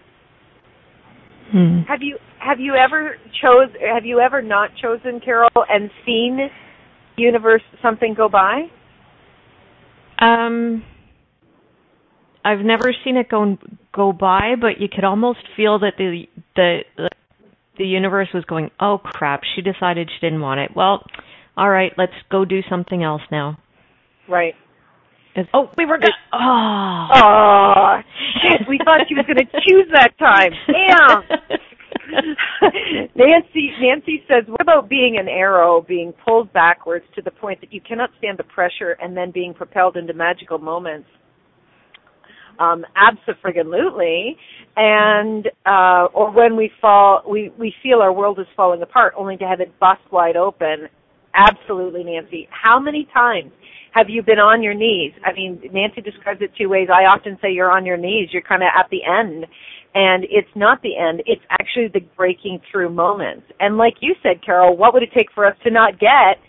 Hmm. 1.50 1.80
Have 1.88 2.00
you 2.00 2.18
have 2.38 2.58
you 2.58 2.74
ever 2.74 3.16
chose 3.40 3.68
have 3.80 4.04
you 4.04 4.20
ever 4.20 4.42
not 4.42 4.70
chosen 4.80 5.20
Carol 5.20 5.50
and 5.68 5.90
seen 6.04 6.38
universe 7.16 7.62
something 7.82 8.14
go 8.14 8.28
by? 8.28 8.62
Um, 10.18 10.82
I've 12.44 12.60
never 12.60 12.94
seen 13.04 13.16
it 13.16 13.28
go 13.28 13.58
go 13.94 14.12
by, 14.12 14.54
but 14.60 14.80
you 14.80 14.88
could 14.92 15.04
almost 15.04 15.40
feel 15.56 15.78
that 15.80 15.94
the 15.98 16.24
the 16.56 16.78
the 16.96 17.10
universe 17.78 18.28
was 18.34 18.44
going, 18.44 18.70
"Oh 18.80 18.98
crap, 19.02 19.42
she 19.54 19.62
decided 19.62 20.10
she 20.10 20.26
didn't 20.26 20.40
want 20.40 20.60
it. 20.60 20.70
Well, 20.74 21.04
all 21.56 21.70
right, 21.70 21.92
let's 21.96 22.12
go 22.30 22.44
do 22.44 22.60
something 22.68 23.02
else 23.02 23.22
now." 23.30 23.58
Right. 24.28 24.54
It's, 25.34 25.48
oh, 25.54 25.70
we 25.78 25.86
were 25.86 25.98
good. 25.98 26.10
Oh. 26.32 26.38
Ah. 26.38 27.08
Oh 27.10 27.22
ah. 27.24 28.02
shit, 28.42 28.68
we 28.68 28.78
thought 28.84 29.00
she 29.08 29.14
was 29.14 29.24
gonna 29.26 29.48
choose 29.66 29.88
that 29.92 30.18
time. 30.18 30.52
Damn. 30.66 31.22
Nancy 33.14 33.72
Nancy 33.80 34.22
says, 34.28 34.44
What 34.46 34.60
about 34.60 34.88
being 34.88 35.16
an 35.18 35.28
arrow 35.28 35.80
being 35.86 36.12
pulled 36.24 36.52
backwards 36.52 37.04
to 37.14 37.22
the 37.22 37.30
point 37.30 37.60
that 37.60 37.72
you 37.72 37.80
cannot 37.80 38.10
stand 38.18 38.38
the 38.38 38.44
pressure 38.44 38.96
and 39.00 39.16
then 39.16 39.30
being 39.30 39.54
propelled 39.54 39.96
into 39.96 40.12
magical 40.12 40.58
moments? 40.58 41.08
Um, 42.58 42.84
absolutely. 42.96 44.36
And 44.76 45.48
uh 45.66 46.06
or 46.14 46.30
when 46.30 46.56
we 46.56 46.70
fall 46.80 47.22
we, 47.28 47.52
we 47.58 47.74
feel 47.82 48.00
our 48.00 48.12
world 48.12 48.38
is 48.38 48.46
falling 48.56 48.82
apart 48.82 49.14
only 49.16 49.36
to 49.36 49.44
have 49.44 49.60
it 49.60 49.78
bust 49.78 50.00
wide 50.10 50.36
open. 50.36 50.88
Absolutely, 51.34 52.04
Nancy. 52.04 52.48
How 52.50 52.78
many 52.78 53.06
times 53.12 53.52
have 53.92 54.08
you 54.08 54.22
been 54.22 54.38
on 54.38 54.62
your 54.62 54.74
knees? 54.74 55.12
I 55.24 55.32
mean, 55.32 55.60
Nancy 55.72 56.00
describes 56.00 56.40
it 56.40 56.50
two 56.58 56.68
ways. 56.68 56.88
I 56.90 57.04
often 57.04 57.38
say 57.42 57.52
you're 57.52 57.70
on 57.70 57.84
your 57.84 57.96
knees. 57.96 58.28
You're 58.32 58.42
kind 58.42 58.62
of 58.62 58.68
at 58.74 58.88
the 58.90 59.00
end. 59.04 59.46
And 59.94 60.24
it's 60.24 60.48
not 60.56 60.80
the 60.82 60.96
end. 60.96 61.22
It's 61.26 61.42
actually 61.50 61.88
the 61.92 62.00
breaking 62.16 62.60
through 62.70 62.88
moments. 62.90 63.44
And 63.60 63.76
like 63.76 63.94
you 64.00 64.14
said, 64.22 64.42
Carol, 64.44 64.76
what 64.76 64.94
would 64.94 65.02
it 65.02 65.10
take 65.14 65.30
for 65.34 65.44
us 65.44 65.54
to 65.64 65.70
not 65.70 66.00
get 66.00 66.40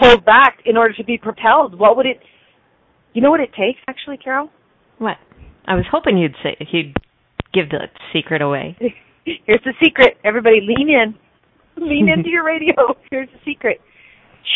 pulled 0.00 0.24
back 0.24 0.58
in 0.64 0.76
order 0.76 0.94
to 0.94 1.04
be 1.04 1.16
propelled? 1.16 1.78
What 1.78 1.96
would 1.96 2.06
it, 2.06 2.18
you 3.12 3.22
know 3.22 3.30
what 3.30 3.40
it 3.40 3.50
takes 3.54 3.78
actually, 3.86 4.16
Carol? 4.16 4.50
What? 4.98 5.18
I 5.70 5.74
was 5.74 5.84
hoping 5.88 6.18
you'd 6.18 6.34
say 6.42 6.56
you'd 6.72 6.96
give 7.54 7.70
the 7.70 7.86
secret 8.12 8.42
away. 8.42 8.76
Here's 9.24 9.62
the 9.64 9.74
secret. 9.80 10.18
Everybody 10.24 10.58
lean 10.66 10.90
in. 10.90 11.14
Lean 11.76 12.08
into 12.08 12.28
your 12.28 12.44
radio. 12.44 12.74
Here's 13.12 13.28
the 13.28 13.38
secret. 13.44 13.80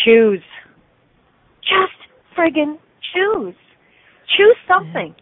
Choose. 0.03 0.43
Just 1.63 1.95
friggin' 2.37 2.75
choose. 3.15 3.55
Choose 4.35 4.57
something. 4.67 5.15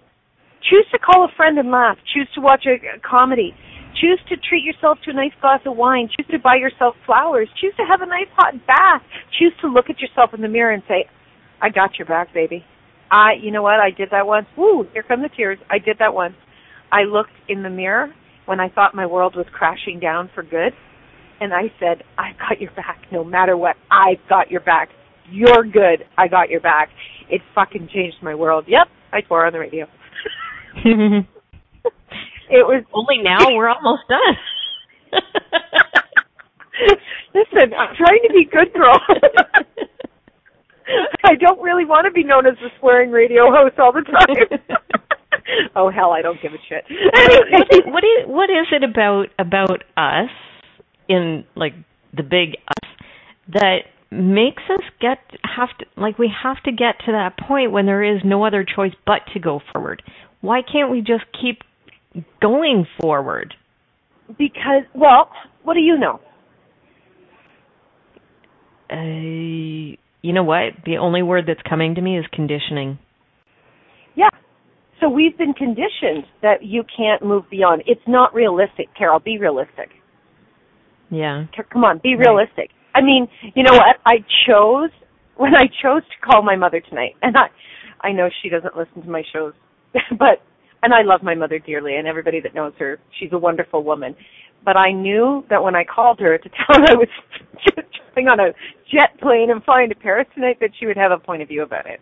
Choose 0.67 0.87
to 0.93 0.97
call 0.97 1.25
a 1.25 1.31
friend 1.37 1.59
and 1.59 1.69
laugh. 1.69 1.97
Choose 2.11 2.27
to 2.33 2.41
watch 2.41 2.65
a, 2.65 2.73
a 2.97 2.99
comedy. 3.07 3.53
Choose 4.01 4.19
to 4.29 4.35
treat 4.49 4.63
yourself 4.63 4.97
to 5.05 5.11
a 5.11 5.13
nice 5.13 5.37
glass 5.41 5.59
of 5.67 5.77
wine. 5.77 6.09
Choose 6.17 6.25
to 6.31 6.39
buy 6.39 6.55
yourself 6.55 6.95
flowers. 7.05 7.47
Choose 7.61 7.75
to 7.77 7.83
have 7.83 8.01
a 8.01 8.07
nice 8.07 8.31
hot 8.35 8.55
bath. 8.65 9.03
Choose 9.37 9.53
to 9.61 9.67
look 9.67 9.91
at 9.91 9.99
yourself 9.99 10.33
in 10.33 10.41
the 10.41 10.47
mirror 10.47 10.71
and 10.71 10.81
say, 10.87 11.05
I 11.61 11.69
got 11.69 11.99
your 11.99 12.07
back, 12.07 12.33
baby. 12.33 12.65
I, 13.11 13.33
you 13.41 13.51
know 13.51 13.61
what? 13.61 13.79
I 13.79 13.91
did 13.95 14.09
that 14.11 14.25
once. 14.25 14.47
Woo, 14.57 14.85
here 14.93 15.03
come 15.03 15.21
the 15.21 15.29
tears. 15.35 15.59
I 15.69 15.79
did 15.79 15.97
that 15.99 16.13
once. 16.13 16.35
I 16.91 17.03
looked 17.03 17.31
in 17.47 17.63
the 17.63 17.69
mirror 17.69 18.13
when 18.45 18.59
I 18.59 18.69
thought 18.69 18.95
my 18.95 19.05
world 19.05 19.35
was 19.35 19.45
crashing 19.51 19.99
down 19.99 20.29
for 20.33 20.43
good, 20.43 20.73
and 21.39 21.53
I 21.53 21.71
said, 21.79 22.03
"I've 22.17 22.37
got 22.37 22.59
your 22.59 22.71
back 22.71 23.01
no 23.11 23.23
matter 23.23 23.55
what. 23.57 23.75
I've 23.91 24.27
got 24.29 24.51
your 24.51 24.61
back. 24.61 24.89
You're 25.31 25.63
good. 25.63 26.05
I 26.17 26.27
got 26.27 26.49
your 26.49 26.61
back. 26.61 26.89
It 27.29 27.41
fucking 27.55 27.89
changed 27.93 28.17
my 28.21 28.35
world. 28.35 28.65
Yep, 28.67 28.87
I 29.11 29.21
swore 29.27 29.45
on 29.45 29.53
the 29.53 29.59
radio. 29.59 29.87
It 32.49 32.67
was 32.67 32.83
only 32.93 33.17
now 33.23 33.39
we're 33.55 33.69
almost 33.69 34.03
done. 34.07 34.37
Listen, 37.33 37.73
I'm 37.73 37.95
trying 37.95 38.21
to 38.27 38.33
be 38.33 38.45
good, 38.45 38.71
girl. 38.73 38.99
I 41.23 41.35
don't 41.35 41.61
really 41.61 41.85
want 41.85 42.05
to 42.05 42.11
be 42.11 42.23
known 42.23 42.45
as 42.45 42.55
the 42.61 42.69
swearing 42.79 43.11
radio 43.11 43.51
host 43.51 43.79
all 43.79 43.91
the 43.91 44.01
time. 44.01 44.77
oh 45.75 45.89
hell, 45.89 46.11
I 46.11 46.21
don't 46.21 46.41
give 46.41 46.53
a 46.53 46.61
shit. 46.67 46.83
what, 46.89 47.67
is, 47.71 47.81
what 47.85 48.03
is 48.03 48.27
what 48.27 48.49
is 48.49 48.67
it 48.71 48.83
about 48.83 49.27
about 49.39 49.83
us 49.97 50.29
in 51.07 51.45
like 51.55 51.73
the 52.15 52.23
big 52.23 52.57
us 52.67 52.89
that 53.49 53.77
makes 54.11 54.63
us 54.69 54.83
get 55.01 55.17
have 55.43 55.69
to 55.79 55.85
like 55.99 56.17
we 56.19 56.31
have 56.43 56.61
to 56.63 56.71
get 56.71 56.99
to 57.05 57.11
that 57.11 57.37
point 57.47 57.71
when 57.71 57.85
there 57.85 58.03
is 58.03 58.21
no 58.23 58.45
other 58.45 58.63
choice 58.63 58.93
but 59.05 59.21
to 59.33 59.39
go 59.39 59.59
forward. 59.71 60.03
Why 60.41 60.61
can't 60.61 60.91
we 60.91 60.99
just 60.99 61.23
keep 61.39 61.59
going 62.41 62.85
forward? 63.01 63.53
Because 64.27 64.83
well, 64.93 65.29
what 65.63 65.73
do 65.73 65.79
you 65.79 65.97
know? 65.97 66.19
Uh, 68.89 69.97
you 70.23 70.33
know 70.33 70.43
what? 70.43 70.73
The 70.85 70.97
only 70.97 71.21
word 71.21 71.43
that's 71.47 71.61
coming 71.69 71.95
to 71.95 72.01
me 72.01 72.17
is 72.17 72.25
conditioning. 72.33 72.97
Yeah. 74.15 74.29
So 74.99 75.09
we've 75.09 75.37
been 75.37 75.53
conditioned 75.53 76.23
that 76.41 76.63
you 76.63 76.83
can't 76.95 77.23
move 77.23 77.43
beyond. 77.51 77.83
It's 77.85 78.01
not 78.07 78.33
realistic, 78.33 78.87
Carol. 78.97 79.19
Be 79.19 79.37
realistic. 79.37 79.89
Yeah. 81.11 81.45
Come 81.71 81.83
on, 81.83 81.99
be 82.01 82.15
realistic. 82.15 82.71
I 82.95 83.01
mean, 83.01 83.27
you 83.53 83.63
know 83.63 83.73
what? 83.73 83.97
I 84.05 84.17
chose 84.47 84.89
when 85.35 85.53
I 85.55 85.65
chose 85.81 86.03
to 86.03 86.25
call 86.25 86.41
my 86.41 86.55
mother 86.55 86.79
tonight, 86.79 87.15
and 87.21 87.35
I, 87.37 87.47
I 88.07 88.13
know 88.13 88.29
she 88.41 88.49
doesn't 88.49 88.77
listen 88.77 89.03
to 89.03 89.09
my 89.09 89.23
shows, 89.33 89.53
but 89.93 90.41
and 90.83 90.93
I 90.93 91.01
love 91.03 91.21
my 91.21 91.35
mother 91.35 91.59
dearly, 91.59 91.95
and 91.95 92.07
everybody 92.07 92.39
that 92.41 92.55
knows 92.55 92.73
her, 92.79 92.99
she's 93.19 93.29
a 93.33 93.37
wonderful 93.37 93.83
woman. 93.83 94.15
But 94.65 94.77
I 94.77 94.91
knew 94.91 95.43
that 95.49 95.61
when 95.61 95.75
I 95.75 95.83
called 95.83 96.19
her 96.19 96.37
to 96.37 96.49
tell 96.67 96.79
her 96.81 96.87
I 96.89 96.93
was 96.93 97.09
jumping 97.75 98.27
on 98.27 98.39
a 98.39 98.53
jet 98.91 99.19
plane 99.21 99.49
and 99.51 99.63
flying 99.63 99.89
to 99.89 99.95
Paris 99.95 100.27
tonight, 100.33 100.57
that 100.61 100.69
she 100.79 100.85
would 100.85 100.97
have 100.97 101.11
a 101.11 101.17
point 101.17 101.41
of 101.41 101.47
view 101.47 101.63
about 101.63 101.85
it. 101.85 101.99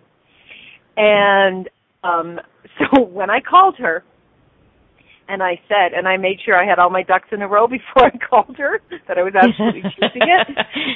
And 0.97 1.69
um 2.03 2.39
so 2.79 3.01
when 3.01 3.29
I 3.29 3.39
called 3.39 3.75
her, 3.77 4.03
and 5.27 5.41
I 5.41 5.59
said, 5.69 5.93
and 5.95 6.07
I 6.07 6.17
made 6.17 6.39
sure 6.43 6.61
I 6.61 6.67
had 6.67 6.77
all 6.77 6.89
my 6.89 7.03
ducks 7.03 7.29
in 7.31 7.41
a 7.41 7.47
row 7.47 7.65
before 7.77 8.05
I 8.07 8.17
called 8.17 8.57
her 8.57 8.81
that 9.07 9.17
I 9.17 9.23
was 9.23 9.33
absolutely 9.35 9.81
choosing 9.95 10.27
it. 10.27 10.47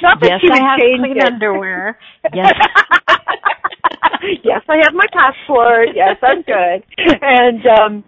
Not 0.02 0.20
that 0.20 0.28
yes, 0.30 0.40
she 0.40 0.48
would 0.50 0.60
I 0.60 0.70
have 0.72 0.78
change 0.78 1.00
clean 1.00 1.16
it. 1.16 1.24
underwear. 1.24 1.98
Yes. 2.34 2.52
yes, 4.44 4.62
I 4.68 4.76
have 4.82 4.92
my 4.92 5.06
passport. 5.12 5.88
Yes, 5.94 6.16
I'm 6.22 6.42
good. 6.42 6.84
And 7.22 7.66
um 7.66 8.04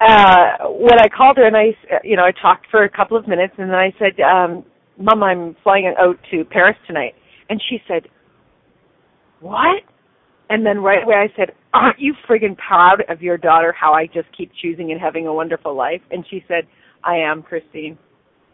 uh 0.00 0.68
when 0.68 0.98
I 0.98 1.08
called 1.14 1.36
her 1.38 1.46
and 1.46 1.56
I 1.56 1.76
you 2.04 2.16
know, 2.16 2.24
I 2.24 2.32
talked 2.32 2.66
for 2.70 2.84
a 2.84 2.90
couple 2.90 3.16
of 3.16 3.26
minutes 3.26 3.54
and 3.58 3.70
then 3.70 3.76
I 3.76 3.92
said, 3.98 4.20
um, 4.20 4.64
"Mom, 4.98 5.22
I'm 5.22 5.56
flying 5.62 5.92
out 5.98 6.16
to 6.30 6.44
Paris 6.44 6.76
tonight." 6.86 7.14
And 7.48 7.62
she 7.68 7.78
said, 7.88 8.08
"What?" 9.40 9.82
And 10.48 10.64
then 10.64 10.78
right 10.78 11.02
away 11.02 11.16
I 11.16 11.32
said, 11.36 11.50
Aren't 11.74 11.98
you 11.98 12.14
friggin' 12.28 12.56
proud 12.56 13.02
of 13.08 13.20
your 13.20 13.36
daughter 13.36 13.74
how 13.78 13.92
I 13.92 14.06
just 14.06 14.28
keep 14.36 14.50
choosing 14.62 14.92
and 14.92 15.00
having 15.00 15.26
a 15.26 15.34
wonderful 15.34 15.76
life? 15.76 16.00
And 16.10 16.24
she 16.30 16.44
said, 16.46 16.64
I 17.04 17.16
am, 17.16 17.42
Christine. 17.42 17.98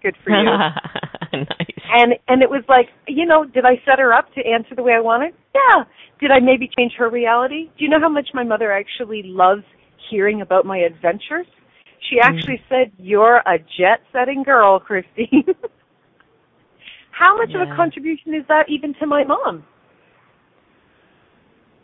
Good 0.03 0.17
for 0.25 0.31
you. 0.31 0.45
nice. 1.33 1.47
and 1.93 2.15
and 2.29 2.43
it 2.43 2.51
was 2.51 2.65
like, 2.69 2.87
you 3.07 3.25
know, 3.25 3.45
did 3.45 3.65
I 3.65 3.81
set 3.87 3.99
her 3.99 4.13
up 4.13 4.27
to 4.35 4.41
answer 4.41 4.75
the 4.75 4.83
way 4.83 4.93
I 4.93 5.01
wanted? 5.01 5.35
Yeah. 5.55 5.85
Did 6.21 6.31
I 6.31 6.41
maybe 6.41 6.69
change 6.77 6.93
her 6.99 7.09
reality? 7.09 7.71
Do 7.79 7.85
you 7.85 7.91
know 7.91 8.01
how 8.01 8.09
much 8.09 8.29
my 8.35 8.43
mother 8.43 8.73
actually 8.73 9.23
loves 9.25 9.63
hearing 10.11 10.41
about 10.41 10.67
my 10.67 10.79
adventures? 10.79 11.47
She 12.11 12.19
actually 12.21 12.59
mm. 12.59 12.69
said, 12.69 12.93
You're 12.99 13.37
a 13.39 13.59
jet 13.59 14.01
setting 14.13 14.43
girl, 14.43 14.81
Christine. 14.81 15.45
how 17.13 17.37
much 17.37 17.51
yeah. 17.51 17.63
of 17.63 17.69
a 17.71 17.77
contribution 17.77 18.35
is 18.35 18.45
that 18.49 18.65
even 18.69 18.95
to 19.01 19.07
my 19.07 19.25
mom? 19.25 19.65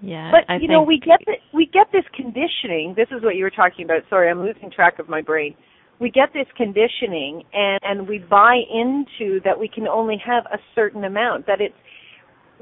Yeah, 0.01 0.31
but 0.31 0.53
I 0.53 0.59
you 0.59 0.69
know, 0.69 0.83
we 0.83 0.99
get 0.99 1.19
the, 1.27 1.35
we 1.53 1.67
get 1.67 1.89
this 1.93 2.05
conditioning. 2.15 2.95
This 2.97 3.09
is 3.11 3.23
what 3.23 3.35
you 3.35 3.43
were 3.43 3.51
talking 3.51 3.85
about. 3.85 4.03
Sorry, 4.09 4.31
I'm 4.31 4.41
losing 4.41 4.71
track 4.71 4.99
of 4.99 5.09
my 5.09 5.23
brain. 5.23 5.55
We 6.01 6.11
get 6.11 6.33
this 6.33 6.47
conditioning, 6.57 7.43
and 7.53 7.81
and 7.83 8.09
we 8.09 8.19
buy 8.19 8.61
into 8.73 9.41
that 9.45 9.59
we 9.59 9.69
can 9.69 9.89
only 9.89 10.17
have 10.25 10.45
a 10.53 10.59
certain 10.77 11.05
amount. 11.05 11.47
That 11.47 11.61
it's 11.61 11.75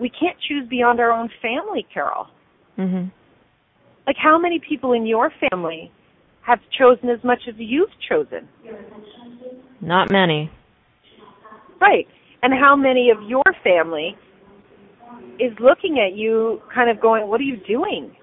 we 0.00 0.08
can't 0.08 0.36
choose 0.48 0.66
beyond 0.68 0.98
our 0.98 1.12
own 1.12 1.28
family, 1.42 1.86
Carol. 1.92 2.28
Mhm. 2.78 3.10
Like, 4.06 4.16
how 4.22 4.38
many 4.38 4.60
people 4.60 4.92
in 4.92 5.06
your 5.06 5.32
family 5.50 5.90
have 6.42 6.60
chosen 6.78 7.08
as 7.10 7.22
much 7.24 7.40
as 7.48 7.54
you've 7.58 7.90
chosen? 8.08 8.48
Not 9.80 10.10
many. 10.10 10.50
Right. 11.80 12.06
And 12.42 12.52
how 12.54 12.76
many 12.76 13.10
of 13.10 13.28
your 13.28 13.42
family 13.64 14.16
is 15.40 15.52
looking 15.60 15.98
at 15.98 16.16
you 16.16 16.60
kind 16.72 16.90
of 16.90 17.00
going, 17.00 17.28
What 17.28 17.40
are 17.40 17.44
you 17.44 17.56
doing? 17.66 18.14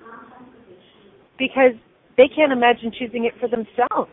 Because 1.38 1.74
they 2.18 2.30
can't 2.34 2.52
imagine 2.52 2.92
choosing 2.98 3.26
it 3.26 3.34
for 3.40 3.48
themselves. 3.48 4.12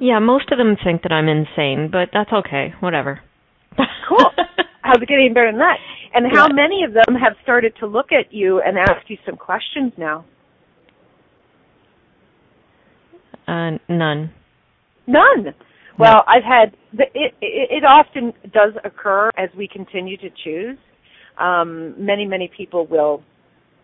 Yeah, 0.00 0.18
most 0.18 0.50
of 0.50 0.58
them 0.58 0.76
think 0.82 1.02
that 1.02 1.12
I'm 1.12 1.28
insane, 1.28 1.90
but 1.92 2.08
that's 2.12 2.32
okay. 2.32 2.72
Whatever. 2.80 3.20
cool. 4.08 4.18
How's 4.82 5.02
it 5.02 5.08
getting 5.08 5.34
better 5.34 5.52
than 5.52 5.60
that? 5.60 5.76
And 6.14 6.26
how 6.32 6.48
yeah. 6.48 6.54
many 6.54 6.82
of 6.84 6.94
them 6.94 7.14
have 7.14 7.34
started 7.42 7.74
to 7.80 7.86
look 7.86 8.10
at 8.10 8.32
you 8.32 8.60
and 8.64 8.78
ask 8.78 9.08
you 9.08 9.18
some 9.24 9.36
questions 9.36 9.92
now? 9.96 10.24
Uh, 13.50 13.78
none. 13.88 14.30
None. 15.06 15.54
Well, 15.98 16.22
I've 16.28 16.44
had 16.44 16.76
it, 16.92 17.10
it. 17.14 17.34
It 17.42 17.84
often 17.84 18.32
does 18.52 18.72
occur 18.84 19.30
as 19.36 19.50
we 19.56 19.68
continue 19.68 20.16
to 20.18 20.28
choose 20.44 20.78
um, 21.38 21.94
many, 21.98 22.26
many 22.26 22.50
people 22.56 22.86
will 22.86 23.22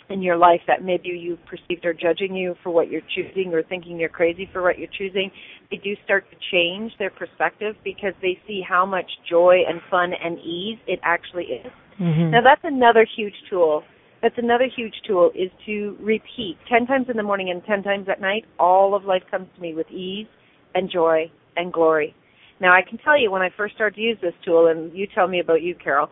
in 0.09 0.23
your 0.23 0.37
life 0.37 0.61
that 0.69 0.85
maybe 0.85 1.09
you 1.09 1.37
perceived 1.49 1.85
are 1.85 1.93
judging 1.93 2.35
you 2.35 2.55
for 2.63 2.71
what 2.71 2.89
you're 2.89 3.03
choosing 3.15 3.53
or 3.53 3.63
thinking 3.65 3.99
you're 3.99 4.09
crazy 4.09 4.49
for 4.53 4.63
what 4.63 4.79
you're 4.79 4.89
choosing, 4.97 5.31
they 5.71 5.79
do 5.79 5.95
start 6.05 6.25
to 6.31 6.37
change 6.53 6.93
their 6.99 7.11
perspective 7.11 7.75
because 7.83 8.13
they 8.23 8.39
see 8.47 8.63
how 8.67 8.87
much 8.87 9.11
joy 9.29 9.63
and 9.69 9.81
fun 9.91 10.13
and 10.23 10.39
ease 10.39 10.79
it 10.87 11.01
actually 11.03 11.45
is. 11.45 11.73
Mm-hmm. 12.01 12.31
Now 12.31 12.41
that's 12.43 12.61
another 12.63 13.05
huge 13.17 13.35
tool. 13.51 13.83
That's 14.27 14.39
another 14.39 14.67
huge 14.77 14.95
tool 15.07 15.31
is 15.37 15.53
to 15.67 15.97
repeat 16.01 16.57
10 16.69 16.87
times 16.89 17.07
in 17.09 17.17
the 17.17 17.23
morning 17.23 17.51
and 17.51 17.65
10 17.65 17.85
times 17.85 18.09
at 18.11 18.21
night, 18.21 18.45
all 18.59 18.97
of 18.97 19.05
life 19.05 19.23
comes 19.31 19.47
to 19.55 19.63
me 19.63 19.73
with 19.73 19.89
ease 19.89 20.27
and 20.75 20.91
joy 20.91 21.31
and 21.57 21.73
glory. 21.73 22.13
Now 22.61 22.73
I 22.73 22.83
can 22.83 22.99
tell 22.99 23.17
you 23.17 23.31
when 23.31 23.41
I 23.41 23.51
first 23.57 23.77
started 23.77 23.95
to 23.95 24.01
use 24.01 24.19
this 24.21 24.33
tool, 24.45 24.67
and 24.67 24.93
you 24.93 25.07
tell 25.15 25.29
me 25.29 25.39
about 25.39 25.63
you, 25.63 25.77
Carol, 25.77 26.09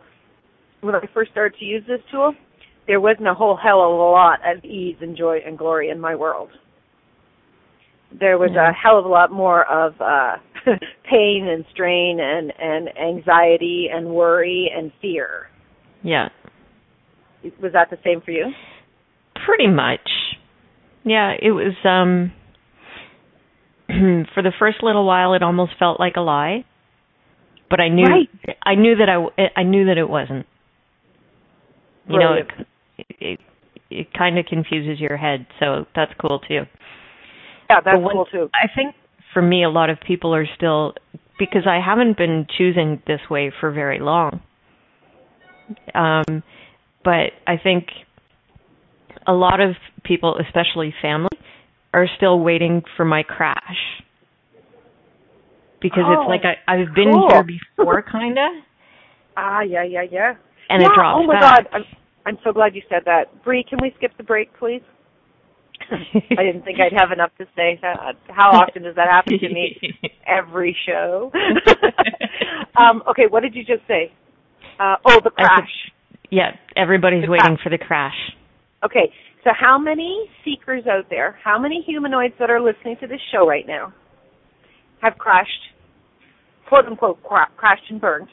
when 0.80 0.94
I 0.94 1.00
first 1.12 1.32
started 1.32 1.58
to 1.58 1.64
use 1.64 1.82
this 1.88 1.98
tool, 2.12 2.34
there 2.86 3.00
wasn't 3.00 3.26
a 3.26 3.34
whole 3.34 3.56
hell 3.60 3.82
of 3.82 3.90
a 3.90 4.02
lot 4.02 4.38
of 4.46 4.64
ease 4.64 4.98
and 5.00 5.16
joy 5.16 5.38
and 5.44 5.58
glory 5.58 5.88
in 5.90 5.98
my 5.98 6.14
world. 6.14 6.50
There 8.16 8.38
was 8.38 8.52
a 8.52 8.72
hell 8.72 8.96
of 8.96 9.06
a 9.06 9.08
lot 9.08 9.32
more 9.32 9.64
of 9.64 10.00
uh 10.00 10.36
pain 11.10 11.48
and 11.48 11.64
strain 11.72 12.20
and 12.20 12.52
and 12.60 12.96
anxiety 12.96 13.88
and 13.92 14.06
worry 14.06 14.70
and 14.72 14.92
fear. 15.02 15.48
Yeah. 16.04 16.28
Was 17.60 17.72
that 17.72 17.90
the 17.90 17.98
same 18.04 18.20
for 18.20 18.30
you? 18.30 18.46
Pretty 19.46 19.68
much. 19.68 20.08
Yeah, 21.04 21.32
it 21.40 21.50
was 21.50 21.74
um 21.84 22.32
for 24.34 24.42
the 24.42 24.52
first 24.58 24.82
little 24.82 25.06
while 25.06 25.34
it 25.34 25.42
almost 25.42 25.72
felt 25.78 26.00
like 26.00 26.14
a 26.16 26.20
lie. 26.20 26.64
But 27.68 27.80
I 27.80 27.88
knew 27.88 28.04
right. 28.04 28.56
I 28.62 28.74
knew 28.74 28.96
that 28.96 29.08
I 29.08 29.60
I 29.60 29.62
knew 29.64 29.86
that 29.86 29.98
it 29.98 30.08
wasn't. 30.08 30.46
You 32.06 32.16
Brilliant. 32.16 32.48
know, 32.48 32.64
it 32.98 33.06
it, 33.20 33.40
it 33.90 34.12
kind 34.12 34.38
of 34.38 34.46
confuses 34.46 35.00
your 35.00 35.16
head, 35.16 35.46
so 35.60 35.86
that's 35.94 36.12
cool 36.20 36.40
too. 36.40 36.62
Yeah, 37.70 37.80
that's 37.84 37.98
when, 37.98 38.12
cool 38.12 38.26
too. 38.26 38.50
I 38.54 38.68
think 38.74 38.94
for 39.32 39.42
me, 39.42 39.64
a 39.64 39.70
lot 39.70 39.90
of 39.90 39.98
people 40.06 40.34
are 40.34 40.46
still 40.56 40.94
because 41.38 41.66
I 41.66 41.80
haven't 41.84 42.16
been 42.16 42.46
choosing 42.56 43.02
this 43.06 43.20
way 43.30 43.52
for 43.60 43.72
very 43.72 43.98
long. 43.98 44.40
Um, 45.94 46.42
but 47.04 47.32
I 47.46 47.56
think 47.62 47.86
a 49.26 49.32
lot 49.32 49.60
of 49.60 49.76
people, 50.02 50.36
especially 50.44 50.94
family, 51.00 51.28
are 51.92 52.06
still 52.16 52.40
waiting 52.40 52.82
for 52.96 53.04
my 53.04 53.22
crash 53.22 53.76
because 55.80 56.04
oh, 56.06 56.12
it's 56.12 56.28
like 56.28 56.42
I, 56.44 56.72
I've 56.72 56.94
been 56.94 57.12
cool. 57.12 57.28
here 57.30 57.44
before, 57.76 58.02
kind 58.10 58.38
of. 58.38 58.64
Ah, 59.36 59.60
yeah, 59.60 59.84
yeah, 59.84 60.02
yeah. 60.10 60.34
And 60.68 60.82
yeah, 60.82 60.88
it 60.88 60.92
drops 60.94 61.20
Oh 61.22 61.26
my 61.26 61.38
back. 61.38 61.70
God, 61.70 61.74
I'm 61.74 61.84
I'm 62.26 62.38
so 62.42 62.52
glad 62.52 62.74
you 62.74 62.82
said 62.88 63.02
that. 63.04 63.44
Bree, 63.44 63.64
can 63.68 63.78
we 63.82 63.92
skip 63.98 64.12
the 64.16 64.24
break, 64.24 64.48
please? 64.58 64.80
I 65.90 66.42
didn't 66.42 66.64
think 66.64 66.78
I'd 66.80 66.98
have 66.98 67.12
enough 67.12 67.30
to 67.38 67.44
say. 67.54 67.78
How 68.28 68.50
often 68.50 68.82
does 68.84 68.94
that 68.96 69.08
happen 69.10 69.38
to 69.38 69.48
me? 69.50 69.76
Every 70.26 70.74
show. 70.86 71.30
um, 72.78 73.02
okay, 73.10 73.24
what 73.28 73.42
did 73.42 73.54
you 73.54 73.62
just 73.62 73.86
say? 73.86 74.10
Uh, 74.80 74.96
oh, 75.04 75.20
the 75.22 75.30
crash. 75.30 75.68
Yeah, 76.30 76.52
everybody's 76.76 77.28
waiting 77.28 77.56
for 77.62 77.70
the 77.70 77.78
crash. 77.78 78.14
Okay, 78.84 79.12
so 79.44 79.50
how 79.58 79.78
many 79.78 80.28
seekers 80.44 80.84
out 80.86 81.06
there, 81.10 81.38
how 81.42 81.58
many 81.58 81.82
humanoids 81.86 82.34
that 82.38 82.50
are 82.50 82.60
listening 82.60 82.96
to 83.00 83.06
this 83.06 83.20
show 83.32 83.46
right 83.46 83.66
now 83.66 83.92
have 85.00 85.18
crashed, 85.18 85.50
quote 86.68 86.86
unquote, 86.86 87.22
cra- 87.22 87.50
crashed 87.56 87.84
and 87.90 88.00
burned 88.00 88.28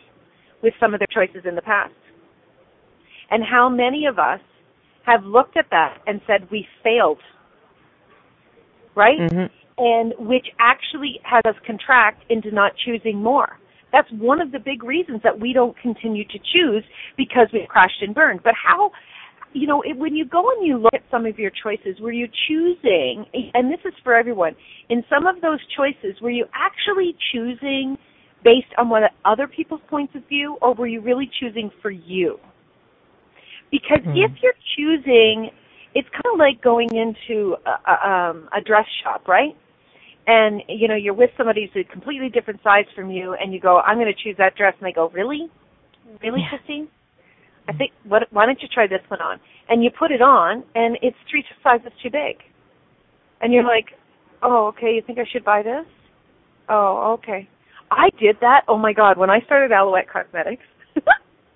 with 0.64 0.74
some 0.80 0.94
of 0.94 1.00
their 1.00 1.08
choices 1.14 1.44
in 1.48 1.56
the 1.56 1.62
past? 1.62 1.94
And 3.30 3.44
how 3.44 3.70
many 3.70 4.06
of 4.06 4.20
us 4.20 4.42
have 5.06 5.24
looked 5.24 5.58
at 5.58 5.66
that 5.72 5.98
and 6.08 6.22
said 6.28 6.50
we 6.52 6.66
failed? 6.84 7.20
Right? 8.96 9.32
hmm 9.32 9.46
And 9.78 10.14
which 10.20 10.48
actually 10.60 11.20
has 11.24 11.42
us 11.46 11.56
contract 11.66 12.24
into 12.30 12.52
not 12.52 12.74
choosing 12.86 13.22
more. 13.22 13.58
That's 13.92 14.10
one 14.12 14.42
of 14.42 14.52
the 14.52 14.60
big 14.60 14.84
reasons 14.84 15.22
that 15.24 15.40
we 15.40 15.54
don't 15.54 15.78
continue 15.78 16.24
to 16.26 16.40
choose 16.54 16.84
because 17.18 17.48
we've 17.52 17.68
crashed 17.68 18.02
and 18.02 18.16
burned. 18.16 18.42
But 18.44 18.54
how, 18.56 18.92
you 19.54 19.68
know, 19.68 19.82
it, 19.82 19.98
when 19.98 20.16
you 20.16 20.26
go 20.26 20.50
and 20.58 20.66
you 20.66 20.78
look 20.78 20.94
at 20.94 21.04
some 21.12 21.26
of 21.26 21.38
your 21.38 21.52
choices, 21.64 22.00
were 22.00 22.12
you 22.12 22.28
choosing, 22.48 23.26
and 23.54 23.72
this 23.72 23.80
is 23.86 23.94
for 24.04 24.14
everyone, 24.16 24.56
in 24.90 25.04
some 25.10 25.28
of 25.28 25.42
those 25.42 25.60
choices, 25.76 26.20
were 26.22 26.30
you 26.30 26.46
actually 26.54 27.16
choosing 27.34 27.98
based 28.44 28.74
on 28.78 28.90
what 28.90 29.04
other 29.26 29.48
people's 29.48 29.82
points 29.90 30.16
of 30.16 30.28
view, 30.28 30.58
or 30.62 30.74
were 30.74 30.88
you 30.88 31.02
really 31.02 31.30
choosing 31.40 31.70
for 31.82 31.92
you? 31.92 32.40
Because 33.70 34.00
mm-hmm. 34.00 34.18
if 34.18 34.32
you're 34.42 34.54
choosing, 34.78 35.50
it's 35.94 36.08
kind 36.10 36.34
of 36.34 36.40
like 36.40 36.62
going 36.62 36.90
into 36.96 37.56
a, 37.66 37.92
a, 37.92 38.10
um, 38.10 38.50
a 38.56 38.62
dress 38.62 38.86
shop, 39.04 39.28
right? 39.28 39.56
And 40.28 40.62
you 40.68 40.88
know 40.88 40.96
you're 40.96 41.14
with 41.14 41.30
somebody 41.38 41.70
who's 41.74 41.86
a 41.88 41.92
completely 41.92 42.30
different 42.30 42.62
size 42.64 42.86
from 42.96 43.10
you 43.10 43.36
and 43.40 43.54
you 43.54 43.60
go 43.60 43.80
i'm 43.80 43.98
going 43.98 44.12
to 44.12 44.24
choose 44.24 44.36
that 44.38 44.56
dress 44.56 44.74
and 44.80 44.88
they 44.88 44.94
go 44.94 45.10
really? 45.10 45.50
Really 46.22 46.42
yeah. 46.42 46.58
christine? 46.58 46.88
I 47.68 47.74
think 47.74 47.92
what 48.04 48.24
why 48.32 48.46
don't 48.46 48.62
you 48.62 48.68
try 48.74 48.88
this 48.88 49.02
one 49.08 49.22
on? 49.22 49.40
And 49.70 49.84
you 49.84 49.90
put 49.98 50.12
it 50.12 50.22
on 50.22 50.64
and 50.76 50.98
it's 51.02 51.18
three 51.30 51.44
sizes 51.64 51.92
too 52.04 52.10
big. 52.10 52.38
And 53.42 53.54
you're 53.54 53.64
like 53.64 53.98
oh 54.44 54.68
okay 54.68 54.94
you 54.96 55.02
think 55.06 55.20
i 55.20 55.26
should 55.32 55.46
buy 55.46 55.64
this? 55.64 55.86
Oh 56.70 57.18
okay. 57.20 57.48
I 57.90 58.10
did 58.20 58.38
that 58.42 58.62
oh 58.68 58.78
my 58.78 58.94
god 58.94 59.18
when 59.18 59.30
i 59.30 59.40
started 59.46 59.72
alouette 59.72 60.10
cosmetics. 60.12 60.64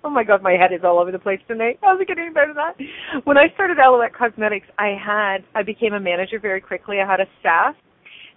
Oh 0.04 0.10
my 0.10 0.22
god 0.22 0.40
my 0.40 0.52
head 0.52 0.72
is 0.72 0.84
all 0.84 1.00
over 1.00 1.10
the 1.10 1.18
place 1.18 1.40
tonight 1.48 1.80
how's 1.82 2.00
it 2.00 2.06
getting 2.06 2.32
better 2.32 2.54
than 2.54 2.62
that. 2.62 3.24
When 3.24 3.36
i 3.36 3.48
started 3.54 3.78
alouette 3.80 4.14
cosmetics 4.14 4.66
i 4.78 4.94
had 4.94 5.38
i 5.56 5.64
became 5.64 5.94
a 5.94 6.00
manager 6.00 6.38
very 6.38 6.60
quickly. 6.60 6.98
I 7.00 7.10
had 7.10 7.18
a 7.18 7.26
staff 7.40 7.74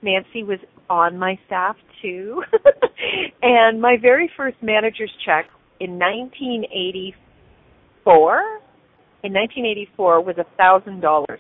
Nancy 0.02 0.43
was 0.43 0.60
on 0.89 1.18
my 1.18 1.39
staff 1.45 1.76
too. 2.02 2.43
and 3.41 3.82
my 3.82 3.97
very 4.02 4.30
first 4.36 4.58
manager's 4.62 5.14
check 5.26 5.45
in 5.80 6.00
1984, 6.00 8.39
in 9.24 9.34
1984 9.34 10.24
was 10.24 10.36
a 10.38 10.45
thousand 10.58 11.02
dollars 11.02 11.39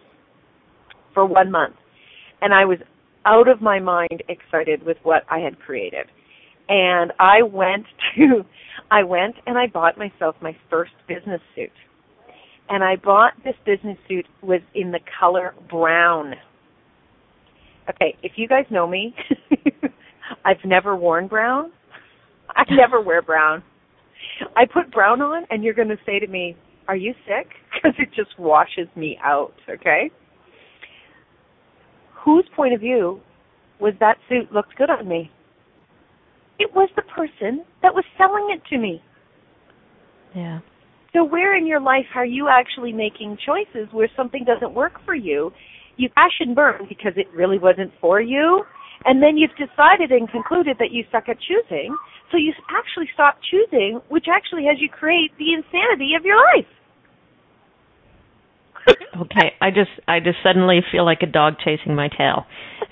for 1.13 1.25
one 1.25 1.51
month, 1.51 1.75
and 2.41 2.53
I 2.53 2.65
was 2.65 2.79
out 3.25 3.47
of 3.47 3.61
my 3.61 3.79
mind 3.79 4.23
excited 4.27 4.85
with 4.85 4.97
what 5.03 5.23
I 5.29 5.39
had 5.39 5.59
created. 5.59 6.07
And 6.67 7.13
I 7.19 7.41
went 7.41 7.85
to, 8.15 8.45
I 8.91 9.03
went 9.03 9.35
and 9.45 9.57
I 9.57 9.67
bought 9.67 9.97
myself 9.97 10.35
my 10.41 10.55
first 10.69 10.91
business 11.07 11.41
suit. 11.55 11.71
And 12.69 12.83
I 12.83 12.97
bought 12.97 13.33
this 13.43 13.55
business 13.65 13.97
suit 14.07 14.27
was 14.43 14.61
in 14.75 14.91
the 14.91 14.99
color 15.19 15.55
brown 15.69 16.35
Okay, 17.89 18.15
if 18.21 18.33
you 18.35 18.47
guys 18.47 18.65
know 18.69 18.87
me, 18.87 19.15
I've 20.45 20.63
never 20.63 20.95
worn 20.95 21.27
brown. 21.27 21.71
I 22.55 22.63
never 22.69 23.01
wear 23.01 23.21
brown. 23.21 23.63
I 24.55 24.65
put 24.71 24.91
brown 24.91 25.21
on, 25.21 25.45
and 25.49 25.63
you're 25.63 25.73
going 25.73 25.89
to 25.89 25.97
say 26.05 26.19
to 26.19 26.27
me, 26.27 26.55
"Are 26.87 26.95
you 26.95 27.13
sick?" 27.25 27.47
Because 27.73 27.95
it 27.97 28.09
just 28.13 28.37
washes 28.37 28.87
me 28.95 29.17
out. 29.23 29.53
Okay. 29.69 30.11
Whose 32.25 32.45
point 32.55 32.73
of 32.73 32.81
view 32.81 33.21
was 33.79 33.93
that 34.01 34.17
suit 34.27 34.51
looked 34.51 34.75
good 34.75 34.89
on 34.89 35.07
me? 35.07 35.31
It 36.59 36.69
was 36.75 36.89
the 36.97 37.03
person 37.03 37.63
that 37.81 37.93
was 37.93 38.03
selling 38.17 38.49
it 38.53 38.61
to 38.69 38.77
me. 38.77 39.01
Yeah. 40.35 40.59
So 41.13 41.23
where 41.23 41.57
in 41.57 41.65
your 41.65 41.79
life 41.79 42.05
are 42.15 42.25
you 42.25 42.49
actually 42.49 42.91
making 42.91 43.37
choices 43.45 43.87
where 43.93 44.09
something 44.17 44.43
doesn't 44.43 44.73
work 44.73 44.93
for 45.05 45.15
you 45.15 45.51
you 45.99 46.09
crash 46.09 46.39
and 46.39 46.55
burn 46.55 46.85
because 46.87 47.13
it 47.17 47.27
really 47.35 47.59
wasn't 47.59 47.91
for 47.99 48.21
you, 48.21 48.63
and 49.05 49.21
then 49.21 49.37
you've 49.37 49.55
decided 49.55 50.11
and 50.11 50.29
concluded 50.29 50.77
that 50.79 50.91
you 50.91 51.03
suck 51.11 51.27
at 51.29 51.37
choosing, 51.39 51.95
so 52.31 52.37
you 52.37 52.53
actually 52.71 53.09
stop 53.13 53.37
choosing, 53.51 54.01
which 54.09 54.25
actually 54.31 54.65
has 54.65 54.79
you 54.79 54.89
create 54.89 55.31
the 55.37 55.53
insanity 55.53 56.15
of 56.17 56.25
your 56.25 56.37
life. 56.55 56.71
okay, 59.21 59.51
I 59.61 59.69
just 59.71 59.91
I 60.07 60.19
just 60.19 60.37
suddenly 60.43 60.79
feel 60.91 61.05
like 61.05 61.19
a 61.21 61.27
dog 61.27 61.55
chasing 61.63 61.95
my 61.95 62.07
tail. 62.07 62.45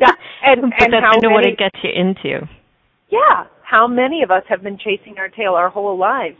yeah, 0.00 0.12
and, 0.44 0.60
but 0.78 0.82
and 0.84 0.92
that's 0.92 1.04
how 1.04 1.12
kind 1.12 1.24
of 1.24 1.32
many, 1.32 1.34
what 1.34 1.46
it 1.46 1.58
gets 1.58 1.76
you 1.82 1.90
into. 1.90 2.46
Yeah, 3.10 3.44
how 3.62 3.88
many 3.88 4.22
of 4.22 4.30
us 4.30 4.42
have 4.48 4.62
been 4.62 4.78
chasing 4.78 5.16
our 5.18 5.28
tail 5.28 5.54
our 5.54 5.70
whole 5.70 5.98
lives, 5.98 6.36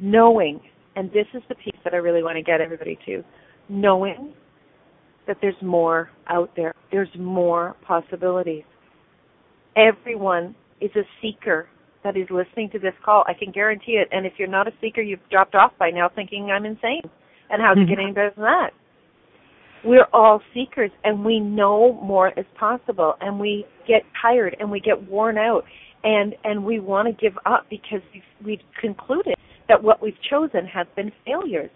knowing, 0.00 0.60
and 0.96 1.10
this 1.12 1.26
is 1.34 1.42
the 1.48 1.54
piece 1.54 1.78
that 1.84 1.94
I 1.94 1.98
really 1.98 2.22
want 2.22 2.36
to 2.36 2.42
get 2.42 2.60
everybody 2.60 2.98
to, 3.06 3.22
knowing 3.68 4.34
that 5.26 5.38
there's 5.40 5.60
more 5.62 6.10
out 6.28 6.50
there. 6.56 6.74
There's 6.90 7.08
more 7.18 7.76
possibilities. 7.86 8.64
Everyone 9.76 10.54
is 10.80 10.90
a 10.96 11.02
seeker 11.20 11.68
that 12.04 12.16
is 12.16 12.28
listening 12.30 12.70
to 12.70 12.78
this 12.78 12.94
call. 13.04 13.24
I 13.26 13.32
can 13.34 13.52
guarantee 13.52 13.92
it. 13.92 14.08
And 14.12 14.26
if 14.26 14.34
you're 14.38 14.48
not 14.48 14.68
a 14.68 14.72
seeker, 14.80 15.00
you've 15.00 15.28
dropped 15.30 15.54
off 15.54 15.72
by 15.78 15.90
now 15.90 16.08
thinking 16.14 16.50
I'm 16.50 16.64
insane. 16.64 17.02
And 17.50 17.60
how's 17.60 17.78
it 17.78 17.88
getting 17.88 18.14
better 18.14 18.32
than 18.36 18.44
that? 18.44 18.70
We're 19.84 20.06
all 20.12 20.40
seekers 20.54 20.90
and 21.04 21.24
we 21.24 21.38
know 21.38 22.00
more 22.02 22.28
is 22.36 22.46
possible 22.58 23.14
and 23.20 23.38
we 23.38 23.66
get 23.86 24.02
tired 24.20 24.56
and 24.58 24.70
we 24.70 24.80
get 24.80 25.08
worn 25.08 25.38
out 25.38 25.64
and 26.02 26.34
and 26.44 26.64
we 26.64 26.80
want 26.80 27.06
to 27.06 27.12
give 27.12 27.38
up 27.46 27.66
because 27.70 28.00
we've, 28.12 28.22
we've 28.44 28.80
concluded 28.80 29.34
that 29.68 29.82
what 29.82 30.02
we've 30.02 30.20
chosen 30.28 30.66
has 30.66 30.86
been 30.96 31.12
failures. 31.24 31.70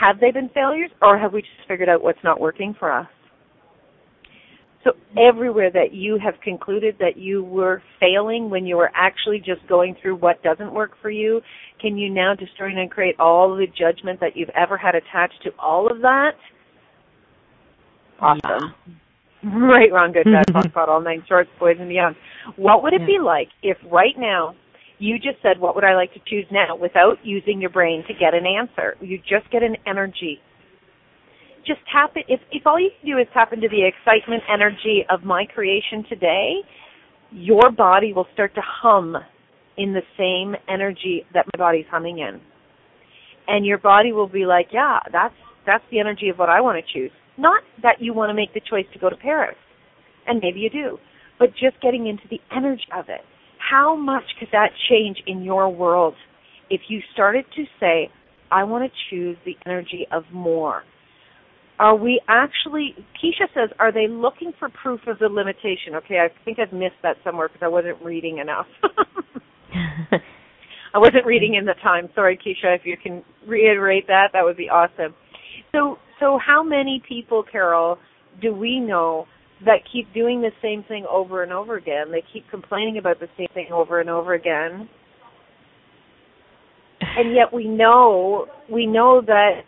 Have 0.00 0.18
they 0.18 0.30
been 0.30 0.48
failures, 0.54 0.90
or 1.02 1.18
have 1.18 1.32
we 1.32 1.42
just 1.42 1.68
figured 1.68 1.88
out 1.88 2.02
what's 2.02 2.18
not 2.24 2.40
working 2.40 2.74
for 2.78 2.90
us? 2.90 3.06
So 4.82 4.92
everywhere 5.18 5.70
that 5.72 5.92
you 5.92 6.18
have 6.24 6.34
concluded 6.42 6.96
that 7.00 7.18
you 7.18 7.44
were 7.44 7.82
failing 7.98 8.48
when 8.48 8.64
you 8.64 8.78
were 8.78 8.90
actually 8.94 9.38
just 9.38 9.66
going 9.68 9.94
through 10.00 10.16
what 10.16 10.42
doesn't 10.42 10.72
work 10.72 10.92
for 11.02 11.10
you, 11.10 11.42
can 11.82 11.98
you 11.98 12.08
now 12.08 12.34
destroy 12.34 12.68
and 12.68 12.90
create 12.90 13.14
all 13.20 13.54
the 13.54 13.66
judgment 13.66 14.20
that 14.20 14.36
you've 14.36 14.48
ever 14.56 14.78
had 14.78 14.94
attached 14.94 15.42
to 15.44 15.50
all 15.58 15.90
of 15.90 16.00
that? 16.00 16.32
Awesome. 18.20 18.74
Right, 19.42 19.90
wrong, 19.90 20.12
good, 20.12 20.24
bad, 20.24 20.52
talk 20.52 20.66
about 20.66 20.90
all 20.90 21.00
nine 21.00 21.24
shorts, 21.26 21.48
boys 21.58 21.76
and 21.80 21.88
beyond. 21.88 22.14
What 22.56 22.82
would 22.82 22.92
it 22.92 23.06
be 23.06 23.16
like 23.18 23.48
if 23.62 23.78
right 23.90 24.12
now 24.18 24.54
you 25.00 25.16
just 25.16 25.40
said, 25.42 25.58
what 25.58 25.74
would 25.74 25.84
I 25.84 25.94
like 25.94 26.12
to 26.12 26.20
choose 26.26 26.44
now 26.52 26.76
without 26.76 27.16
using 27.24 27.58
your 27.60 27.70
brain 27.70 28.04
to 28.06 28.12
get 28.12 28.34
an 28.34 28.44
answer. 28.44 28.96
You 29.00 29.18
just 29.18 29.50
get 29.50 29.62
an 29.62 29.76
energy. 29.86 30.38
Just 31.66 31.80
tap 31.90 32.12
it. 32.16 32.26
If, 32.28 32.40
if 32.52 32.66
all 32.66 32.78
you 32.78 32.90
can 33.00 33.10
do 33.10 33.18
is 33.18 33.26
tap 33.32 33.52
into 33.52 33.68
the 33.68 33.88
excitement 33.88 34.42
energy 34.52 35.04
of 35.10 35.24
my 35.24 35.46
creation 35.46 36.04
today, 36.06 36.56
your 37.30 37.70
body 37.70 38.12
will 38.12 38.26
start 38.34 38.54
to 38.56 38.60
hum 38.62 39.16
in 39.78 39.94
the 39.94 40.02
same 40.18 40.54
energy 40.68 41.24
that 41.32 41.46
my 41.54 41.58
body's 41.58 41.86
humming 41.90 42.18
in. 42.18 42.38
And 43.48 43.64
your 43.64 43.78
body 43.78 44.12
will 44.12 44.28
be 44.28 44.44
like, 44.44 44.66
yeah, 44.70 44.98
that's, 45.10 45.34
that's 45.66 45.84
the 45.90 45.98
energy 45.98 46.28
of 46.28 46.36
what 46.36 46.50
I 46.50 46.60
want 46.60 46.84
to 46.84 46.92
choose. 46.92 47.10
Not 47.38 47.62
that 47.82 47.96
you 48.00 48.12
want 48.12 48.28
to 48.28 48.34
make 48.34 48.52
the 48.52 48.60
choice 48.68 48.86
to 48.92 48.98
go 48.98 49.08
to 49.08 49.16
Paris. 49.16 49.56
And 50.26 50.40
maybe 50.42 50.60
you 50.60 50.68
do. 50.68 50.98
But 51.38 51.50
just 51.52 51.80
getting 51.80 52.06
into 52.06 52.24
the 52.28 52.40
energy 52.54 52.84
of 52.94 53.06
it 53.08 53.24
how 53.70 53.94
much 53.96 54.24
could 54.38 54.48
that 54.52 54.70
change 54.90 55.18
in 55.26 55.42
your 55.42 55.68
world 55.68 56.14
if 56.68 56.80
you 56.88 57.00
started 57.12 57.44
to 57.56 57.64
say, 57.78 58.10
I 58.50 58.64
want 58.64 58.90
to 58.90 58.98
choose 59.10 59.36
the 59.44 59.56
energy 59.66 60.06
of 60.12 60.24
more? 60.32 60.82
Are 61.78 61.96
we 61.96 62.20
actually, 62.28 62.94
Keisha 63.16 63.46
says, 63.54 63.70
are 63.78 63.92
they 63.92 64.06
looking 64.08 64.52
for 64.58 64.68
proof 64.82 65.00
of 65.06 65.18
the 65.18 65.28
limitation? 65.28 65.94
Okay, 65.94 66.18
I 66.18 66.28
think 66.44 66.58
I've 66.58 66.72
missed 66.72 67.00
that 67.02 67.16
somewhere 67.24 67.48
because 67.48 67.62
I 67.62 67.68
wasn't 67.68 68.02
reading 68.02 68.38
enough. 68.38 68.66
I 70.92 70.98
wasn't 70.98 71.24
reading 71.24 71.54
in 71.54 71.64
the 71.64 71.74
time. 71.82 72.08
Sorry, 72.14 72.36
Keisha, 72.36 72.76
if 72.76 72.82
you 72.84 72.96
can 73.02 73.24
reiterate 73.46 74.06
that, 74.08 74.30
that 74.32 74.44
would 74.44 74.56
be 74.56 74.68
awesome. 74.68 75.14
So, 75.72 75.96
so 76.18 76.38
how 76.44 76.62
many 76.62 77.02
people, 77.08 77.44
Carol, 77.50 77.98
do 78.42 78.52
we 78.52 78.80
know 78.80 79.26
that 79.64 79.80
keep 79.92 80.12
doing 80.14 80.40
the 80.40 80.50
same 80.62 80.84
thing 80.84 81.04
over 81.10 81.42
and 81.42 81.52
over 81.52 81.76
again. 81.76 82.10
They 82.10 82.22
keep 82.32 82.48
complaining 82.50 82.98
about 82.98 83.20
the 83.20 83.28
same 83.36 83.48
thing 83.54 83.68
over 83.72 84.00
and 84.00 84.08
over 84.08 84.34
again. 84.34 84.88
And 87.00 87.34
yet 87.34 87.52
we 87.52 87.66
know 87.66 88.46
we 88.70 88.86
know 88.86 89.22
that 89.26 89.62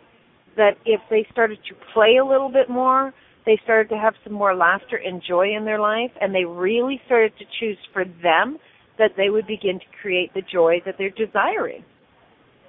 that 0.55 0.71
if 0.85 1.01
they 1.09 1.25
started 1.31 1.59
to 1.67 1.75
play 1.93 2.17
a 2.21 2.25
little 2.25 2.49
bit 2.49 2.69
more, 2.69 3.13
they 3.45 3.59
started 3.63 3.89
to 3.89 3.97
have 3.97 4.13
some 4.23 4.33
more 4.33 4.55
laughter 4.55 4.97
and 5.03 5.21
joy 5.27 5.55
in 5.55 5.65
their 5.65 5.79
life 5.79 6.11
and 6.21 6.33
they 6.33 6.45
really 6.45 7.01
started 7.05 7.33
to 7.37 7.45
choose 7.59 7.77
for 7.91 8.05
them 8.21 8.57
that 8.97 9.11
they 9.17 9.29
would 9.29 9.47
begin 9.47 9.79
to 9.79 9.85
create 10.01 10.33
the 10.33 10.41
joy 10.51 10.79
that 10.85 10.95
they're 10.97 11.09
desiring. 11.09 11.83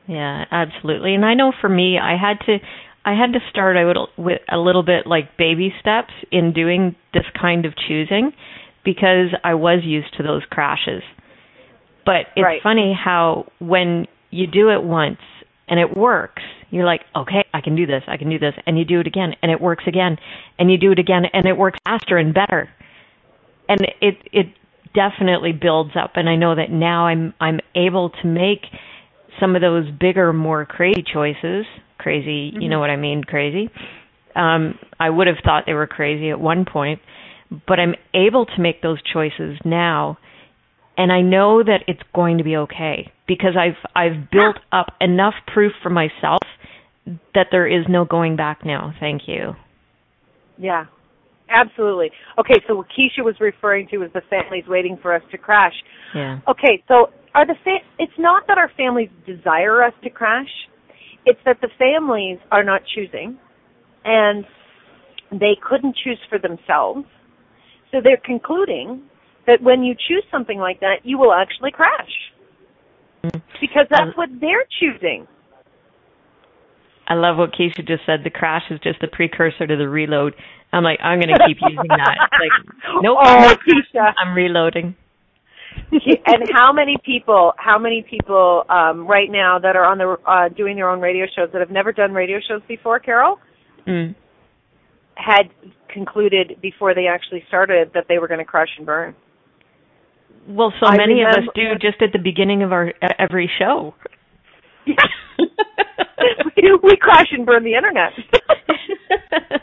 Yeah, 0.08 0.44
absolutely. 0.50 1.14
And 1.14 1.24
I 1.24 1.34
know 1.34 1.52
for 1.60 1.68
me, 1.68 1.98
I 1.98 2.16
had 2.16 2.38
to 2.46 2.58
I 3.04 3.12
had 3.12 3.34
to 3.34 3.40
start 3.50 3.76
out 3.76 4.08
with 4.16 4.40
a 4.50 4.56
little 4.56 4.82
bit 4.82 5.06
like 5.06 5.36
baby 5.36 5.72
steps 5.80 6.12
in 6.32 6.52
doing 6.52 6.96
this 7.12 7.24
kind 7.38 7.66
of 7.66 7.74
choosing 7.76 8.32
because 8.84 9.28
I 9.42 9.54
was 9.54 9.80
used 9.84 10.16
to 10.16 10.22
those 10.22 10.42
crashes. 10.50 11.02
But 12.06 12.26
it's 12.36 12.44
right. 12.44 12.62
funny 12.62 12.94
how 12.98 13.46
when 13.58 14.06
you 14.30 14.46
do 14.46 14.70
it 14.70 14.82
once 14.82 15.20
and 15.68 15.78
it 15.78 15.96
works, 15.96 16.42
you're 16.70 16.84
like, 16.86 17.02
okay, 17.14 17.44
I 17.52 17.60
can 17.60 17.76
do 17.76 17.86
this, 17.86 18.02
I 18.06 18.16
can 18.16 18.30
do 18.30 18.38
this, 18.38 18.54
and 18.66 18.78
you 18.78 18.84
do 18.84 19.00
it 19.00 19.06
again 19.06 19.34
and 19.42 19.50
it 19.50 19.60
works 19.60 19.84
again, 19.86 20.16
and 20.58 20.70
you 20.70 20.78
do 20.78 20.92
it 20.92 20.98
again 20.98 21.24
and 21.32 21.46
it 21.46 21.56
works 21.56 21.78
faster 21.84 22.16
and 22.16 22.32
better. 22.32 22.68
And 23.68 23.80
it 24.00 24.16
it 24.32 24.46
definitely 24.94 25.52
builds 25.52 25.92
up 25.96 26.12
and 26.14 26.28
I 26.28 26.36
know 26.36 26.54
that 26.54 26.70
now 26.70 27.06
I'm 27.06 27.34
I'm 27.40 27.60
able 27.74 28.10
to 28.22 28.26
make 28.26 28.60
some 29.40 29.56
of 29.56 29.62
those 29.62 29.90
bigger 29.90 30.32
more 30.32 30.64
crazy 30.64 31.02
choices 31.02 31.66
crazy 31.98 32.50
mm-hmm. 32.50 32.60
you 32.60 32.68
know 32.68 32.80
what 32.80 32.90
I 32.90 32.96
mean 32.96 33.22
crazy 33.24 33.70
um 34.36 34.78
I 34.98 35.10
would 35.10 35.26
have 35.26 35.36
thought 35.44 35.64
they 35.66 35.74
were 35.74 35.86
crazy 35.86 36.30
at 36.30 36.40
one 36.40 36.64
point 36.64 37.00
but 37.66 37.78
I'm 37.78 37.94
able 38.14 38.46
to 38.46 38.60
make 38.60 38.82
those 38.82 38.98
choices 39.12 39.58
now 39.64 40.18
and 40.96 41.12
I 41.12 41.22
know 41.22 41.62
that 41.62 41.80
it's 41.88 42.00
going 42.14 42.38
to 42.38 42.44
be 42.44 42.56
okay 42.56 43.12
because 43.26 43.56
I've 43.58 43.78
I've 43.94 44.30
built 44.30 44.56
up 44.72 44.86
enough 45.00 45.34
proof 45.52 45.72
for 45.82 45.90
myself 45.90 46.42
that 47.34 47.48
there 47.50 47.66
is 47.66 47.84
no 47.88 48.04
going 48.04 48.36
back 48.36 48.64
now. 48.64 48.94
Thank 49.00 49.22
you. 49.26 49.54
Yeah. 50.56 50.86
Absolutely. 51.50 52.10
Okay, 52.38 52.54
so 52.66 52.76
what 52.76 52.86
Keisha 52.86 53.22
was 53.22 53.34
referring 53.38 53.86
to 53.88 53.98
was 53.98 54.10
the 54.14 54.22
families 54.30 54.64
waiting 54.66 54.98
for 55.02 55.14
us 55.14 55.22
to 55.30 55.36
crash. 55.36 55.74
Yeah. 56.14 56.40
Okay, 56.48 56.82
so 56.88 57.10
are 57.34 57.46
the 57.46 57.54
fa- 57.62 57.84
it's 57.98 58.12
not 58.18 58.44
that 58.48 58.56
our 58.56 58.70
families 58.76 59.10
desire 59.26 59.84
us 59.84 59.92
to 60.04 60.10
crash. 60.10 60.48
It's 61.26 61.40
that 61.44 61.60
the 61.60 61.68
families 61.78 62.38
are 62.50 62.64
not 62.64 62.82
choosing 62.94 63.38
and 64.04 64.44
they 65.32 65.56
couldn't 65.66 65.96
choose 66.02 66.18
for 66.28 66.38
themselves. 66.38 67.06
So 67.90 67.98
they're 68.02 68.20
concluding 68.24 69.02
that 69.46 69.62
when 69.62 69.82
you 69.82 69.94
choose 69.94 70.24
something 70.30 70.58
like 70.58 70.80
that, 70.80 70.96
you 71.04 71.18
will 71.18 71.32
actually 71.32 71.70
crash. 71.70 72.10
Because 73.60 73.86
that's 73.90 74.16
what 74.16 74.28
they're 74.40 74.66
choosing. 74.80 75.26
I 77.06 77.14
love 77.14 77.36
what 77.36 77.52
Keisha 77.52 77.86
just 77.86 78.02
said. 78.06 78.20
The 78.24 78.30
crash 78.30 78.64
is 78.70 78.80
just 78.82 79.00
the 79.00 79.08
precursor 79.08 79.66
to 79.66 79.76
the 79.76 79.88
reload. 79.88 80.34
I'm 80.72 80.82
like, 80.82 80.98
I'm 81.02 81.20
going 81.20 81.28
to 81.28 81.44
keep 81.46 81.58
using 81.60 81.88
that. 81.88 82.16
Like, 82.32 82.74
nope. 83.02 83.18
Oh, 83.22 83.54
Keisha. 83.68 84.12
I'm 84.18 84.34
reloading. 84.34 84.96
and 86.26 86.42
how 86.52 86.72
many 86.72 86.96
people, 87.04 87.52
how 87.56 87.78
many 87.78 88.04
people 88.08 88.64
um, 88.68 89.06
right 89.06 89.30
now 89.30 89.58
that 89.58 89.76
are 89.76 89.84
on 89.84 89.98
the 89.98 90.16
uh, 90.26 90.48
doing 90.54 90.76
their 90.76 90.88
own 90.88 91.00
radio 91.00 91.26
shows 91.26 91.48
that 91.52 91.60
have 91.60 91.70
never 91.70 91.92
done 91.92 92.12
radio 92.12 92.38
shows 92.46 92.62
before, 92.68 92.98
Carol? 92.98 93.38
Mm. 93.86 94.14
Had 95.14 95.50
concluded 95.92 96.58
before 96.60 96.94
they 96.94 97.06
actually 97.06 97.44
started 97.48 97.90
that 97.94 98.06
they 98.08 98.18
were 98.18 98.28
going 98.28 98.38
to 98.38 98.44
crash 98.44 98.68
and 98.76 98.86
burn. 98.86 99.14
Well, 100.48 100.72
so 100.80 100.86
I 100.86 100.96
many 100.96 101.14
remember, 101.14 101.38
of 101.38 101.44
us 101.44 101.50
do 101.54 101.62
just 101.80 102.02
at 102.02 102.12
the 102.12 102.18
beginning 102.18 102.62
of 102.62 102.72
our 102.72 102.92
every 103.18 103.50
show. 103.58 103.94
Yeah. 104.86 104.96
we, 106.56 106.78
we 106.82 106.96
crash 107.00 107.28
and 107.32 107.46
burn 107.46 107.64
the 107.64 107.74
internet. 107.74 108.12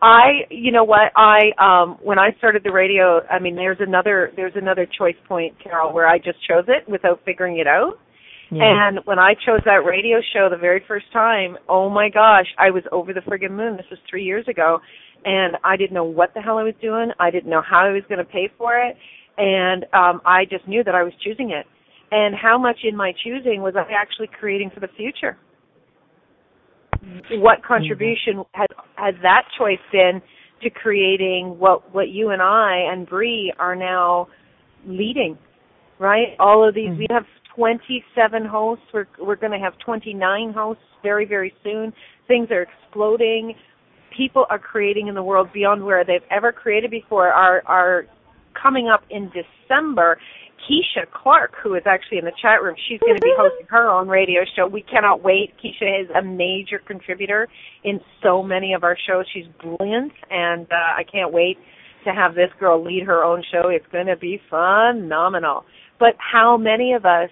I, 0.00 0.46
you 0.50 0.70
know 0.70 0.84
what, 0.84 1.12
I 1.16 1.50
um 1.58 1.98
when 2.02 2.18
I 2.18 2.30
started 2.38 2.62
the 2.64 2.72
radio, 2.72 3.20
I 3.28 3.38
mean 3.38 3.56
there's 3.56 3.78
another 3.80 4.32
there's 4.36 4.52
another 4.54 4.86
choice 4.86 5.16
point, 5.26 5.54
Carol, 5.62 5.92
where 5.92 6.06
I 6.06 6.18
just 6.18 6.38
chose 6.48 6.64
it 6.68 6.88
without 6.88 7.20
figuring 7.24 7.58
it 7.58 7.66
out. 7.66 7.94
Yeah. 8.50 8.62
And 8.62 9.00
when 9.04 9.18
I 9.18 9.34
chose 9.34 9.60
that 9.64 9.84
radio 9.84 10.18
show 10.32 10.48
the 10.50 10.56
very 10.56 10.82
first 10.88 11.06
time, 11.12 11.58
oh 11.68 11.90
my 11.90 12.08
gosh, 12.08 12.46
I 12.58 12.70
was 12.70 12.82
over 12.92 13.12
the 13.12 13.20
friggin' 13.20 13.50
moon. 13.50 13.76
This 13.76 13.86
was 13.90 13.98
3 14.08 14.24
years 14.24 14.46
ago 14.48 14.78
and 15.24 15.56
I 15.64 15.76
didn't 15.76 15.94
know 15.94 16.04
what 16.04 16.32
the 16.32 16.40
hell 16.40 16.58
I 16.58 16.62
was 16.62 16.74
doing. 16.80 17.10
I 17.18 17.30
didn't 17.30 17.50
know 17.50 17.62
how 17.68 17.80
I 17.80 17.90
was 17.90 18.04
going 18.08 18.24
to 18.24 18.24
pay 18.24 18.48
for 18.56 18.78
it 18.78 18.96
and 19.36 19.84
um 19.92 20.20
I 20.24 20.44
just 20.44 20.66
knew 20.68 20.84
that 20.84 20.94
I 20.94 21.02
was 21.02 21.12
choosing 21.24 21.50
it. 21.50 21.66
And 22.10 22.34
how 22.34 22.56
much 22.56 22.78
in 22.84 22.96
my 22.96 23.12
choosing 23.24 23.62
was 23.62 23.74
I 23.76 23.84
actually 23.92 24.30
creating 24.38 24.70
for 24.72 24.80
the 24.80 24.88
future? 24.96 25.36
What 27.32 27.64
contribution 27.64 28.44
has 28.52 28.68
has 28.96 29.14
that 29.22 29.42
choice 29.58 29.78
been 29.92 30.20
to 30.62 30.70
creating 30.70 31.56
what 31.58 31.94
what 31.94 32.08
you 32.08 32.30
and 32.30 32.42
I 32.42 32.84
and 32.90 33.06
Bree 33.06 33.52
are 33.58 33.76
now 33.76 34.28
leading? 34.86 35.38
Right? 35.98 36.36
All 36.38 36.66
of 36.66 36.74
these 36.74 36.90
mm-hmm. 36.90 36.98
we 36.98 37.06
have 37.10 37.24
27 37.56 38.44
hosts. 38.44 38.84
We're 38.92 39.08
we're 39.20 39.36
going 39.36 39.52
to 39.52 39.58
have 39.58 39.74
29 39.84 40.52
hosts 40.54 40.82
very 41.02 41.24
very 41.24 41.52
soon. 41.62 41.92
Things 42.26 42.48
are 42.50 42.62
exploding. 42.62 43.54
People 44.16 44.46
are 44.50 44.58
creating 44.58 45.08
in 45.08 45.14
the 45.14 45.22
world 45.22 45.48
beyond 45.52 45.84
where 45.84 46.04
they've 46.04 46.20
ever 46.30 46.52
created 46.52 46.90
before. 46.90 47.28
Our 47.28 47.62
our 47.66 48.06
coming 48.60 48.88
up 48.88 49.02
in 49.10 49.30
December. 49.30 50.18
Keisha 50.66 51.10
Clark, 51.10 51.52
who 51.62 51.74
is 51.74 51.82
actually 51.86 52.18
in 52.18 52.24
the 52.24 52.32
chat 52.42 52.62
room, 52.62 52.74
she's 52.88 53.00
going 53.00 53.16
to 53.16 53.22
be 53.22 53.32
hosting 53.36 53.66
her 53.68 53.88
own 53.88 54.08
radio 54.08 54.42
show. 54.56 54.66
We 54.66 54.82
cannot 54.82 55.22
wait. 55.22 55.54
Keisha 55.62 56.02
is 56.02 56.10
a 56.16 56.22
major 56.22 56.78
contributor 56.86 57.48
in 57.84 58.00
so 58.22 58.42
many 58.42 58.74
of 58.74 58.84
our 58.84 58.96
shows. 59.08 59.24
She's 59.32 59.46
brilliant, 59.60 60.12
and 60.30 60.66
uh, 60.70 60.98
I 60.98 61.04
can't 61.10 61.32
wait 61.32 61.56
to 62.04 62.12
have 62.12 62.34
this 62.34 62.50
girl 62.58 62.82
lead 62.84 63.04
her 63.06 63.24
own 63.24 63.42
show. 63.52 63.68
It's 63.68 63.86
going 63.92 64.06
to 64.06 64.16
be 64.16 64.40
phenomenal. 64.48 65.64
But 65.98 66.14
how 66.18 66.56
many 66.56 66.92
of 66.92 67.04
us 67.04 67.30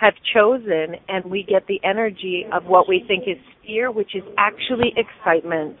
have 0.00 0.14
chosen 0.34 0.96
and 1.08 1.24
we 1.24 1.44
get 1.48 1.66
the 1.66 1.80
energy 1.84 2.44
of 2.52 2.64
what 2.64 2.88
we 2.88 3.04
think 3.06 3.24
is 3.26 3.42
fear, 3.66 3.90
which 3.90 4.14
is 4.14 4.22
actually 4.38 4.92
excitement? 4.96 5.76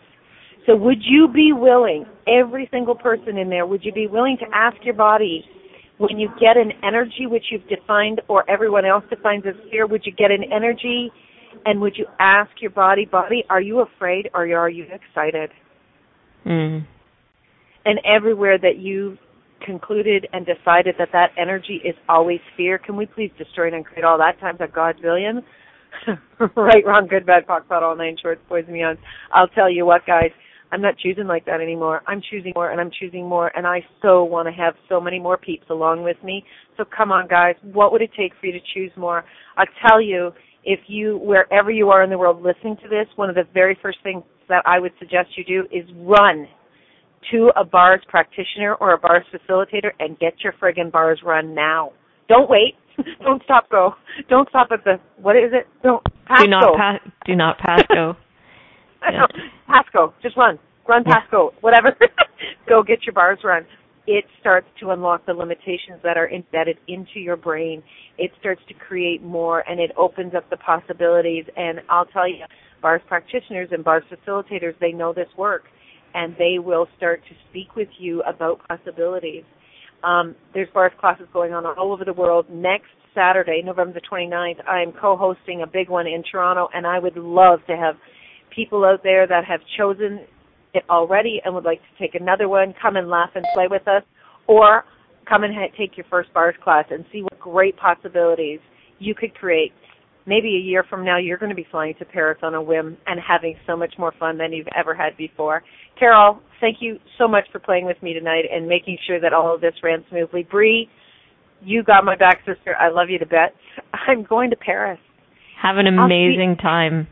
So 0.66 0.74
would 0.76 1.02
you 1.02 1.28
be 1.28 1.52
willing, 1.52 2.06
every 2.26 2.68
single 2.70 2.94
person 2.94 3.36
in 3.36 3.50
there, 3.50 3.66
would 3.66 3.84
you 3.84 3.92
be 3.92 4.06
willing 4.06 4.38
to 4.40 4.46
ask 4.54 4.76
your 4.82 4.94
body, 4.94 5.44
when 5.98 6.18
you 6.18 6.28
get 6.40 6.56
an 6.56 6.72
energy 6.82 7.26
which 7.26 7.44
you've 7.50 7.68
defined 7.68 8.20
or 8.28 8.48
everyone 8.50 8.84
else 8.84 9.04
defines 9.08 9.44
as 9.46 9.54
fear, 9.70 9.86
would 9.86 10.02
you 10.04 10.12
get 10.12 10.30
an 10.30 10.44
energy 10.52 11.10
and 11.64 11.80
would 11.80 11.96
you 11.96 12.06
ask 12.18 12.50
your 12.60 12.70
body, 12.70 13.04
body, 13.04 13.44
are 13.48 13.60
you 13.60 13.80
afraid 13.80 14.28
or 14.34 14.46
are 14.56 14.68
you 14.68 14.84
excited? 14.84 15.50
Mm. 16.44 16.86
And 17.84 18.00
everywhere 18.04 18.58
that 18.58 18.78
you 18.78 19.16
concluded 19.64 20.26
and 20.32 20.44
decided 20.44 20.96
that 20.98 21.08
that 21.12 21.30
energy 21.38 21.80
is 21.84 21.94
always 22.08 22.40
fear, 22.56 22.78
can 22.78 22.96
we 22.96 23.06
please 23.06 23.30
destroy 23.38 23.72
and 23.72 23.84
create 23.84 24.04
all 24.04 24.18
that 24.18 24.38
times 24.40 24.58
a 24.60 24.66
godzillion? 24.66 25.42
right, 26.56 26.84
wrong, 26.84 27.06
good, 27.08 27.24
bad, 27.24 27.46
POC, 27.46 27.68
POD, 27.68 27.82
all 27.82 27.96
nine 27.96 28.16
shorts, 28.20 28.40
boys 28.48 28.64
and 28.66 28.76
beyonds. 28.76 28.98
I'll 29.32 29.48
tell 29.48 29.70
you 29.70 29.86
what, 29.86 30.04
guys, 30.06 30.30
I'm 30.74 30.82
not 30.82 30.98
choosing 30.98 31.28
like 31.28 31.44
that 31.46 31.60
anymore. 31.60 32.02
I'm 32.08 32.20
choosing 32.28 32.52
more 32.56 32.72
and 32.72 32.80
I'm 32.80 32.90
choosing 32.98 33.28
more 33.28 33.52
and 33.56 33.64
I 33.64 33.78
so 34.02 34.24
want 34.24 34.48
to 34.48 34.52
have 34.52 34.74
so 34.88 35.00
many 35.00 35.20
more 35.20 35.36
peeps 35.36 35.66
along 35.70 36.02
with 36.02 36.16
me. 36.24 36.42
So 36.76 36.84
come 36.84 37.12
on 37.12 37.28
guys, 37.28 37.54
what 37.62 37.92
would 37.92 38.02
it 38.02 38.10
take 38.18 38.32
for 38.40 38.46
you 38.46 38.52
to 38.52 38.58
choose 38.74 38.90
more? 38.96 39.24
I'll 39.56 39.66
tell 39.88 40.02
you, 40.02 40.32
if 40.64 40.80
you, 40.88 41.18
wherever 41.22 41.70
you 41.70 41.90
are 41.90 42.02
in 42.02 42.10
the 42.10 42.18
world 42.18 42.42
listening 42.42 42.76
to 42.82 42.88
this, 42.88 43.06
one 43.14 43.28
of 43.28 43.36
the 43.36 43.44
very 43.54 43.78
first 43.80 43.98
things 44.02 44.24
that 44.48 44.64
I 44.66 44.80
would 44.80 44.90
suggest 44.98 45.28
you 45.36 45.44
do 45.44 45.62
is 45.70 45.88
run 45.94 46.48
to 47.30 47.50
a 47.56 47.64
bars 47.64 48.00
practitioner 48.08 48.74
or 48.80 48.94
a 48.94 48.98
bars 48.98 49.24
facilitator 49.32 49.90
and 50.00 50.18
get 50.18 50.34
your 50.42 50.54
friggin' 50.60 50.90
bars 50.90 51.20
run 51.24 51.54
now. 51.54 51.92
Don't 52.28 52.50
wait. 52.50 52.74
Don't 53.22 53.42
stop 53.44 53.70
go. 53.70 53.94
Don't 54.28 54.48
stop 54.48 54.68
at 54.72 54.82
the, 54.82 54.96
what 55.22 55.36
is 55.36 55.52
it? 55.52 55.68
Don't, 55.84 56.02
pass 56.26 56.42
do 56.42 56.48
not 56.48 56.62
go. 56.62 56.76
pass, 56.76 57.00
do 57.26 57.36
not 57.36 57.58
pass 57.58 57.82
go. 57.94 58.14
Yeah. 59.12 59.26
Pasco, 59.66 60.14
just 60.22 60.36
run. 60.36 60.58
Run. 60.88 61.04
Pasco, 61.04 61.52
whatever. 61.60 61.96
Go 62.68 62.82
get 62.82 63.04
your 63.04 63.12
bars 63.12 63.38
run. 63.44 63.66
It 64.06 64.24
starts 64.40 64.66
to 64.80 64.90
unlock 64.90 65.24
the 65.26 65.32
limitations 65.32 66.00
that 66.02 66.16
are 66.16 66.30
embedded 66.30 66.76
into 66.88 67.20
your 67.20 67.36
brain. 67.36 67.82
It 68.18 68.30
starts 68.38 68.60
to 68.68 68.74
create 68.74 69.22
more 69.22 69.68
and 69.68 69.80
it 69.80 69.92
opens 69.96 70.34
up 70.34 70.48
the 70.50 70.58
possibilities. 70.58 71.44
And 71.56 71.80
I'll 71.88 72.04
tell 72.06 72.28
you, 72.28 72.44
bars 72.82 73.00
practitioners 73.08 73.68
and 73.72 73.82
bars 73.82 74.04
facilitators, 74.12 74.78
they 74.80 74.92
know 74.92 75.12
this 75.14 75.28
work 75.38 75.64
and 76.14 76.34
they 76.38 76.58
will 76.58 76.86
start 76.96 77.22
to 77.28 77.34
speak 77.50 77.76
with 77.76 77.88
you 77.98 78.22
about 78.22 78.60
possibilities. 78.68 79.42
Um, 80.02 80.36
there's 80.52 80.68
bars 80.74 80.92
classes 81.00 81.26
going 81.32 81.54
on 81.54 81.64
all 81.64 81.92
over 81.92 82.04
the 82.04 82.12
world. 82.12 82.46
Next 82.50 82.90
Saturday, 83.14 83.62
November 83.64 83.94
the 83.94 84.06
29th, 84.06 84.68
I 84.68 84.82
am 84.82 84.92
co-hosting 84.92 85.62
a 85.62 85.66
big 85.66 85.88
one 85.88 86.06
in 86.06 86.22
Toronto 86.30 86.68
and 86.74 86.86
I 86.86 86.98
would 86.98 87.16
love 87.16 87.60
to 87.68 87.76
have 87.76 87.94
people 88.54 88.84
out 88.84 89.02
there 89.02 89.26
that 89.26 89.44
have 89.44 89.60
chosen 89.78 90.20
it 90.74 90.84
already 90.90 91.40
and 91.44 91.54
would 91.54 91.64
like 91.64 91.80
to 91.80 92.02
take 92.02 92.14
another 92.14 92.48
one, 92.48 92.74
come 92.80 92.96
and 92.96 93.08
laugh 93.08 93.30
and 93.34 93.44
play 93.54 93.66
with 93.70 93.86
us, 93.86 94.02
or 94.46 94.84
come 95.28 95.44
and 95.44 95.54
ha- 95.54 95.72
take 95.78 95.96
your 95.96 96.06
first 96.10 96.32
bars 96.32 96.54
class 96.62 96.84
and 96.90 97.04
see 97.12 97.22
what 97.22 97.38
great 97.38 97.76
possibilities 97.76 98.60
you 98.98 99.14
could 99.14 99.34
create. 99.34 99.72
Maybe 100.26 100.56
a 100.56 100.58
year 100.58 100.84
from 100.88 101.04
now, 101.04 101.18
you're 101.18 101.36
going 101.36 101.50
to 101.50 101.56
be 101.56 101.66
flying 101.70 101.94
to 101.98 102.04
Paris 102.04 102.38
on 102.42 102.54
a 102.54 102.62
whim 102.62 102.96
and 103.06 103.20
having 103.20 103.56
so 103.66 103.76
much 103.76 103.94
more 103.98 104.12
fun 104.18 104.38
than 104.38 104.52
you've 104.52 104.68
ever 104.76 104.94
had 104.94 105.16
before. 105.18 105.62
Carol, 105.98 106.40
thank 106.60 106.78
you 106.80 106.98
so 107.18 107.28
much 107.28 107.44
for 107.52 107.58
playing 107.58 107.84
with 107.84 108.02
me 108.02 108.14
tonight 108.14 108.44
and 108.50 108.66
making 108.66 108.96
sure 109.06 109.20
that 109.20 109.34
all 109.34 109.54
of 109.54 109.60
this 109.60 109.74
ran 109.82 110.02
smoothly. 110.08 110.46
Bree, 110.50 110.88
you 111.62 111.82
got 111.82 112.04
my 112.04 112.16
back, 112.16 112.38
sister. 112.46 112.74
I 112.78 112.88
love 112.90 113.10
you 113.10 113.18
to 113.18 113.26
bits. 113.26 113.54
I'm 114.08 114.24
going 114.24 114.50
to 114.50 114.56
Paris. 114.56 114.98
Have 115.62 115.76
an 115.76 115.86
amazing 115.86 116.56
time. 116.60 117.06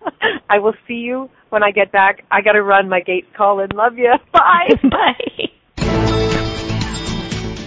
I 0.50 0.58
will 0.58 0.74
see 0.86 0.94
you 0.94 1.30
when 1.50 1.62
I 1.62 1.70
get 1.70 1.92
back. 1.92 2.24
I 2.30 2.40
got 2.40 2.52
to 2.52 2.62
run. 2.62 2.88
My 2.88 3.00
gate's 3.00 3.28
calling. 3.36 3.68
Love 3.74 3.98
you. 3.98 4.12
Bye. 4.32 4.68
Bye. 4.82 5.50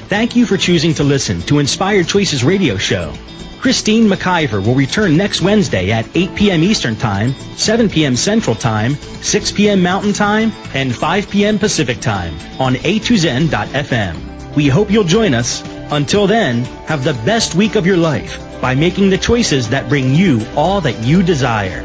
Thank 0.07 0.35
you 0.35 0.45
for 0.45 0.57
choosing 0.57 0.93
to 0.95 1.03
listen 1.03 1.41
to 1.43 1.59
Inspired 1.59 2.07
Choices 2.07 2.43
Radio 2.43 2.75
Show. 2.75 3.13
Christine 3.61 4.07
McIver 4.07 4.65
will 4.65 4.73
return 4.73 5.15
next 5.15 5.43
Wednesday 5.43 5.91
at 5.91 6.07
8 6.15 6.33
p.m. 6.33 6.63
Eastern 6.63 6.95
Time, 6.95 7.33
7 7.57 7.89
p.m. 7.91 8.15
Central 8.15 8.55
Time, 8.55 8.95
6 8.95 9.51
p.m. 9.51 9.83
Mountain 9.83 10.13
Time, 10.13 10.51
and 10.73 10.95
5 10.95 11.29
p.m. 11.29 11.59
Pacific 11.59 11.99
Time 11.99 12.33
on 12.59 12.73
a2zen.fm. 12.73 14.55
We 14.55 14.67
hope 14.67 14.89
you'll 14.89 15.03
join 15.03 15.35
us. 15.35 15.61
Until 15.91 16.25
then, 16.25 16.63
have 16.87 17.03
the 17.03 17.13
best 17.23 17.53
week 17.53 17.75
of 17.75 17.85
your 17.85 17.97
life 17.97 18.39
by 18.61 18.73
making 18.73 19.11
the 19.11 19.17
choices 19.19 19.69
that 19.69 19.87
bring 19.87 20.15
you 20.15 20.43
all 20.55 20.81
that 20.81 20.97
you 21.05 21.21
desire. 21.21 21.83